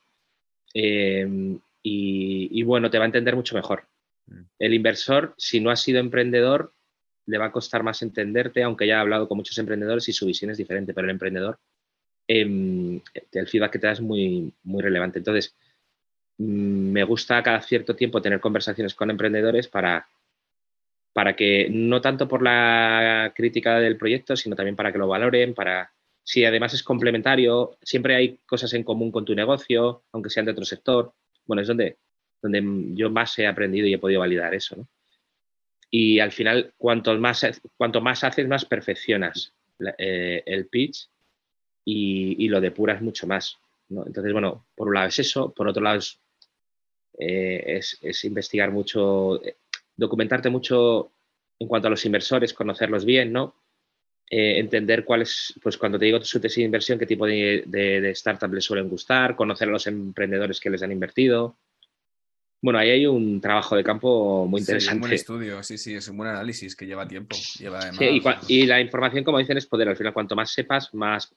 eh, 0.74 1.58
y, 1.82 2.62
bueno, 2.62 2.90
te 2.90 2.98
va 2.98 3.04
a 3.04 3.06
entender 3.06 3.36
mucho 3.36 3.54
mejor. 3.54 3.86
Mm. 4.26 4.42
El 4.58 4.74
inversor, 4.74 5.34
si 5.36 5.60
no 5.60 5.70
ha 5.70 5.76
sido 5.76 6.00
emprendedor, 6.00 6.72
le 7.26 7.38
va 7.38 7.46
a 7.46 7.52
costar 7.52 7.82
más 7.82 8.02
entenderte, 8.02 8.62
aunque 8.62 8.86
ya 8.86 8.98
ha 8.98 9.00
hablado 9.00 9.28
con 9.28 9.36
muchos 9.36 9.58
emprendedores 9.58 10.08
y 10.08 10.12
su 10.12 10.26
visión 10.26 10.50
es 10.50 10.58
diferente, 10.58 10.94
pero 10.94 11.06
el 11.06 11.10
emprendedor, 11.10 11.58
em, 12.26 13.00
el 13.32 13.48
feedback 13.48 13.72
que 13.72 13.78
te 13.78 13.86
da 13.86 13.92
es 13.92 14.00
muy, 14.00 14.52
muy 14.62 14.82
relevante. 14.82 15.18
Entonces, 15.18 15.54
Mm, 16.38 16.90
me 16.92 17.04
gusta 17.04 17.42
cada 17.42 17.60
cierto 17.60 17.94
tiempo 17.94 18.20
tener 18.22 18.40
conversaciones 18.40 18.94
con 18.94 19.10
emprendedores 19.10 19.68
para, 19.68 20.08
para 21.12 21.36
que 21.36 21.68
no 21.70 22.00
tanto 22.00 22.26
por 22.28 22.42
la 22.42 23.32
crítica 23.34 23.78
del 23.78 23.96
proyecto, 23.96 24.36
sino 24.36 24.56
también 24.56 24.76
para 24.76 24.92
que 24.92 24.98
lo 24.98 25.08
valoren, 25.08 25.54
para 25.54 25.92
si 26.24 26.44
además 26.44 26.74
es 26.74 26.82
complementario, 26.82 27.76
siempre 27.82 28.16
hay 28.16 28.38
cosas 28.46 28.72
en 28.72 28.82
común 28.82 29.12
con 29.12 29.24
tu 29.24 29.34
negocio, 29.34 30.02
aunque 30.12 30.30
sean 30.30 30.46
de 30.46 30.52
otro 30.52 30.64
sector. 30.64 31.12
Bueno, 31.46 31.62
es 31.62 31.68
donde, 31.68 31.98
donde 32.42 32.62
yo 32.94 33.10
más 33.10 33.38
he 33.38 33.46
aprendido 33.46 33.86
y 33.86 33.94
he 33.94 33.98
podido 33.98 34.20
validar 34.20 34.54
eso. 34.54 34.88
Y 35.90 36.18
al 36.18 36.32
final, 36.32 36.72
cuanto 36.76 37.16
más, 37.18 37.46
cuanto 37.76 38.00
más 38.00 38.24
haces, 38.24 38.48
más 38.48 38.64
perfeccionas 38.64 39.52
eh, 39.98 40.42
el 40.46 40.66
pitch 40.66 41.08
y, 41.84 42.44
y, 42.44 42.48
lo 42.48 42.60
depuras 42.60 43.02
mucho 43.02 43.26
más. 43.26 43.58
Entonces, 43.90 44.32
bueno, 44.32 44.66
por 44.74 44.88
un 44.88 44.94
lado 44.94 45.08
es 45.08 45.18
eso, 45.18 45.52
por 45.52 45.68
otro 45.68 45.82
lado 45.82 45.98
es, 45.98 46.18
eh, 47.18 47.80
investigar 48.24 48.70
mucho, 48.70 49.44
eh, 49.44 49.56
documentarte 49.96 50.50
mucho 50.50 51.12
en 51.58 51.68
cuanto 51.68 51.88
a 51.88 51.90
los 51.90 52.04
inversores, 52.04 52.54
conocerlos 52.54 53.04
bien, 53.04 53.32
¿no? 53.32 53.54
Eh, 54.30 54.58
entender 54.58 55.04
cuál 55.04 55.22
es, 55.22 55.52
pues 55.62 55.76
cuando 55.76 55.98
te 55.98 56.06
digo 56.06 56.20
su 56.22 56.40
tesis 56.40 56.56
de 56.56 56.64
inversión, 56.64 56.98
qué 56.98 57.06
tipo 57.06 57.26
de, 57.26 57.62
de, 57.66 58.10
startup 58.10 58.52
les 58.52 58.64
suelen 58.64 58.88
gustar, 58.88 59.36
conocer 59.36 59.68
a 59.68 59.72
los 59.72 59.86
emprendedores 59.86 60.60
que 60.60 60.70
les 60.70 60.82
han 60.82 60.92
invertido. 60.92 61.56
Bueno, 62.62 62.78
ahí 62.78 62.88
hay 62.88 63.06
un 63.06 63.42
trabajo 63.42 63.76
de 63.76 63.84
campo 63.84 64.46
muy 64.46 64.60
interesante. 64.60 64.92
Sí, 64.92 64.94
un 64.94 65.00
buen 65.00 65.12
estudio, 65.12 65.62
sí, 65.62 65.76
sí, 65.76 65.94
es 65.94 66.08
un 66.08 66.16
buen 66.16 66.30
análisis 66.30 66.74
que 66.74 66.86
lleva 66.86 67.06
tiempo. 67.06 67.36
Lleva 67.58 67.92
sí, 67.92 68.22
y, 68.48 68.64
la 68.64 68.80
información, 68.80 69.22
como 69.22 69.38
dicen, 69.38 69.58
es 69.58 69.66
poder. 69.66 69.90
Al 69.90 69.96
final, 69.96 70.14
cuanto 70.14 70.34
más 70.34 70.50
sepas, 70.50 70.94
más, 70.94 71.34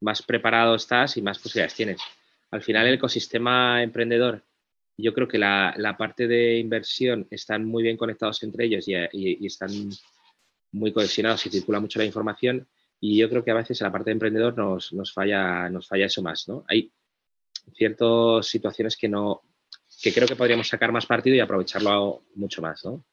más 0.00 0.22
preparado 0.22 0.76
estás 0.76 1.16
y 1.16 1.22
más 1.22 1.40
posibilidades 1.40 1.74
tienes. 1.74 2.00
Al 2.52 2.62
final, 2.62 2.86
el 2.86 2.94
ecosistema 2.94 3.82
emprendedor, 3.82 4.44
yo 4.96 5.12
creo 5.12 5.26
que 5.26 5.38
la, 5.38 5.74
la 5.76 5.96
parte 5.96 6.28
de 6.28 6.58
inversión 6.58 7.26
están 7.30 7.64
muy 7.64 7.82
bien 7.82 7.96
conectados 7.96 8.40
entre 8.44 8.66
ellos 8.66 8.86
y, 8.86 8.94
y, 9.12 9.44
están 9.44 9.90
muy 10.72 10.92
cohesionados 10.92 11.44
y 11.46 11.50
circula 11.50 11.80
mucho 11.80 11.98
la 11.98 12.04
información. 12.04 12.66
Y 13.00 13.18
yo 13.18 13.28
creo 13.28 13.44
que 13.44 13.50
a 13.50 13.54
veces 13.54 13.80
en 13.80 13.86
la 13.86 13.92
parte 13.92 14.10
de 14.10 14.14
emprendedor 14.14 14.56
nos, 14.56 14.92
nos, 14.92 15.12
falla, 15.12 15.68
nos 15.68 15.86
falla 15.86 16.06
eso 16.06 16.22
más. 16.22 16.48
¿no? 16.48 16.64
Hay 16.68 16.92
ciertas 17.74 18.46
situaciones 18.46 18.96
que, 18.96 19.08
no, 19.08 19.42
que 20.02 20.12
creo 20.12 20.26
que 20.26 20.36
podríamos 20.36 20.68
sacar 20.68 20.90
más 20.92 21.06
partido 21.06 21.36
y 21.36 21.40
aprovecharlo 21.40 22.24
mucho 22.34 22.60
más. 22.60 22.84
¿no? 22.84 23.04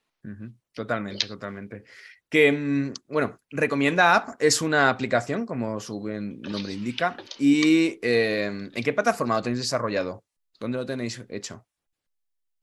Totalmente, 0.73 1.27
totalmente. 1.27 1.83
Que, 2.29 2.51
mm, 2.51 2.93
bueno, 3.07 3.39
Recomienda 3.49 4.15
App 4.15 4.41
es 4.41 4.61
una 4.61 4.89
aplicación, 4.89 5.45
como 5.45 5.79
su 5.79 5.99
nombre 6.07 6.73
indica. 6.73 7.15
¿Y 7.39 7.99
em, 8.01 8.71
en 8.73 8.83
qué 8.83 8.93
plataforma 8.93 9.35
lo 9.35 9.43
tenéis 9.43 9.61
desarrollado? 9.61 10.23
¿Dónde 10.59 10.77
lo 10.77 10.85
tenéis 10.85 11.23
hecho? 11.29 11.65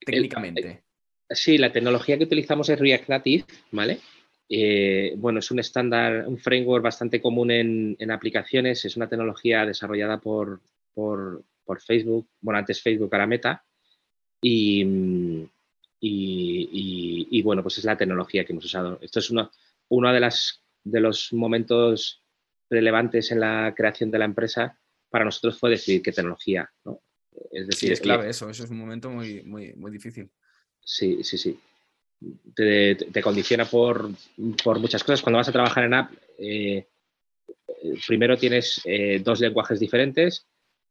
Técnicamente. 0.05 0.83
sí, 1.29 1.57
la 1.57 1.71
tecnología 1.71 2.17
que 2.17 2.25
utilizamos 2.25 2.67
es 2.69 2.79
React 2.79 3.09
Native, 3.09 3.45
¿vale? 3.71 3.99
Eh, 4.49 5.13
bueno, 5.17 5.39
es 5.39 5.49
un 5.51 5.59
estándar, 5.59 6.27
un 6.27 6.37
framework 6.37 6.83
bastante 6.83 7.21
común 7.21 7.51
en, 7.51 8.11
aplicaciones. 8.11 8.85
Es 8.85 8.95
una 8.97 9.07
tecnología 9.07 9.65
desarrollada 9.65 10.19
por, 10.19 10.61
por, 10.93 11.43
Facebook, 11.85 12.27
bueno, 12.41 12.59
antes 12.59 12.81
Facebook, 12.81 13.09
ahora 13.11 13.27
Meta. 13.27 13.63
Y, 14.41 15.47
y, 15.99 17.41
bueno, 17.41 17.63
pues 17.63 17.77
es 17.77 17.85
la 17.85 17.97
tecnología 17.97 18.43
que 18.43 18.51
hemos 18.51 18.65
usado. 18.65 18.99
Esto 19.01 19.19
es 19.19 19.29
uno, 19.29 19.51
uno 19.89 20.13
de, 20.13 20.19
las, 20.19 20.61
de 20.83 20.99
los 20.99 21.31
momentos 21.33 22.21
relevantes 22.69 23.31
en 23.31 23.39
la 23.39 23.73
creación 23.75 24.11
de 24.11 24.19
la 24.19 24.25
empresa 24.25 24.77
para 25.09 25.25
nosotros 25.25 25.57
fue 25.57 25.69
decidir 25.69 26.01
qué 26.01 26.11
tecnología. 26.11 26.69
¿no? 26.83 26.99
Es 27.51 27.67
decir, 27.67 27.91
es 27.91 28.01
clave 28.01 28.29
eso, 28.29 28.49
eso 28.49 28.63
es 28.63 28.69
un 28.69 28.79
momento 28.79 29.09
muy, 29.09 29.43
muy, 29.43 29.73
muy 29.75 29.91
difícil. 29.91 30.29
Sí, 30.83 31.23
sí, 31.23 31.37
sí. 31.37 31.59
Te, 32.55 33.21
condiciona 33.21 33.65
por, 33.65 34.09
muchas 34.37 35.03
cosas. 35.03 35.21
Cuando 35.21 35.37
vas 35.37 35.49
a 35.49 35.53
trabajar 35.53 35.85
en 35.85 35.93
app, 35.93 36.11
eh, 36.37 36.85
primero 38.07 38.37
tienes 38.37 38.81
eh, 38.85 39.19
dos 39.23 39.39
lenguajes 39.39 39.79
diferentes, 39.79 40.45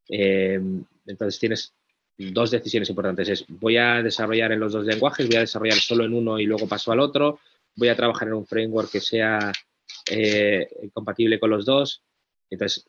eh, 0.09 0.61
entonces 1.07 1.41
tienes 1.41 1.73
dos 2.19 2.51
decisiones 2.51 2.91
importantes. 2.91 3.29
Es 3.29 3.45
voy 3.49 3.77
a 3.77 4.03
desarrollar 4.03 4.53
en 4.53 4.61
los 4.61 4.73
dos 4.73 4.85
lenguajes, 4.85 5.27
voy 5.27 5.37
a 5.37 5.41
desarrollar 5.41 5.79
solo 5.79 6.05
en 6.05 6.15
uno 6.15 6.39
y 6.39 6.45
luego 6.45 6.69
paso 6.69 6.93
al 6.93 7.01
otro, 7.01 7.39
voy 7.77 7.89
a 7.89 7.97
trabajar 7.97 8.29
en 8.29 8.35
un 8.35 8.47
framework 8.47 8.91
que 8.91 9.01
sea 9.01 9.53
compatible 10.93 11.39
con 11.39 11.51
los 11.51 11.65
dos. 11.65 12.03
Entonces, 12.51 12.87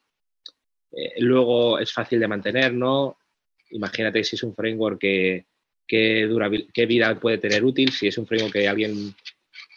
luego 1.18 1.80
es 1.80 1.94
fácil 1.94 2.20
de 2.20 2.28
mantener, 2.28 2.74
¿no? 2.74 3.18
Imagínate 3.70 4.24
si 4.24 4.36
es 4.36 4.44
un 4.44 4.56
framework 4.56 5.00
que, 5.00 5.46
qué 5.88 6.86
vida 6.88 7.20
puede 7.20 7.38
tener 7.38 7.64
útil, 7.64 7.92
si 7.92 8.08
es 8.08 8.18
un 8.18 8.28
framework 8.28 8.54
que 8.54 8.68
alguien 8.68 9.14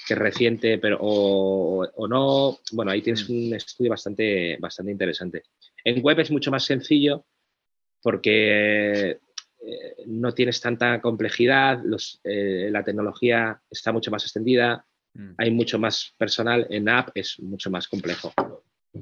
que 0.07 0.15
es 0.15 0.19
reciente 0.19 0.79
pero, 0.79 0.99
o, 1.01 2.09
no. 2.09 2.59
Bueno, 2.73 2.91
ahí 2.91 3.03
tienes 3.03 3.29
mm. 3.29 3.33
un 3.33 3.55
estudio 3.55 3.91
bastante, 3.91 4.57
bastante 4.61 4.93
interesante. 4.93 5.43
En 5.85 6.03
web 6.03 6.21
es 6.21 6.31
mucho 6.31 6.51
más 6.51 6.65
sencillo 6.65 7.25
porque 8.03 9.11
eh, 9.11 9.19
no 10.07 10.33
tienes 10.33 10.61
tanta 10.61 11.01
complejidad, 11.01 11.83
eh, 12.23 12.69
la 12.71 12.85
tecnología 12.85 13.61
está 13.69 13.91
mucho 13.91 14.13
más 14.13 14.23
extendida, 14.23 14.87
mm. 15.15 15.31
hay 15.39 15.51
mucho 15.51 15.79
más 15.79 16.15
personal, 16.17 16.67
en 16.71 16.89
app 16.89 17.11
es 17.15 17.41
mucho 17.41 17.71
más 17.71 17.89
complejo. 17.89 18.33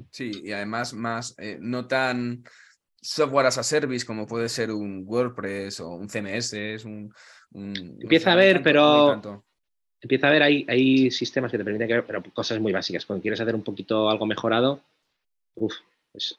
Sí, 0.09 0.31
y 0.43 0.51
además 0.51 0.93
más, 0.93 1.35
eh, 1.37 1.57
no 1.59 1.87
tan 1.87 2.43
software 3.05 3.45
as 3.45 3.57
a 3.57 3.63
service 3.63 4.05
como 4.05 4.25
puede 4.25 4.49
ser 4.49 4.71
un 4.71 5.03
WordPress 5.05 5.79
o 5.79 5.91
un 5.91 6.09
CMS, 6.09 6.53
es 6.53 6.85
un... 6.85 7.13
empieza 7.53 8.33
a 8.33 8.35
ver, 8.35 8.63
pero... 8.63 9.43
Empieza 10.01 10.27
a 10.27 10.31
ver, 10.31 10.43
hay, 10.43 10.65
hay 10.67 11.09
sistemas 11.09 11.51
que 11.51 11.57
te 11.57 11.63
permiten 11.63 11.87
que 11.87 12.01
pero 12.03 12.21
cosas 12.31 12.59
muy 12.59 12.71
básicas. 12.71 13.05
Cuando 13.05 13.23
quieres 13.23 13.41
hacer 13.41 13.55
un 13.55 13.63
poquito 13.63 14.07
algo 14.07 14.27
mejorado, 14.27 14.79
es, 16.13 16.37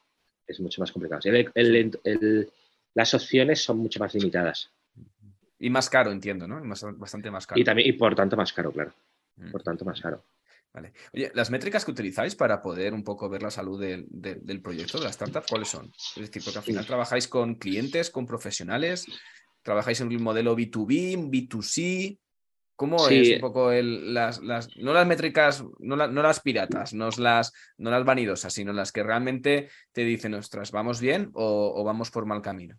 mucho 0.60 0.80
más 0.80 0.92
complicado. 0.92 1.22
el, 1.24 2.48
las 2.94 3.14
opciones 3.14 3.60
son 3.62 3.78
mucho 3.78 3.98
más 3.98 4.14
limitadas. 4.14 4.70
Y 5.58 5.70
más 5.70 5.88
caro, 5.88 6.12
entiendo, 6.12 6.46
¿no? 6.46 6.62
bastante 6.96 7.30
más 7.30 7.46
caro. 7.46 7.60
Y 7.60 7.64
también, 7.64 7.88
y 7.88 7.92
por 7.92 8.14
tanto 8.14 8.36
más 8.36 8.52
caro, 8.52 8.70
claro. 8.70 8.92
Mm. 9.36 9.50
Por 9.50 9.62
tanto 9.62 9.84
más 9.84 10.00
caro. 10.00 10.22
Vale. 10.76 10.92
Oye, 11.14 11.32
las 11.34 11.50
métricas 11.50 11.84
que 11.84 11.90
utilizáis 11.90 12.34
para 12.34 12.60
poder 12.60 12.92
un 12.92 13.02
poco 13.02 13.28
ver 13.30 13.42
la 13.42 13.50
salud 13.50 13.80
del 13.80 14.60
proyecto, 14.62 14.98
de 14.98 15.04
la 15.04 15.10
startup, 15.10 15.44
¿cuáles 15.48 15.68
son? 15.68 15.90
Es 16.14 16.22
decir, 16.22 16.42
porque 16.44 16.58
al 16.58 16.64
final 16.64 16.86
trabajáis 16.86 17.26
con 17.28 17.54
clientes, 17.54 18.10
con 18.10 18.26
profesionales, 18.26 19.06
trabajáis 19.62 20.02
en 20.02 20.08
un 20.08 20.22
modelo 20.22 20.54
B2B, 20.54 21.30
B2C. 21.30 22.18
¿Cómo 22.76 23.08
es 23.08 23.34
un 23.36 23.40
poco 23.40 23.72
las, 23.72 24.42
no 24.42 24.92
las 24.92 25.06
métricas, 25.06 25.64
no, 25.78 25.96
las 25.96 26.40
piratas, 26.40 26.92
no 26.92 27.08
las, 27.16 27.54
no 27.78 27.90
las 27.90 28.04
vanidosas, 28.04 28.52
sino 28.52 28.74
las 28.74 28.92
que 28.92 29.02
realmente 29.02 29.70
te 29.92 30.04
dicen, 30.04 30.34
ostras, 30.34 30.72
¿vamos 30.72 31.00
bien 31.00 31.30
o 31.32 31.82
vamos 31.84 32.10
por 32.10 32.26
mal 32.26 32.42
camino? 32.42 32.78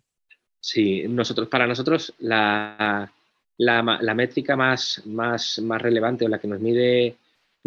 Sí, 0.60 1.04
nosotros, 1.08 1.48
para 1.48 1.66
nosotros 1.66 2.14
la, 2.18 3.12
la, 3.58 4.14
métrica 4.14 4.56
más, 4.56 5.02
más, 5.06 5.58
más, 5.58 5.82
relevante 5.82 6.24
o 6.24 6.28
la 6.28 6.38
que 6.38 6.48
nos 6.48 6.60
mide 6.60 7.16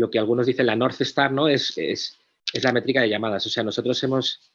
lo 0.01 0.09
que 0.09 0.17
algunos 0.17 0.47
dicen 0.47 0.65
la 0.65 0.75
North 0.75 0.99
Star, 1.01 1.31
¿no? 1.31 1.47
Es, 1.47 1.77
es, 1.77 2.17
es, 2.51 2.63
la 2.63 2.73
métrica 2.73 3.01
de 3.01 3.09
llamadas. 3.09 3.45
O 3.45 3.49
sea, 3.49 3.63
nosotros 3.63 4.03
hemos, 4.03 4.51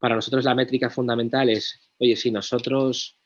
para 0.00 0.16
nosotros 0.16 0.44
la 0.44 0.54
métrica 0.54 0.90
fundamental 0.90 1.48
es, 1.48 1.78
oye, 2.00 2.16
si 2.16 2.32
nosotros, 2.32 3.16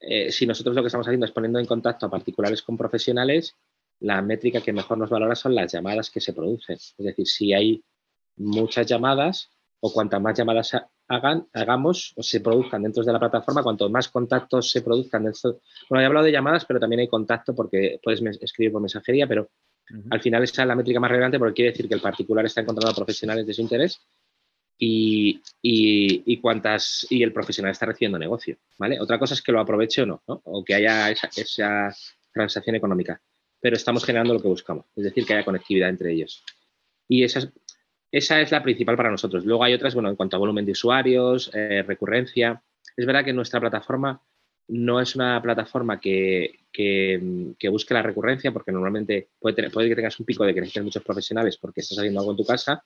eh, 0.00 0.30
si 0.30 0.46
nosotros 0.46 0.76
lo 0.76 0.82
que 0.82 0.88
estamos 0.88 1.06
haciendo 1.06 1.24
es 1.24 1.32
poniendo 1.32 1.58
en 1.58 1.64
contacto 1.64 2.04
a 2.04 2.10
particulares 2.10 2.60
con 2.60 2.76
profesionales, 2.76 3.54
la 4.00 4.20
métrica 4.20 4.60
que 4.60 4.74
mejor 4.74 4.98
nos 4.98 5.08
valora 5.08 5.34
son 5.34 5.54
las 5.54 5.72
llamadas 5.72 6.10
que 6.10 6.20
se 6.20 6.34
producen. 6.34 6.76
Es 6.76 6.94
decir, 6.98 7.26
si 7.26 7.54
hay 7.54 7.82
muchas 8.36 8.86
llamadas 8.86 9.48
o 9.80 9.90
cuantas 9.90 10.20
más 10.20 10.36
llamadas 10.36 10.76
hagan, 11.08 11.46
hagamos 11.54 12.12
o 12.16 12.22
se 12.22 12.40
produzcan 12.40 12.82
dentro 12.82 13.02
de 13.02 13.12
la 13.14 13.18
plataforma, 13.18 13.62
cuanto 13.62 13.88
más 13.88 14.08
contactos 14.10 14.70
se 14.70 14.82
produzcan 14.82 15.24
dentro. 15.24 15.60
Bueno, 15.88 16.02
he 16.02 16.06
hablado 16.06 16.26
de 16.26 16.32
llamadas, 16.32 16.66
pero 16.66 16.78
también 16.78 17.00
hay 17.00 17.08
contacto 17.08 17.54
porque 17.54 17.98
puedes 18.02 18.20
escribir 18.42 18.72
por 18.72 18.82
mensajería, 18.82 19.26
pero 19.26 19.48
al 20.10 20.20
final 20.20 20.42
esa 20.42 20.62
es 20.62 20.68
la 20.68 20.74
métrica 20.74 21.00
más 21.00 21.10
relevante 21.10 21.38
porque 21.38 21.54
quiere 21.54 21.70
decir 21.70 21.88
que 21.88 21.94
el 21.94 22.00
particular 22.00 22.44
está 22.44 22.60
encontrando 22.60 22.94
profesionales 22.94 23.46
de 23.46 23.54
su 23.54 23.62
interés 23.62 24.00
y, 24.78 26.38
cuántas 26.40 27.06
y 27.08 27.22
el 27.22 27.32
profesional 27.32 27.72
está 27.72 27.86
recibiendo 27.86 28.18
negocio, 28.18 28.58
¿vale? 28.78 29.00
Otra 29.00 29.18
cosa 29.18 29.34
es 29.34 29.42
que 29.42 29.52
lo 29.52 29.60
aproveche 29.60 30.02
o 30.02 30.06
no, 30.06 30.22
o 30.26 30.64
que 30.64 30.74
haya 30.74 31.10
esa, 31.10 31.94
transacción 32.32 32.76
económica, 32.76 33.20
pero 33.60 33.76
estamos 33.76 34.04
generando 34.04 34.34
lo 34.34 34.42
que 34.42 34.48
buscamos, 34.48 34.84
es 34.94 35.04
decir, 35.04 35.24
que 35.24 35.34
haya 35.34 35.44
conectividad 35.44 35.88
entre 35.88 36.12
ellos. 36.12 36.44
Y 37.08 37.24
esa 37.24 37.40
es 38.10 38.52
la 38.52 38.62
principal 38.62 38.96
para 38.96 39.10
nosotros. 39.10 39.46
Luego 39.46 39.64
hay 39.64 39.72
otras, 39.72 39.94
bueno, 39.94 40.10
en 40.10 40.16
cuanto 40.16 40.36
a 40.36 40.40
volumen 40.40 40.66
de 40.66 40.72
usuarios, 40.72 41.50
eh, 41.54 41.82
recurrencia. 41.82 42.62
Es 42.94 43.06
verdad 43.06 43.24
que 43.24 43.32
nuestra 43.32 43.60
plataforma 43.60 44.20
no 44.68 45.00
es 45.00 45.14
una 45.14 45.40
plataforma 45.42 46.00
que, 46.00 46.58
busque 47.70 47.94
la 47.94 48.02
recurrencia, 48.02 48.52
porque 48.52 48.72
normalmente 48.72 49.28
puede, 49.38 49.70
puede, 49.70 49.88
que 49.88 49.96
tengas 49.96 50.18
un 50.20 50.26
pico 50.26 50.44
de 50.44 50.54
que 50.54 50.60
necesites 50.60 50.84
muchos 50.84 51.04
profesionales 51.04 51.56
porque 51.56 51.80
estás 51.80 51.98
haciendo 51.98 52.20
algo 52.20 52.32
en 52.32 52.38
tu 52.38 52.44
casa, 52.44 52.84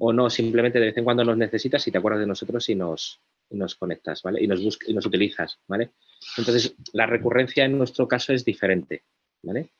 o 0.00 0.12
no, 0.12 0.28
simplemente 0.28 0.80
de 0.80 0.86
vez 0.86 0.96
en 0.96 1.04
cuando 1.04 1.24
nos 1.24 1.36
necesitas 1.36 1.86
y 1.86 1.92
te 1.92 1.98
acuerdas 1.98 2.20
de 2.20 2.26
nosotros 2.26 2.68
y 2.68 2.74
nos, 2.74 3.20
nos 3.50 3.76
conectas, 3.76 4.22
¿vale? 4.22 4.42
Y 4.42 4.48
nos, 4.48 4.60
y 4.86 4.92
nos 4.92 5.06
utilizas, 5.06 5.60
¿vale? 5.68 5.90
Entonces, 6.36 6.74
la 6.92 7.06
recurrencia 7.06 7.64
en 7.64 7.78
nuestro 7.78 8.08
caso 8.08 8.32
es 8.32 8.44
diferente, 8.44 9.04
¿vale? 9.42 9.70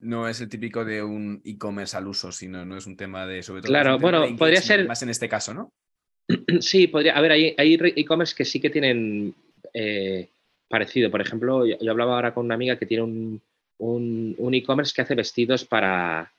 no 0.00 0.28
es 0.28 0.40
el 0.40 0.48
típico 0.48 0.84
de 0.84 1.02
un 1.02 1.40
e-commerce 1.44 1.96
al 1.96 2.06
uso, 2.06 2.30
sino 2.32 2.64
no 2.64 2.76
es 2.76 2.86
un 2.86 2.96
tema 2.96 3.26
de 3.26 3.42
sobre 3.42 3.62
todo. 3.62 3.70
Claro, 3.70 3.98
bueno, 3.98 4.24
podría 4.36 4.60
ser. 4.60 4.86
Más 4.86 5.02
en 5.02 5.10
este 5.10 5.28
caso, 5.28 5.54
¿no? 5.54 5.72
Sí, 6.60 6.86
podría. 6.86 7.16
A 7.16 7.20
ver, 7.20 7.32
hay, 7.32 7.54
e-commerce 7.56 8.34
que 8.34 8.44
sí 8.44 8.60
que 8.60 8.70
tienen 8.70 9.34
eh, 9.72 10.28
parecido. 10.68 11.10
Por 11.10 11.20
ejemplo, 11.20 11.66
yo, 11.66 11.76
hablaba 11.90 12.14
ahora 12.14 12.34
con 12.34 12.46
una 12.46 12.54
amiga 12.54 12.76
que 12.76 12.86
tiene 12.86 13.02
un, 13.02 13.42
un, 13.78 14.54
e-commerce 14.54 14.92
que 14.94 15.02
hace 15.02 15.14
vestidos 15.14 15.64
para, 15.64 16.32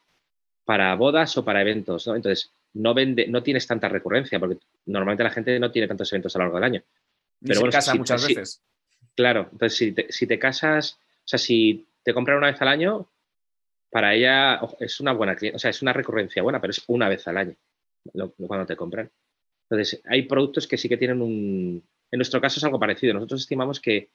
para 0.66 0.96
bodas 0.96 1.38
o 1.38 1.46
para 1.46 1.62
eventos, 1.62 2.08
¿no? 2.08 2.16
Entonces, 2.16 2.52
no, 2.74 2.94
vende, 2.94 3.28
no 3.28 3.44
tienes 3.44 3.66
tanta 3.66 3.90
recurrencia, 3.90 4.40
porque 4.40 4.58
normalmente 4.86 5.24
la 5.24 5.32
gente 5.32 5.60
no 5.60 5.72
tiene 5.72 5.88
tantos 5.88 6.12
eventos 6.14 6.36
a 6.36 6.40
lo 6.40 6.46
largo 6.46 6.58
del 6.58 6.66
año. 6.66 6.84
Pero 7.42 7.56
se 7.56 7.60
bueno, 7.60 7.72
casa 7.72 7.96
muchas 7.96 8.28
veces. 8.28 8.62
Claro, 9.16 9.50
entonces 9.52 9.78
si 9.78 9.92
te, 9.92 10.12
si 10.12 10.28
te 10.28 10.40
casas, 10.40 10.94
o 10.94 11.28
sea, 11.28 11.40
si 11.40 11.88
te 12.04 12.14
compran 12.14 12.38
una 12.38 12.52
vez 12.52 12.62
al 12.62 12.68
año, 12.68 13.08
para 13.90 14.14
ella 14.14 14.62
es 14.80 15.00
una 15.00 15.14
buena 15.14 15.36
o 15.54 15.60
sea, 15.60 15.72
es 15.72 15.82
una 15.82 15.94
recurrencia 15.94 16.44
buena, 16.44 16.62
pero 16.62 16.72
es 16.72 16.84
una 16.88 17.10
vez 17.10 17.28
al 17.28 17.38
año 17.38 17.56
cuando 18.48 18.66
te 18.66 18.76
compran. 18.76 19.10
Entonces, 19.70 20.02
hay 20.06 20.24
productos 20.24 20.68
que 20.68 20.78
sí 20.78 20.90
que 20.90 20.98
tienen 20.98 21.22
un. 21.22 21.84
En 22.12 22.18
nuestro 22.18 22.42
caso 22.42 22.60
es 22.60 22.64
algo 22.64 22.80
parecido. 22.80 23.14
Nosotros 23.14 23.42
estimamos 23.42 23.80
que, 23.80 24.10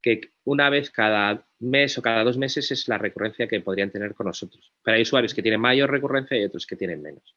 que 0.00 0.32
una 0.44 0.70
vez 0.70 0.90
cada 0.90 1.46
mes 1.60 1.96
o 1.98 2.02
cada 2.02 2.24
dos 2.24 2.36
meses 2.36 2.70
es 2.70 2.88
la 2.88 2.98
recurrencia 2.98 3.48
que 3.48 3.60
podrían 3.60 3.90
tener 3.90 4.14
con 4.14 4.26
nosotros. 4.26 4.72
Pero 4.82 4.96
hay 4.96 5.02
usuarios 5.02 5.34
que 5.34 5.42
tienen 5.42 5.60
mayor 5.60 5.90
recurrencia 5.90 6.38
y 6.38 6.44
otros 6.44 6.66
que 6.66 6.76
tienen 6.76 7.02
menos. 7.02 7.34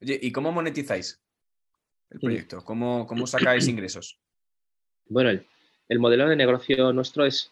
Oye, 0.00 0.18
¿y 0.20 0.32
cómo 0.32 0.52
monetizáis 0.52 1.20
el 2.10 2.20
proyecto? 2.20 2.64
¿Cómo, 2.64 3.06
cómo 3.06 3.26
sacáis 3.26 3.66
ingresos? 3.68 4.18
Bueno, 5.08 5.30
el, 5.88 5.98
modelo 5.98 6.28
de 6.28 6.36
negocio 6.36 6.92
nuestro 6.92 7.24
es, 7.26 7.50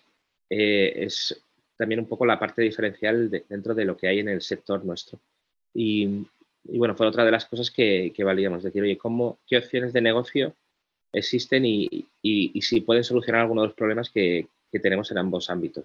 eh, 0.48 0.92
es 0.96 1.42
también 1.76 2.00
un 2.00 2.06
poco 2.06 2.26
la 2.26 2.38
parte 2.38 2.62
diferencial 2.62 3.30
dentro 3.48 3.74
de 3.74 3.84
lo 3.84 3.96
que 3.96 4.08
hay 4.08 4.18
en 4.18 4.28
el 4.28 4.42
sector 4.42 4.84
nuestro. 4.84 5.20
Y, 5.74 6.26
bueno, 6.64 6.94
fue 6.94 7.06
otra 7.06 7.24
de 7.24 7.30
las 7.30 7.46
cosas 7.46 7.70
que, 7.70 8.12
que 8.14 8.24
valíamos, 8.24 8.62
decir, 8.62 8.82
oye, 8.82 8.98
¿cómo, 8.98 9.38
¿qué 9.46 9.58
opciones 9.58 9.92
de 9.92 10.00
negocio 10.00 10.54
existen 11.12 11.64
y, 11.64 12.06
si 12.60 12.80
pueden 12.80 13.04
solucionar 13.04 13.42
algunos 13.42 13.62
de 13.62 13.68
los 13.68 13.76
problemas 13.76 14.10
que, 14.10 14.46
tenemos 14.82 15.10
en 15.10 15.18
ambos 15.18 15.50
ámbitos? 15.50 15.84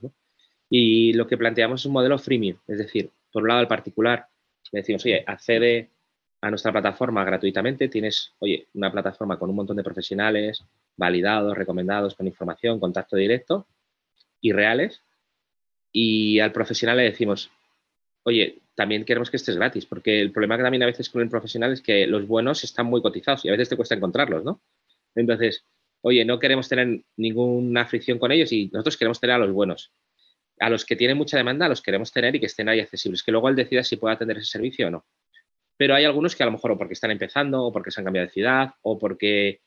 Y 0.69 1.13
lo 1.13 1.27
que 1.27 1.37
planteamos 1.37 1.81
es 1.81 1.85
un 1.85 1.93
modelo 1.93 2.17
freemium, 2.17 2.57
es 2.67 2.77
decir, 2.77 3.09
por 3.31 3.43
un 3.43 3.49
lado 3.49 3.59
al 3.59 3.67
particular, 3.67 4.27
le 4.71 4.79
decimos, 4.79 5.05
oye, 5.05 5.23
accede 5.25 5.89
a 6.41 6.49
nuestra 6.49 6.71
plataforma 6.71 7.23
gratuitamente, 7.23 7.87
tienes, 7.87 8.33
oye, 8.39 8.67
una 8.73 8.91
plataforma 8.91 9.37
con 9.37 9.49
un 9.49 9.55
montón 9.55 9.77
de 9.77 9.83
profesionales, 9.83 10.63
validados, 10.97 11.57
recomendados, 11.57 12.15
con 12.15 12.27
información, 12.27 12.79
contacto 12.79 13.15
directo 13.15 13.67
y 14.41 14.51
reales. 14.51 15.01
Y 15.91 16.39
al 16.39 16.51
profesional 16.51 16.97
le 16.97 17.03
decimos, 17.03 17.49
oye, 18.23 18.59
también 18.75 19.05
queremos 19.05 19.29
que 19.29 19.37
estés 19.37 19.55
gratis, 19.55 19.85
porque 19.85 20.21
el 20.21 20.31
problema 20.31 20.57
que 20.57 20.63
también 20.63 20.83
a 20.83 20.87
veces 20.87 21.09
con 21.09 21.21
el 21.21 21.29
profesional 21.29 21.71
es 21.71 21.81
que 21.81 22.05
los 22.05 22.27
buenos 22.27 22.63
están 22.63 22.85
muy 22.85 23.01
cotizados 23.01 23.45
y 23.45 23.49
a 23.49 23.51
veces 23.51 23.69
te 23.69 23.77
cuesta 23.77 23.95
encontrarlos, 23.95 24.43
¿no? 24.43 24.61
Entonces, 25.15 25.65
oye, 26.01 26.23
no 26.25 26.39
queremos 26.39 26.69
tener 26.69 27.01
ninguna 27.17 27.85
fricción 27.85 28.19
con 28.19 28.31
ellos 28.31 28.51
y 28.51 28.67
nosotros 28.71 28.97
queremos 28.97 29.19
tener 29.19 29.35
a 29.35 29.39
los 29.39 29.51
buenos. 29.51 29.91
A 30.59 30.69
los 30.69 30.85
que 30.85 30.95
tienen 30.95 31.17
mucha 31.17 31.37
demanda, 31.37 31.67
los 31.67 31.81
queremos 31.81 32.11
tener 32.11 32.35
y 32.35 32.39
que 32.39 32.45
estén 32.45 32.69
ahí 32.69 32.79
accesibles, 32.79 33.23
que 33.23 33.31
luego 33.31 33.49
él 33.49 33.55
decida 33.55 33.83
si 33.83 33.97
puede 33.97 34.15
atender 34.15 34.37
ese 34.37 34.51
servicio 34.51 34.87
o 34.87 34.91
no. 34.91 35.05
Pero 35.77 35.95
hay 35.95 36.05
algunos 36.05 36.35
que 36.35 36.43
a 36.43 36.45
lo 36.45 36.51
mejor 36.51 36.71
o 36.71 36.77
porque 36.77 36.93
están 36.93 37.11
empezando, 37.11 37.63
o 37.63 37.73
porque 37.73 37.91
se 37.91 37.99
han 37.99 38.05
cambiado 38.05 38.27
de 38.27 38.33
ciudad, 38.33 38.69
o 38.81 38.97
porque 38.97 39.61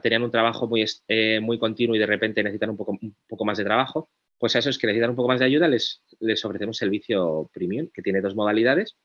tenían 0.00 0.22
un 0.22 0.30
trabajo 0.30 0.66
muy, 0.66 0.84
eh, 1.08 1.40
muy 1.40 1.58
continuo 1.58 1.96
y 1.96 1.98
de 1.98 2.06
repente 2.06 2.42
necesitan 2.42 2.70
un 2.70 2.76
poco, 2.76 2.92
un 2.92 3.16
poco 3.26 3.44
más 3.44 3.58
de 3.58 3.64
trabajo, 3.64 4.08
pues 4.38 4.54
a 4.56 4.60
esos 4.60 4.78
que 4.78 4.86
necesitan 4.86 5.10
un 5.10 5.16
poco 5.16 5.28
más 5.28 5.40
de 5.40 5.46
ayuda 5.46 5.68
les, 5.68 6.02
les 6.20 6.44
ofrecemos 6.44 6.76
servicio 6.76 7.50
premium, 7.52 7.88
que 7.92 8.02
tiene 8.02 8.20
dos 8.20 8.34
modalidades 8.34 8.96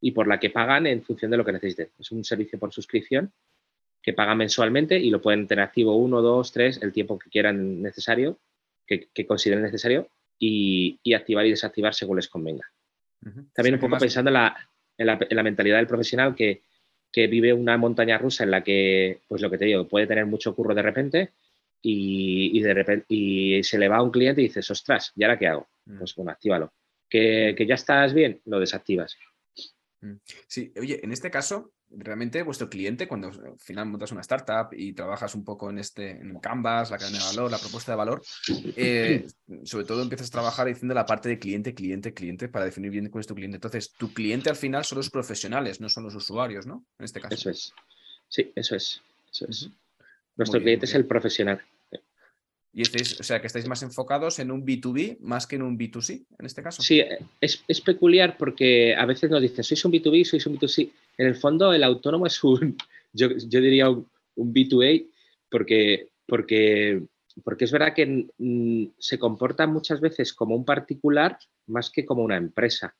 y 0.00 0.12
por 0.12 0.26
la 0.26 0.40
que 0.40 0.50
pagan 0.50 0.86
en 0.86 1.02
función 1.02 1.30
de 1.30 1.36
lo 1.36 1.44
que 1.44 1.52
necesiten. 1.52 1.90
Es 1.98 2.10
un 2.10 2.24
servicio 2.24 2.58
por 2.58 2.72
suscripción 2.72 3.32
que 4.02 4.12
pagan 4.12 4.38
mensualmente 4.38 4.98
y 4.98 5.10
lo 5.10 5.20
pueden 5.20 5.46
tener 5.46 5.64
activo 5.64 5.96
uno, 5.96 6.22
dos, 6.22 6.52
tres, 6.52 6.80
el 6.82 6.92
tiempo 6.92 7.18
que 7.18 7.30
quieran 7.30 7.82
necesario, 7.82 8.38
que, 8.86 9.26
consideren 9.26 9.62
necesario, 9.62 10.08
y, 10.38 10.98
activar 11.14 11.46
y 11.46 11.50
desactivar 11.50 11.94
según 11.94 12.16
les 12.16 12.28
convenga. 12.28 12.64
También 13.52 13.74
un 13.74 13.80
poco 13.80 13.98
pensando 13.98 14.30
en 14.30 14.34
la, 14.34 14.70
en, 14.96 15.06
la, 15.06 15.42
mentalidad 15.42 15.76
del 15.76 15.86
profesional 15.86 16.34
que, 16.34 16.62
que, 17.12 17.26
vive 17.26 17.52
una 17.52 17.76
montaña 17.76 18.18
rusa 18.18 18.44
en 18.44 18.50
la 18.50 18.64
que, 18.64 19.20
pues 19.28 19.42
lo 19.42 19.50
que 19.50 19.58
te 19.58 19.66
digo, 19.66 19.86
puede 19.86 20.06
tener 20.06 20.26
mucho 20.26 20.54
curro 20.54 20.74
de 20.74 20.82
repente 20.82 21.32
y, 21.82 22.58
y 22.58 22.62
de 22.62 22.74
repente 22.74 23.06
y 23.08 23.62
se 23.62 23.78
le 23.78 23.88
va 23.88 23.98
a 23.98 24.02
un 24.02 24.10
cliente 24.10 24.40
y 24.40 24.48
dices, 24.48 24.70
ostras, 24.70 25.12
¿y 25.14 25.22
ahora 25.22 25.38
qué 25.38 25.46
hago? 25.46 25.68
Mm. 25.84 25.98
Pues 25.98 26.14
bueno, 26.14 26.32
actívalo. 26.32 26.72
¿Que, 27.08 27.54
que 27.56 27.66
ya 27.66 27.74
estás 27.74 28.14
bien, 28.14 28.40
lo 28.46 28.60
desactivas. 28.60 29.16
Mm. 30.00 30.14
Sí, 30.46 30.72
oye, 30.78 31.00
en 31.02 31.12
este 31.12 31.30
caso, 31.30 31.72
realmente 31.90 32.42
vuestro 32.42 32.68
cliente, 32.68 33.08
cuando 33.08 33.28
al 33.28 33.58
final 33.58 33.86
montas 33.86 34.12
una 34.12 34.20
startup 34.20 34.68
y 34.72 34.92
trabajas 34.92 35.34
un 35.34 35.44
poco 35.44 35.70
en 35.70 35.78
este, 35.78 36.10
en 36.10 36.38
Canvas, 36.38 36.90
la 36.90 36.98
cadena 36.98 37.18
de 37.18 37.24
valor, 37.24 37.50
la 37.50 37.58
propuesta 37.58 37.92
de 37.92 37.96
valor, 37.96 38.22
eh, 38.76 39.26
sobre 39.64 39.84
todo 39.84 40.02
empiezas 40.02 40.28
a 40.28 40.32
trabajar 40.32 40.66
diciendo 40.66 40.94
la 40.94 41.06
parte 41.06 41.28
de 41.28 41.38
cliente, 41.38 41.74
cliente, 41.74 42.14
cliente, 42.14 42.48
para 42.48 42.64
definir 42.64 42.90
bien 42.90 43.08
cuál 43.08 43.20
es 43.20 43.26
tu 43.26 43.34
cliente. 43.34 43.56
Entonces, 43.56 43.92
tu 43.92 44.12
cliente 44.12 44.50
al 44.50 44.56
final 44.56 44.84
son 44.84 44.98
los 44.98 45.10
profesionales, 45.10 45.80
no 45.80 45.88
son 45.88 46.04
los 46.04 46.14
usuarios, 46.14 46.66
¿no? 46.66 46.84
En 46.98 47.04
este 47.04 47.20
caso. 47.20 47.34
Eso 47.34 47.50
es. 47.50 47.74
Sí, 48.28 48.52
eso 48.54 48.76
es. 48.76 49.02
Eso 49.32 49.46
es. 49.48 49.70
Nuestro 50.36 50.60
cliente 50.60 50.86
es 50.86 50.94
el 50.94 51.06
profesional. 51.06 51.62
Y 52.72 52.82
estáis, 52.82 53.18
o 53.18 53.24
sea, 53.24 53.40
que 53.40 53.48
estáis 53.48 53.66
más 53.66 53.82
enfocados 53.82 54.38
en 54.38 54.52
un 54.52 54.64
B2B 54.64 55.18
más 55.20 55.46
que 55.46 55.56
en 55.56 55.62
un 55.62 55.76
B2C, 55.76 56.24
en 56.38 56.46
este 56.46 56.62
caso. 56.62 56.82
Sí, 56.82 57.02
es, 57.40 57.80
peculiar 57.80 58.36
porque 58.38 58.94
a 58.94 59.06
veces 59.06 59.28
nos 59.28 59.42
dicen, 59.42 59.64
sois 59.64 59.84
un 59.84 59.92
B2B, 59.92 60.24
sois 60.24 60.46
un 60.46 60.56
B2C. 60.56 60.90
En 61.18 61.26
el 61.26 61.34
fondo, 61.34 61.72
el 61.72 61.82
autónomo 61.82 62.26
es 62.26 62.42
un, 62.44 62.76
yo, 63.12 63.28
diría 63.28 63.90
un, 63.90 64.06
B2A, 64.36 65.04
porque, 65.50 66.10
porque, 66.26 67.02
porque 67.42 67.64
es 67.64 67.72
verdad 67.72 67.92
que 67.92 68.28
mm, 68.38 68.84
se 68.98 69.18
comporta 69.18 69.66
muchas 69.66 70.00
veces 70.00 70.32
como 70.32 70.54
un 70.54 70.64
particular 70.64 71.38
más 71.66 71.90
que 71.90 72.06
como 72.06 72.22
una 72.22 72.36
empresa. 72.36 72.94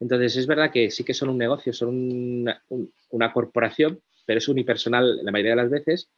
Entonces, 0.00 0.36
es 0.36 0.46
verdad 0.46 0.72
que 0.72 0.90
sí 0.90 1.04
que 1.04 1.14
son 1.14 1.28
un 1.28 1.38
negocio, 1.38 1.72
son 1.74 1.90
una, 1.90 2.62
una 3.10 3.32
corporación, 3.32 4.00
pero 4.24 4.38
es 4.38 4.48
unipersonal 4.48 5.22
la 5.22 5.30
mayoría 5.30 5.52
de 5.52 5.62
las 5.62 5.70
veces 5.70 6.08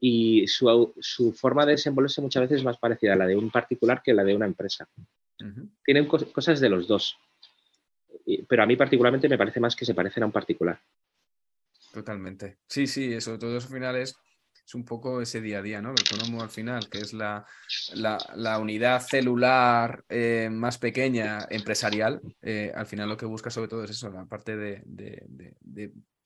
y 0.00 0.46
su, 0.46 1.32
forma 1.36 1.66
de 1.66 1.72
desenvolverse 1.72 2.22
muchas 2.22 2.42
veces 2.42 2.58
es 2.58 2.64
más 2.64 2.78
parecida 2.78 3.12
a 3.12 3.16
la 3.16 3.26
de 3.26 3.36
un 3.36 3.50
particular 3.50 4.02
que 4.02 4.14
la 4.14 4.24
de 4.24 4.34
una 4.34 4.46
empresa. 4.46 4.88
Tienen 5.84 6.06
cosas 6.06 6.60
de 6.60 6.68
los 6.68 6.88
dos, 6.88 7.16
pero 8.48 8.62
a 8.62 8.66
mí 8.66 8.76
particularmente 8.76 9.28
me 9.28 9.38
parece 9.38 9.60
más 9.60 9.76
que 9.76 9.84
se 9.84 9.94
parecen 9.94 10.22
a 10.22 10.26
un 10.26 10.32
particular. 10.32 10.80
Totalmente. 11.92 12.58
Sí, 12.66 12.86
sí, 12.86 13.20
sobre 13.20 13.38
todo 13.38 13.56
eso 13.56 13.66
al 13.66 13.74
final 13.74 13.96
es, 13.96 14.16
un 14.74 14.84
poco 14.84 15.20
ese 15.20 15.40
día 15.40 15.58
a 15.58 15.62
día, 15.62 15.80
¿no? 15.80 15.90
El 15.90 15.96
autónomo 15.98 16.42
al 16.42 16.50
final, 16.50 16.88
que 16.88 16.98
es 16.98 17.12
la, 17.12 17.44
la, 17.94 18.58
unidad 18.58 19.00
celular 19.00 20.04
eh, 20.08 20.48
más 20.50 20.78
pequeña 20.78 21.46
empresarial, 21.50 22.20
eh, 22.42 22.72
al 22.74 22.86
final 22.86 23.08
lo 23.08 23.16
que 23.16 23.26
busca 23.26 23.50
sobre 23.50 23.68
todo 23.68 23.84
es 23.84 23.90
eso, 23.90 24.10
la 24.10 24.26
parte 24.26 24.56
de 24.56 24.82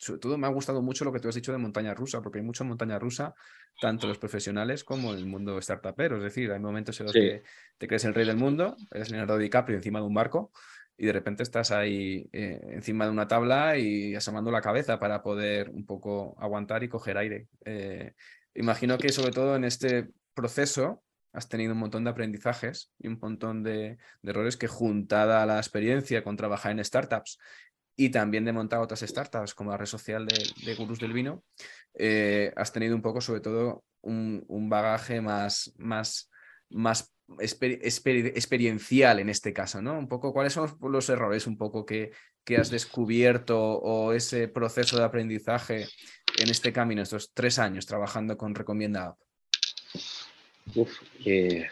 sobre 0.04 0.20
todo 0.20 0.36
me 0.36 0.46
ha 0.46 0.50
gustado 0.50 0.82
mucho 0.82 1.04
lo 1.06 1.12
que 1.12 1.18
tú 1.18 1.28
has 1.28 1.34
dicho 1.34 1.50
de 1.50 1.56
montaña 1.56 1.94
rusa, 1.94 2.20
porque 2.20 2.38
hay 2.38 2.44
mucha 2.44 2.62
montaña 2.62 2.98
rusa, 2.98 3.34
tanto 3.80 4.06
los 4.06 4.18
profesionales 4.18 4.84
como 4.84 5.14
el 5.14 5.24
mundo 5.24 5.58
startupero. 5.62 6.18
Es 6.18 6.22
decir, 6.22 6.52
hay 6.52 6.60
momentos 6.60 7.00
en 7.00 7.06
los 7.06 7.14
que 7.14 7.42
te 7.78 7.88
crees 7.88 8.04
el 8.04 8.12
rey 8.12 8.26
del 8.26 8.36
mundo, 8.36 8.76
eres 8.90 9.10
Leonardo 9.10 9.38
DiCaprio 9.38 9.78
encima 9.78 10.00
de 10.00 10.06
un 10.06 10.12
barco 10.12 10.52
y 10.96 11.06
de 11.06 11.12
repente 11.12 11.42
estás 11.42 11.70
ahí 11.70 12.28
eh, 12.32 12.60
encima 12.70 13.04
de 13.04 13.10
una 13.10 13.26
tabla 13.26 13.76
y 13.78 14.14
asomando 14.14 14.50
la 14.50 14.60
cabeza 14.60 14.98
para 14.98 15.22
poder 15.22 15.70
un 15.70 15.84
poco 15.86 16.36
aguantar 16.38 16.84
y 16.84 16.88
coger 16.88 17.18
aire. 17.18 17.48
Eh, 17.64 18.12
imagino 18.54 18.98
que 18.98 19.10
sobre 19.10 19.32
todo 19.32 19.56
en 19.56 19.64
este 19.64 20.08
proceso 20.34 21.02
has 21.32 21.48
tenido 21.48 21.72
un 21.72 21.80
montón 21.80 22.04
de 22.04 22.10
aprendizajes 22.10 22.92
y 22.98 23.08
un 23.08 23.18
montón 23.20 23.64
de, 23.64 23.98
errores 24.22 24.56
que 24.56 24.68
juntada 24.68 25.42
a 25.42 25.46
la 25.46 25.56
experiencia 25.56 26.22
con 26.22 26.36
trabajar 26.36 26.72
en 26.72 26.84
startups 26.84 27.38
y 27.96 28.10
también 28.10 28.44
de 28.44 28.52
montar 28.52 28.80
otras 28.80 29.00
startups 29.00 29.54
como 29.54 29.70
la 29.70 29.76
red 29.76 29.86
social 29.86 30.26
de, 30.26 30.34
de 30.64 30.96
del 31.00 31.12
Vino, 31.12 31.44
eh, 31.94 32.52
has 32.56 32.72
tenido 32.72 32.94
un 32.94 33.02
poco, 33.02 33.20
sobre 33.20 33.40
todo, 33.40 33.84
un, 34.00 34.68
bagaje 34.68 35.20
más, 35.20 35.72
más, 35.76 36.30
más 36.70 37.13
experiencial 37.38 39.18
en 39.18 39.28
este 39.28 39.52
caso, 39.52 39.80
¿no? 39.80 39.98
Un 39.98 40.08
poco, 40.08 40.32
¿cuáles 40.32 40.52
son 40.52 40.76
los 40.82 41.08
errores 41.08 41.46
un 41.46 41.56
poco 41.56 41.86
que, 41.86 42.12
que, 42.44 42.56
has 42.56 42.70
descubierto 42.70 43.58
o 43.60 44.12
ese 44.12 44.48
proceso 44.48 44.96
de 44.96 45.04
aprendizaje 45.04 45.86
en 46.38 46.50
este 46.50 46.72
camino, 46.72 47.02
estos 47.02 47.32
tres 47.32 47.58
años 47.58 47.86
trabajando 47.86 48.36
con 48.36 48.54
Recomienda 48.54 49.06
App? 49.06 49.18
Uf, 50.74 50.90
eh, 51.24 51.68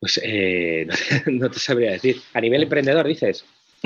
pues 0.00 0.20
eh, 0.22 0.86
no 1.26 1.50
te 1.50 1.58
sabría 1.58 1.92
decir. 1.92 2.20
A 2.32 2.40
nivel 2.40 2.62
emprendedor, 2.62 3.06
dices. 3.06 3.44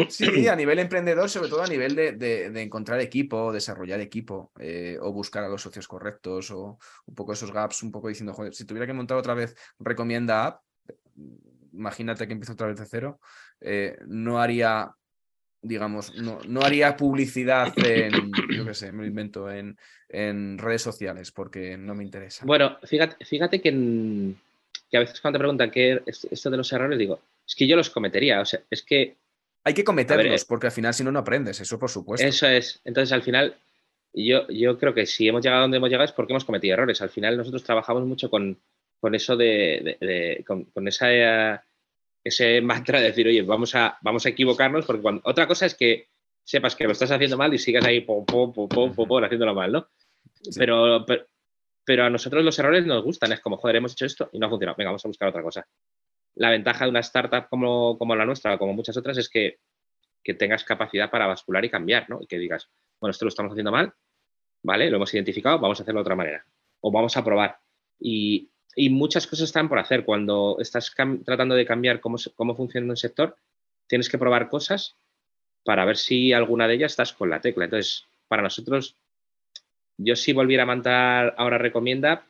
Sí, 0.08 0.48
a 0.48 0.56
nivel 0.56 0.78
emprendedor, 0.78 1.28
sobre 1.28 1.48
todo 1.48 1.62
a 1.62 1.66
nivel 1.66 1.94
de, 1.94 2.62
encontrar 2.62 3.00
equipo, 3.00 3.52
desarrollar 3.52 4.00
equipo 4.00 4.52
eh, 4.58 4.96
o 5.00 5.12
buscar 5.12 5.44
a 5.44 5.48
los 5.48 5.62
socios 5.62 5.86
correctos 5.86 6.50
o 6.50 6.78
un 7.06 7.14
poco 7.14 7.32
esos 7.32 7.52
gaps, 7.52 7.82
un 7.82 7.92
poco 7.92 8.08
diciendo, 8.08 8.32
joder, 8.32 8.54
si 8.54 8.64
tuviera 8.64 8.86
que 8.86 8.92
montar 8.92 9.18
otra 9.18 9.34
vez 9.34 9.54
recomienda 9.78 10.46
app, 10.46 10.62
imagínate 11.72 12.26
que 12.26 12.32
empiezo 12.32 12.54
otra 12.54 12.68
vez 12.68 12.78
de 12.78 12.86
cero, 12.86 13.20
eh, 13.60 13.98
no 14.06 14.40
haría, 14.40 14.90
digamos, 15.60 16.14
no, 16.14 16.38
no, 16.46 16.62
haría 16.62 16.96
publicidad 16.96 17.72
en, 17.76 18.32
yo 18.50 18.64
qué 18.64 18.74
sé, 18.74 18.92
me 18.92 19.02
lo 19.02 19.08
invento, 19.08 19.50
en, 19.50 19.76
en, 20.08 20.58
redes 20.58 20.82
sociales 20.82 21.32
porque 21.32 21.76
no 21.76 21.94
me 21.94 22.04
interesa. 22.04 22.46
Bueno, 22.46 22.78
fíjate, 22.84 23.24
fíjate 23.24 23.60
que, 23.60 24.34
que 24.90 24.96
a 24.96 25.00
veces 25.00 25.20
cuando 25.20 25.36
te 25.36 25.40
preguntan 25.40 25.70
qué 25.70 26.02
es 26.06 26.26
esto 26.30 26.50
de 26.50 26.56
los 26.56 26.72
errores, 26.72 26.98
digo, 26.98 27.20
es 27.46 27.54
que 27.54 27.66
yo 27.66 27.76
los 27.76 27.90
cometería, 27.90 28.40
o 28.40 28.44
sea, 28.44 28.60
es 28.70 28.82
que 28.82 29.16
Hay 29.64 29.74
que 29.74 29.84
cometerlos, 29.84 30.44
porque 30.44 30.66
al 30.66 30.72
final 30.72 30.92
si 30.92 31.04
no, 31.04 31.12
no 31.12 31.20
aprendes, 31.20 31.60
eso 31.60 31.78
por 31.78 31.90
supuesto. 31.90 32.26
Eso 32.26 32.48
es. 32.48 32.80
Entonces, 32.84 33.12
al 33.12 33.22
final, 33.22 33.56
yo, 34.12 34.48
yo 34.48 34.78
creo 34.78 34.92
que 34.92 35.06
si 35.06 35.28
hemos 35.28 35.42
llegado 35.42 35.60
a 35.60 35.62
donde 35.62 35.76
hemos 35.76 35.88
llegado 35.88 36.04
es 36.04 36.12
porque 36.12 36.32
hemos 36.32 36.44
cometido 36.44 36.74
errores. 36.74 37.00
Al 37.00 37.10
final, 37.10 37.36
nosotros 37.36 37.62
trabajamos 37.62 38.04
mucho 38.04 38.28
con, 38.28 38.58
con 39.02 39.14
eso 39.14 39.36
de, 39.36 40.44
con, 40.46 40.88
esa, 40.88 41.64
ese 42.22 42.60
mantra 42.60 43.00
de 43.00 43.06
decir, 43.06 43.26
oye, 43.26 43.42
vamos 43.42 43.74
a, 43.74 43.98
vamos 44.02 44.24
a 44.26 44.28
equivocarnos, 44.28 44.86
porque 44.86 45.02
cuando, 45.02 45.22
otra 45.24 45.46
cosa 45.46 45.66
es 45.66 45.74
que 45.74 46.08
sepas 46.44 46.76
que 46.76 46.84
lo 46.84 46.92
estás 46.92 47.10
haciendo 47.10 47.36
mal 47.36 47.52
y 47.52 47.58
sigas 47.58 47.84
ahí 47.84 48.00
pum, 48.00 48.24
pum, 48.24 48.52
pum, 48.52 48.68
pum, 48.68 48.94
pum, 48.94 49.24
haciéndolo 49.24 49.54
mal, 49.54 49.72
¿no? 49.72 49.88
Pero, 50.56 51.04
pero, 51.84 52.04
a 52.04 52.10
nosotros 52.10 52.44
los 52.44 52.58
errores 52.58 52.86
nos 52.86 53.02
gustan, 53.02 53.32
es 53.32 53.40
como, 53.40 53.56
joder, 53.56 53.76
hemos 53.76 53.92
hecho 53.92 54.06
esto 54.06 54.28
y 54.32 54.38
no 54.38 54.46
ha 54.46 54.50
funcionado, 54.50 54.76
venga, 54.76 54.90
vamos 54.90 55.04
a 55.04 55.08
buscar 55.08 55.28
otra 55.28 55.42
cosa. 55.42 55.66
La 56.34 56.50
ventaja 56.50 56.84
de 56.84 56.90
una 56.90 57.00
startup 57.00 57.48
como, 57.48 58.16
la 58.16 58.24
nuestra, 58.24 58.58
como 58.58 58.72
muchas 58.72 58.96
otras, 58.96 59.18
es 59.18 59.28
que, 59.28 59.58
tengas 60.38 60.64
capacidad 60.64 61.10
para 61.10 61.26
bascular 61.26 61.64
y 61.64 61.70
cambiar, 61.70 62.08
¿no? 62.08 62.20
Y 62.20 62.26
que 62.26 62.38
digas, 62.38 62.68
bueno, 63.00 63.10
esto 63.10 63.24
lo 63.24 63.30
estamos 63.30 63.52
haciendo 63.52 63.72
mal, 63.72 63.92
¿vale? 64.62 64.88
Lo 64.88 64.96
hemos 64.96 65.12
identificado, 65.12 65.58
vamos 65.58 65.80
a 65.80 65.82
hacerlo 65.82 66.00
de 66.00 66.02
otra 66.02 66.16
manera. 66.16 66.44
O 66.80 66.92
vamos 66.92 67.16
a 67.16 67.24
probar. 67.24 67.58
Y, 67.98 68.48
y 68.76 68.88
muchas 68.90 69.26
cosas 69.26 69.46
están 69.46 69.68
por 69.68 69.78
hacer. 69.78 70.04
Cuando 70.04 70.56
estás 70.60 70.94
tratando 71.24 71.54
de 71.54 71.66
cambiar 71.66 72.00
cómo, 72.00 72.16
cómo 72.36 72.54
funciona 72.54 72.88
un 72.88 72.96
sector, 72.96 73.36
tienes 73.86 74.08
que 74.08 74.18
probar 74.18 74.48
cosas 74.48 74.96
para 75.64 75.84
ver 75.84 75.96
si 75.96 76.32
alguna 76.32 76.66
de 76.66 76.74
ellas 76.74 76.92
estás 76.92 77.12
con 77.12 77.30
la 77.30 77.40
tecla. 77.40 77.64
Entonces, 77.64 78.06
para 78.28 78.42
nosotros, 78.42 78.96
yo 79.98 80.16
si 80.16 80.32
volviera 80.32 80.62
a 80.64 80.66
mandar 80.66 81.34
ahora 81.36 81.58
recomienda, 81.58 82.26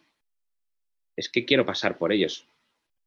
es 1.17 1.29
que 1.29 1.45
quiero 1.45 1.65
pasar 1.65 1.99
por 1.99 2.13
ellos. 2.13 2.47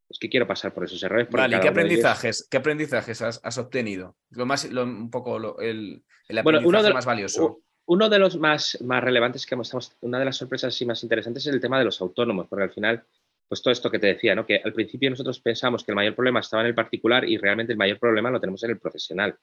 Es 0.10 0.20
que 0.20 0.30
quiero 0.30 0.48
pasar 0.48 0.74
por 0.74 0.86
esos 0.86 1.02
errores. 1.04 1.28
Vale, 1.30 1.60
¿qué 1.60 1.68
aprendizajes, 1.68 2.48
¿qué 2.50 2.58
aprendizajes 2.58 3.22
has, 3.22 3.58
obtenido? 3.58 4.16
Lo 4.30 4.46
más, 4.46 4.66
un 4.66 5.10
poco 5.10 5.38
el, 5.60 6.04
aprendizaje 6.30 6.68
uno 6.68 6.84
de, 6.84 6.94
más 6.94 7.06
valioso. 7.06 7.62
Uno 7.88 8.10
de 8.10 8.20
los 8.20 8.38
más, 8.38 8.80
más 8.82 9.04
relevantes 9.04 9.46
que 9.46 9.56
estamos, 9.56 9.96
una 10.02 10.20
de 10.20 10.26
las 10.26 10.38
sorpresas 10.38 10.80
más 10.84 11.04
interesantes 11.04 11.46
es 11.46 11.54
el 11.54 11.62
tema 11.62 11.80
de 11.80 11.86
los 11.86 12.02
autónomos, 12.02 12.48
porque 12.48 12.64
al 12.64 12.72
final 12.72 13.06
pues 13.48 13.62
todo 13.62 13.72
esto 13.72 13.92
que 13.92 14.00
te 14.00 14.08
decía, 14.08 14.36
¿no? 14.36 14.46
que 14.46 14.62
al 14.64 14.74
principio 14.74 15.10
nosotros 15.10 15.40
pensamos 15.40 15.84
que 15.84 15.92
el 15.92 15.96
mayor 15.96 16.16
problema 16.16 16.40
estaba 16.40 16.64
en 16.64 16.68
el 16.68 16.76
particular 16.76 17.28
y 17.28 17.38
realmente 17.38 17.74
el 17.74 17.78
mayor 17.78 18.00
problema 18.00 18.32
lo 18.32 18.40
tenemos 18.40 18.64
en 18.64 18.72
el 18.72 18.80
profesional. 18.80 19.38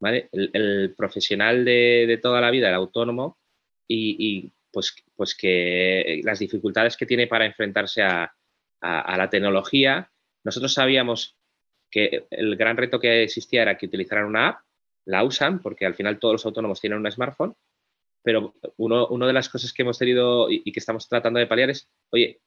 ¿vale? 0.00 0.28
El, 0.32 0.94
profesional 0.96 1.64
de, 1.64 2.18
toda 2.22 2.40
la 2.40 2.50
vida, 2.50 2.68
el 2.68 2.74
autónomo, 2.74 3.38
y, 3.86 4.52
pues, 4.70 4.94
pues 5.16 5.34
que 5.34 6.20
las 6.24 6.40
dificultades 6.40 6.96
que 6.96 7.06
tiene 7.06 7.26
para 7.26 7.46
enfrentarse 7.46 8.02
a, 8.02 8.30
la 8.80 9.28
tecnología, 9.30 10.10
nosotros 10.44 10.72
sabíamos 10.74 11.36
que 11.90 12.26
el 12.30 12.56
gran 12.56 12.76
reto 12.76 13.00
que 13.00 13.22
existía 13.22 13.62
era 13.62 13.76
que 13.76 13.86
utilizaran 13.86 14.26
una 14.26 14.48
app, 14.48 14.60
la 15.04 15.24
usan 15.24 15.60
porque 15.60 15.86
al 15.86 15.94
final 15.94 16.18
todos 16.18 16.34
los 16.34 16.46
autónomos 16.46 16.80
tienen 16.80 16.98
un 16.98 17.10
smartphone, 17.10 17.54
pero 18.22 18.54
uno, 18.76 19.06
una 19.08 19.26
de 19.26 19.32
las 19.32 19.48
cosas 19.48 19.72
que 19.72 19.82
hemos 19.82 19.98
tenido 19.98 20.50
y, 20.50 20.62
y 20.64 20.72
que 20.72 20.80
estamos 20.80 21.08
tratando 21.08 21.38
de 21.38 21.46
paliar 21.46 21.70
es, 21.70 21.88
oye, 22.10 22.40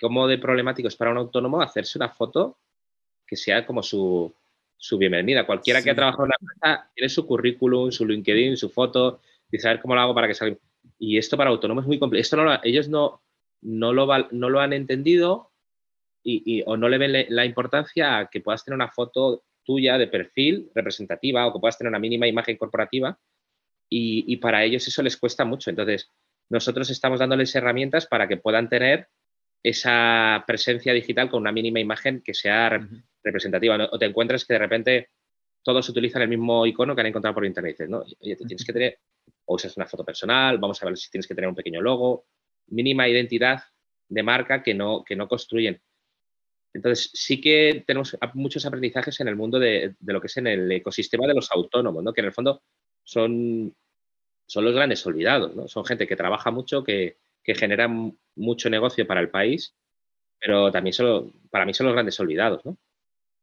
cómo 0.00 0.28
de 0.28 0.38
problemático 0.38 0.88
es 0.88 0.96
para 0.96 1.10
un 1.10 1.18
autónomo 1.18 1.60
hacerse 1.60 1.98
una 1.98 2.10
foto 2.10 2.58
que 3.26 3.36
sea 3.36 3.66
como 3.66 3.82
su, 3.82 4.32
bienvenida. 4.98 5.46
Cualquiera 5.46 5.82
que 5.82 5.90
ha 5.90 5.94
trabajado 5.94 6.24
en 6.24 6.28
una 6.28 6.36
empresa 6.40 6.90
tiene 6.94 7.08
su 7.08 7.26
currículum, 7.26 7.90
su 7.90 8.06
LinkedIn, 8.06 8.56
su 8.56 8.70
foto, 8.70 9.20
y 9.50 9.58
saber 9.58 9.80
cómo 9.80 9.94
lo 9.94 10.00
hago 10.00 10.14
para 10.14 10.28
que 10.28 10.34
salga. 10.34 10.56
Y 10.98 11.18
esto 11.18 11.36
para 11.36 11.50
autónomos 11.50 11.84
es 11.84 11.88
muy 11.88 11.98
complejo. 11.98 12.20
Esto 12.20 12.36
no 12.36 12.60
ellos 12.62 12.88
no, 12.88 13.20
no, 13.62 13.92
lo, 13.92 14.06
no 14.30 14.48
lo 14.48 14.60
han 14.60 14.72
entendido 14.72 15.50
y, 16.28 16.62
o 16.66 16.76
no 16.76 16.88
le 16.88 16.98
ven 16.98 17.26
la 17.28 17.44
importancia 17.44 18.18
a 18.18 18.26
que 18.26 18.40
puedas 18.40 18.64
tener 18.64 18.74
una 18.74 18.90
foto 18.90 19.44
tuya 19.64 19.96
de 19.96 20.08
perfil 20.08 20.70
representativa 20.74 21.46
o 21.46 21.52
que 21.52 21.60
puedas 21.60 21.78
tener 21.78 21.90
una 21.90 21.98
mínima 21.98 22.26
imagen 22.26 22.56
corporativa 22.56 23.18
y, 23.88 24.24
y 24.26 24.36
para 24.38 24.64
ellos 24.64 24.86
eso 24.88 25.02
les 25.02 25.16
cuesta 25.16 25.44
mucho. 25.44 25.70
Entonces, 25.70 26.10
nosotros 26.48 26.90
estamos 26.90 27.20
dándoles 27.20 27.54
herramientas 27.54 28.06
para 28.06 28.26
que 28.26 28.36
puedan 28.36 28.68
tener 28.68 29.08
esa 29.62 30.44
presencia 30.46 30.92
digital 30.92 31.28
con 31.28 31.40
una 31.40 31.52
mínima 31.52 31.80
imagen 31.80 32.22
que 32.22 32.34
sea 32.34 32.80
representativa. 33.22 33.88
O 33.90 33.98
te 33.98 34.06
encuentras 34.06 34.44
que 34.44 34.54
de 34.54 34.58
repente 34.58 35.08
todos 35.62 35.88
utilizan 35.88 36.22
el 36.22 36.28
mismo 36.28 36.64
icono 36.66 36.94
que 36.94 37.00
han 37.00 37.08
encontrado 37.08 37.34
por 37.34 37.44
internet. 37.44 37.86
¿no? 37.88 38.04
Oye, 38.20 38.36
tienes 38.36 38.64
que 38.64 38.72
tener, 38.72 38.98
o 39.46 39.54
usas 39.54 39.76
una 39.76 39.86
foto 39.86 40.04
personal, 40.04 40.58
vamos 40.58 40.80
a 40.82 40.86
ver 40.86 40.96
si 40.96 41.10
tienes 41.10 41.26
que 41.26 41.34
tener 41.34 41.48
un 41.48 41.56
pequeño 41.56 41.80
logo, 41.80 42.26
mínima 42.68 43.08
identidad 43.08 43.62
de 44.08 44.22
marca 44.22 44.62
que 44.62 44.74
no, 44.74 45.02
que 45.04 45.16
no 45.16 45.26
construyen. 45.26 45.80
Entonces, 46.76 47.10
sí 47.14 47.40
que 47.40 47.84
tenemos 47.86 48.16
muchos 48.34 48.66
aprendizajes 48.66 49.18
en 49.20 49.28
el 49.28 49.36
mundo 49.36 49.58
de, 49.58 49.94
lo 50.04 50.20
que 50.20 50.26
es 50.26 50.36
en 50.36 50.46
el 50.46 50.70
ecosistema 50.70 51.26
de 51.26 51.34
los 51.34 51.50
autónomos, 51.50 52.04
¿no? 52.04 52.12
que 52.12 52.20
en 52.20 52.26
el 52.26 52.32
fondo 52.32 52.62
son, 53.02 53.74
son 54.46 54.64
los 54.64 54.74
grandes 54.74 55.04
olvidados, 55.06 55.56
¿no? 55.56 55.68
son 55.68 55.86
gente 55.86 56.06
que 56.06 56.16
trabaja 56.16 56.50
mucho, 56.50 56.84
que, 56.84 57.16
que 57.42 57.54
generan 57.54 58.16
mucho 58.34 58.68
negocio 58.68 59.06
para 59.06 59.20
el 59.20 59.30
país, 59.30 59.74
pero 60.38 60.70
también 60.70 60.92
solo, 60.92 61.32
para 61.50 61.64
mí 61.64 61.72
son 61.72 61.86
los 61.86 61.94
grandes 61.94 62.20
olvidados, 62.20 62.64
¿no? 62.66 62.76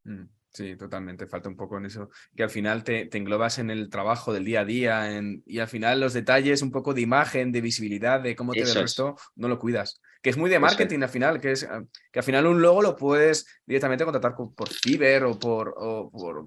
Mm, 0.04 0.28
sí, 0.52 0.76
totalmente. 0.76 1.26
Falta 1.26 1.48
un 1.48 1.56
poco 1.56 1.78
en 1.78 1.86
eso. 1.86 2.10
Que 2.36 2.44
al 2.44 2.50
final 2.50 2.84
te, 2.84 3.08
englobas 3.16 3.58
en 3.58 3.70
el 3.70 3.90
trabajo 3.90 4.32
del 4.32 4.44
día 4.44 4.60
a 4.60 4.64
día 4.64 5.22
y 5.44 5.58
al 5.58 5.66
final 5.66 5.98
los 5.98 6.12
detalles, 6.12 6.62
un 6.62 6.70
poco 6.70 6.94
de 6.94 7.00
imagen, 7.00 7.50
de 7.50 7.60
visibilidad, 7.60 8.20
de 8.20 8.36
cómo 8.36 8.52
te 8.52 8.60
ves 8.60 8.76
esto, 8.76 9.16
no 9.34 9.48
lo 9.48 9.58
cuidas. 9.58 10.00
Que 10.24 10.30
es 10.30 10.38
muy 10.38 10.48
de 10.48 10.58
marketing 10.58 11.02
al 11.02 11.10
final, 11.10 11.38
que 11.38 11.52
es 11.52 11.68
que 12.10 12.18
al 12.18 12.24
final 12.24 12.46
un 12.46 12.62
logo 12.62 12.80
lo 12.80 12.96
puedes 12.96 13.46
directamente 13.66 14.04
contratar 14.04 14.34
por 14.34 14.70
Fiverr 14.70 15.26
o 15.26 15.38
por, 15.38 15.74
por, 16.10 16.46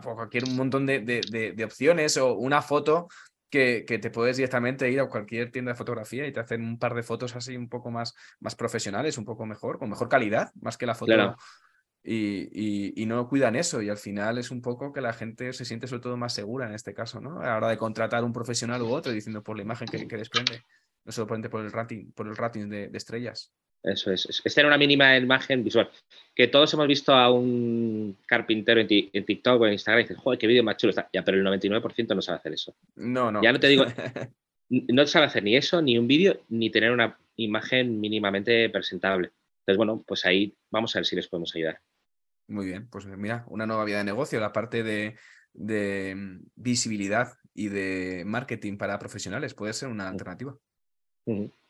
cualquier 0.00 0.44
un 0.44 0.56
montón 0.56 0.86
de, 0.86 1.00
de, 1.00 1.64
opciones 1.64 2.16
o 2.16 2.32
una 2.36 2.62
foto 2.62 3.06
que, 3.50 3.84
te 3.86 4.10
puedes 4.10 4.38
directamente 4.38 4.90
ir 4.90 4.98
a 4.98 5.10
cualquier 5.10 5.52
tienda 5.52 5.72
de 5.72 5.76
fotografía 5.76 6.26
y 6.26 6.32
te 6.32 6.40
hacen 6.40 6.64
un 6.64 6.78
par 6.78 6.94
de 6.94 7.02
fotos 7.02 7.36
así 7.36 7.54
un 7.54 7.68
poco 7.68 7.90
más, 7.90 8.14
más 8.40 8.56
profesionales, 8.56 9.18
un 9.18 9.26
poco 9.26 9.44
mejor, 9.44 9.78
con 9.78 9.90
mejor 9.90 10.08
calidad, 10.08 10.50
más 10.62 10.78
que 10.78 10.86
la 10.86 10.94
foto. 10.94 11.36
Y, 12.02 13.02
y, 13.02 13.04
no 13.04 13.28
cuidan 13.28 13.56
eso 13.56 13.82
y 13.82 13.90
al 13.90 13.98
final 13.98 14.38
es 14.38 14.50
un 14.50 14.62
poco 14.62 14.90
que 14.90 15.02
la 15.02 15.12
gente 15.12 15.52
se 15.52 15.66
siente 15.66 15.86
sobre 15.86 16.00
todo 16.00 16.16
más 16.16 16.32
segura 16.32 16.66
en 16.66 16.72
este 16.72 16.94
caso, 16.94 17.20
¿no? 17.20 17.42
A 17.42 17.48
la 17.48 17.56
hora 17.58 17.68
de 17.68 17.76
contratar 17.76 18.24
un 18.24 18.32
profesional 18.32 18.80
u 18.80 18.88
otro 18.88 19.12
diciendo 19.12 19.42
por 19.42 19.54
la 19.56 19.64
imagen 19.64 19.86
que, 19.86 20.08
que 20.08 20.16
desprende, 20.16 20.62
no 21.04 21.12
solamente 21.12 21.48
por 21.48 21.64
el 21.64 21.72
rating, 21.72 22.12
por 22.12 22.26
el 22.26 22.36
rating 22.36 22.68
de 22.68 22.90
estrellas. 22.94 23.52
Eso 23.82 24.10
es, 24.10 24.42
es, 24.44 24.54
tener 24.54 24.66
una 24.66 24.78
mínima 24.78 25.16
imagen 25.16 25.62
visual. 25.62 25.88
Que 26.34 26.48
todos 26.48 26.72
hemos 26.74 26.88
visto 26.88 27.12
a 27.12 27.30
un 27.30 28.18
carpintero 28.26 28.80
en, 28.80 28.86
TikTok 28.86 29.60
o 29.60 29.66
en 29.66 29.72
Instagram 29.72 30.00
y 30.00 30.02
dicen, 30.04 30.16
joder, 30.16 30.38
qué 30.38 30.46
vídeo 30.46 30.64
más 30.64 30.76
chulo 30.76 30.90
está. 30.90 31.08
Ya, 31.12 31.24
pero 31.24 31.38
el 31.38 31.46
99% 31.46 32.14
no 32.14 32.22
sabe 32.22 32.38
hacer 32.38 32.52
eso. 32.52 32.74
No, 32.96 33.30
no. 33.30 33.42
Ya 33.42 33.52
no 33.52 33.60
te 33.60 33.68
digo, 33.68 33.84
no 34.68 35.06
sabe 35.06 35.26
hacer 35.26 35.44
ni 35.44 35.56
eso, 35.56 35.80
ni 35.80 35.96
un 35.96 36.08
vídeo, 36.08 36.40
ni 36.48 36.70
tener 36.70 36.90
una 36.90 37.18
imagen 37.36 38.00
mínimamente 38.00 38.68
presentable. 38.70 39.30
Entonces, 39.60 39.76
bueno, 39.76 40.02
pues 40.06 40.24
ahí 40.26 40.56
vamos 40.70 40.94
a 40.94 40.98
ver 40.98 41.06
si 41.06 41.14
les 41.14 41.28
podemos 41.28 41.54
ayudar. 41.54 41.80
Muy 42.48 42.66
bien, 42.66 42.88
pues 42.88 43.06
mira, 43.06 43.44
una 43.48 43.66
nueva 43.66 43.84
vía 43.84 43.98
de 43.98 44.04
negocio, 44.04 44.40
la 44.40 44.52
parte 44.52 44.82
de, 44.82 45.14
mm, 45.54 46.46
visibilidad 46.56 47.34
y 47.54 47.68
de 47.68 48.24
marketing 48.26 48.78
para 48.78 48.98
profesionales 48.98 49.54
puede 49.54 49.72
ser 49.72 49.88
una 49.88 50.08
alternativa. 50.08 50.56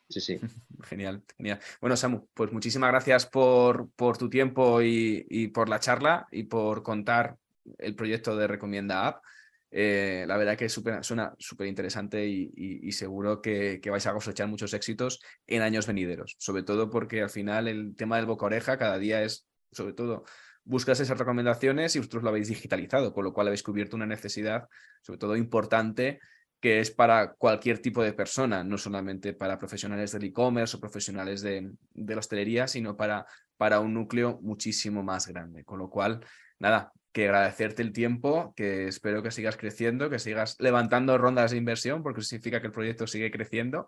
Sí, 0.09 0.21
sí. 0.21 0.39
Genial, 0.83 1.21
genial. 1.37 1.59
Bueno, 1.81 1.95
Samu, 1.97 2.27
pues 2.33 2.51
muchísimas 2.51 2.89
gracias 2.89 3.25
por, 3.25 3.89
por 3.91 4.17
tu 4.17 4.29
tiempo 4.29 4.81
y, 4.81 5.49
por 5.53 5.69
la 5.69 5.79
charla 5.79 6.25
y 6.31 6.43
por 6.43 6.81
contar 6.83 7.37
el 7.77 7.95
proyecto 7.95 8.35
de 8.35 8.47
Recomienda 8.47 9.07
App. 9.07 9.23
Eh, 9.71 10.25
la 10.27 10.37
verdad 10.37 10.57
que 10.57 10.67
suena 10.67 11.35
súper 11.37 11.67
interesante 11.67 12.25
y, 12.25 12.91
seguro 12.91 13.41
que, 13.41 13.81
vais 13.85 14.07
a 14.07 14.13
cosechar 14.13 14.47
muchos 14.47 14.73
éxitos 14.73 15.19
en 15.45 15.61
años 15.61 15.85
venideros, 15.85 16.35
sobre 16.39 16.63
todo 16.63 16.89
porque 16.89 17.21
al 17.21 17.29
final 17.29 17.67
el 17.67 17.95
tema 17.95 18.15
del 18.15 18.25
boca 18.25 18.47
oreja 18.47 18.77
cada 18.77 18.97
día 18.97 19.21
es, 19.21 19.47
sobre 19.71 19.93
todo, 19.93 20.23
buscas 20.63 20.99
esas 21.01 21.17
recomendaciones 21.19 21.95
y 21.95 21.99
vosotros 21.99 22.23
lo 22.23 22.29
habéis 22.29 22.47
digitalizado, 22.47 23.13
con 23.13 23.25
lo 23.25 23.33
cual 23.33 23.47
habéis 23.47 23.63
cubierto 23.63 23.95
una 23.95 24.07
necesidad, 24.07 24.69
sobre 25.01 25.19
todo 25.19 25.35
importante, 25.35 26.19
que 26.59 26.79
es 26.79 26.91
para 26.91 27.33
cualquier 27.33 27.79
tipo 27.79 28.03
de 28.03 28.13
persona, 28.13 28.63
no 28.63 28.77
solamente 28.77 29.33
para 29.33 29.57
profesionales 29.57 30.11
del 30.11 30.25
e-commerce 30.25 30.75
o 30.75 30.79
profesionales 30.79 31.41
de, 31.41 31.71
la 31.93 32.17
hostelería, 32.17 32.67
sino 32.67 32.97
para, 32.97 33.25
para 33.57 33.79
un 33.79 33.93
núcleo 33.93 34.39
muchísimo 34.41 35.01
más 35.03 35.27
grande. 35.27 35.63
Con 35.63 35.79
lo 35.79 35.89
cual, 35.89 36.19
nada, 36.59 36.91
que 37.13 37.25
agradecerte 37.25 37.81
el 37.81 37.93
tiempo, 37.93 38.53
que 38.55 38.87
espero 38.87 39.23
que 39.23 39.31
sigas 39.31 39.55
creciendo, 39.55 40.09
que 40.09 40.19
sigas 40.19 40.57
levantando 40.59 41.17
rondas 41.17 41.51
de 41.51 41.57
inversión, 41.57 42.03
porque 42.03 42.21
significa 42.21 42.59
que 42.59 42.67
el 42.67 42.73
proyecto 42.73 43.07
sigue 43.07 43.31
creciendo 43.31 43.87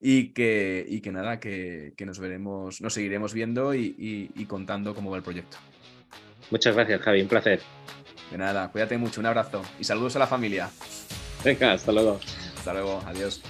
y 0.00 0.32
que, 0.32 0.84
y 0.88 1.00
que 1.00 1.12
nada, 1.12 1.40
que, 1.40 1.94
nos 2.06 2.20
veremos, 2.20 2.80
nos 2.80 2.94
seguiremos 2.94 3.34
viendo 3.34 3.74
y, 3.74 3.94
y 4.34 4.46
contando 4.46 4.94
cómo 4.94 5.10
va 5.10 5.16
el 5.16 5.22
proyecto. 5.22 5.56
Muchas 6.50 6.74
gracias, 6.74 7.00
Javi, 7.00 7.22
un 7.22 7.28
placer. 7.28 7.60
De 8.30 8.38
nada, 8.38 8.70
cuídate 8.70 8.96
mucho, 8.96 9.20
un 9.20 9.26
abrazo 9.26 9.62
y 9.78 9.84
saludos 9.84 10.16
a 10.16 10.20
la 10.20 10.26
familia. 10.26 10.70
Venga, 11.44 11.72
hasta 11.72 11.92
luego. 11.92 12.20
Hasta 12.56 12.72
luego, 12.72 13.02
adiós. 13.06 13.42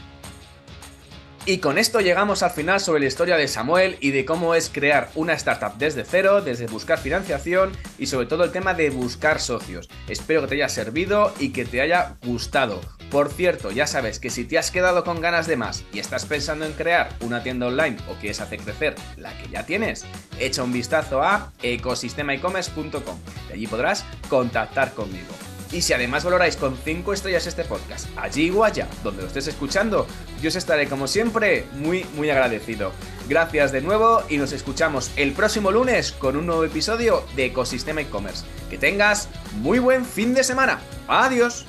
Y 1.45 1.59
con 1.59 1.77
esto 1.77 2.01
llegamos 2.01 2.45
al 2.45 2.53
final 2.53 2.79
sobre 2.79 3.01
la 3.01 3.07
historia 3.07 3.37
de 3.37 3.49
Samuel 3.49 3.97
y 3.99 4.13
de 4.13 4.25
cómo 4.25 4.55
es 4.55 4.71
crear 4.73 5.11
una 5.17 5.33
startup 5.33 5.77
desde 5.77 6.05
cero, 6.05 6.41
desde 6.41 6.69
buscar 6.69 7.01
financiación 7.01 7.73
y 7.99 8.07
sobre 8.07 8.27
todo 8.27 8.45
el 8.45 8.53
tema 8.53 8.75
de 8.75 8.91
buscar 8.91 9.41
socios. 9.41 9.89
Espero 10.07 10.43
que 10.43 10.47
te 10.47 10.55
haya 10.55 10.69
servido 10.69 11.35
y 11.41 11.49
que 11.51 11.65
te 11.65 11.81
haya 11.81 12.15
gustado. 12.25 12.81
Por 13.11 13.29
cierto, 13.29 13.73
ya 13.73 13.89
sabes 13.89 14.21
que 14.21 14.31
si 14.31 14.45
te 14.45 14.57
has 14.57 14.71
quedado 14.71 15.03
con 15.03 15.21
ganas 15.21 15.49
de 15.49 15.57
más 15.57 15.85
y 15.93 15.99
estás 15.99 16.27
pensando 16.27 16.65
en 16.65 16.75
crear 16.75 17.09
una 17.21 17.43
tienda 17.43 17.67
online 17.67 17.97
o 18.09 18.15
quieres 18.15 18.41
hacer 18.41 18.61
crecer 18.61 18.95
la 19.17 19.37
que 19.37 19.49
ya 19.49 19.67
tienes, 19.67 20.05
echa 20.39 20.63
un 20.63 20.73
vistazo 20.73 21.23
a 21.23 21.51
ecosistemaecommerce.com 21.63 23.19
y 23.51 23.53
allí 23.53 23.67
podrás 23.67 24.05
contactar 24.29 24.95
conmigo. 24.95 25.52
Y 25.73 25.81
si 25.81 25.95
además 25.95 26.23
valoráis 26.23 26.57
con 26.57 26.77
5 26.77 27.13
estrellas 27.15 27.47
este 27.47 27.65
podcast, 27.65 28.07
allí 28.17 28.51
o 28.51 28.63
allá, 28.63 28.87
donde 29.03 29.23
lo 29.23 29.29
estés 29.29 29.47
escuchando, 29.47 30.07
yo 30.41 30.49
os 30.49 30.57
estaré 30.57 30.87
como 30.87 31.09
siempre 31.09 31.67
muy, 31.73 32.05
muy 32.15 32.29
agradecido. 32.29 32.93
Gracias 33.29 33.73
de 33.73 33.81
nuevo 33.81 34.23
y 34.29 34.37
nos 34.37 34.53
escuchamos 34.53 35.11
el 35.17 35.33
próximo 35.33 35.71
lunes 35.71 36.13
con 36.13 36.37
un 36.37 36.47
nuevo 36.47 36.65
episodio 36.65 37.25
de 37.37 37.47
Ecosistema 37.47 38.03
e-commerce. 38.03 38.45
Que 38.69 38.77
tengas 38.77 39.29
muy 39.55 39.79
buen 39.79 40.05
fin 40.05 40.35
de 40.35 40.45
semana. 40.45 40.81
Adiós. 41.09 41.65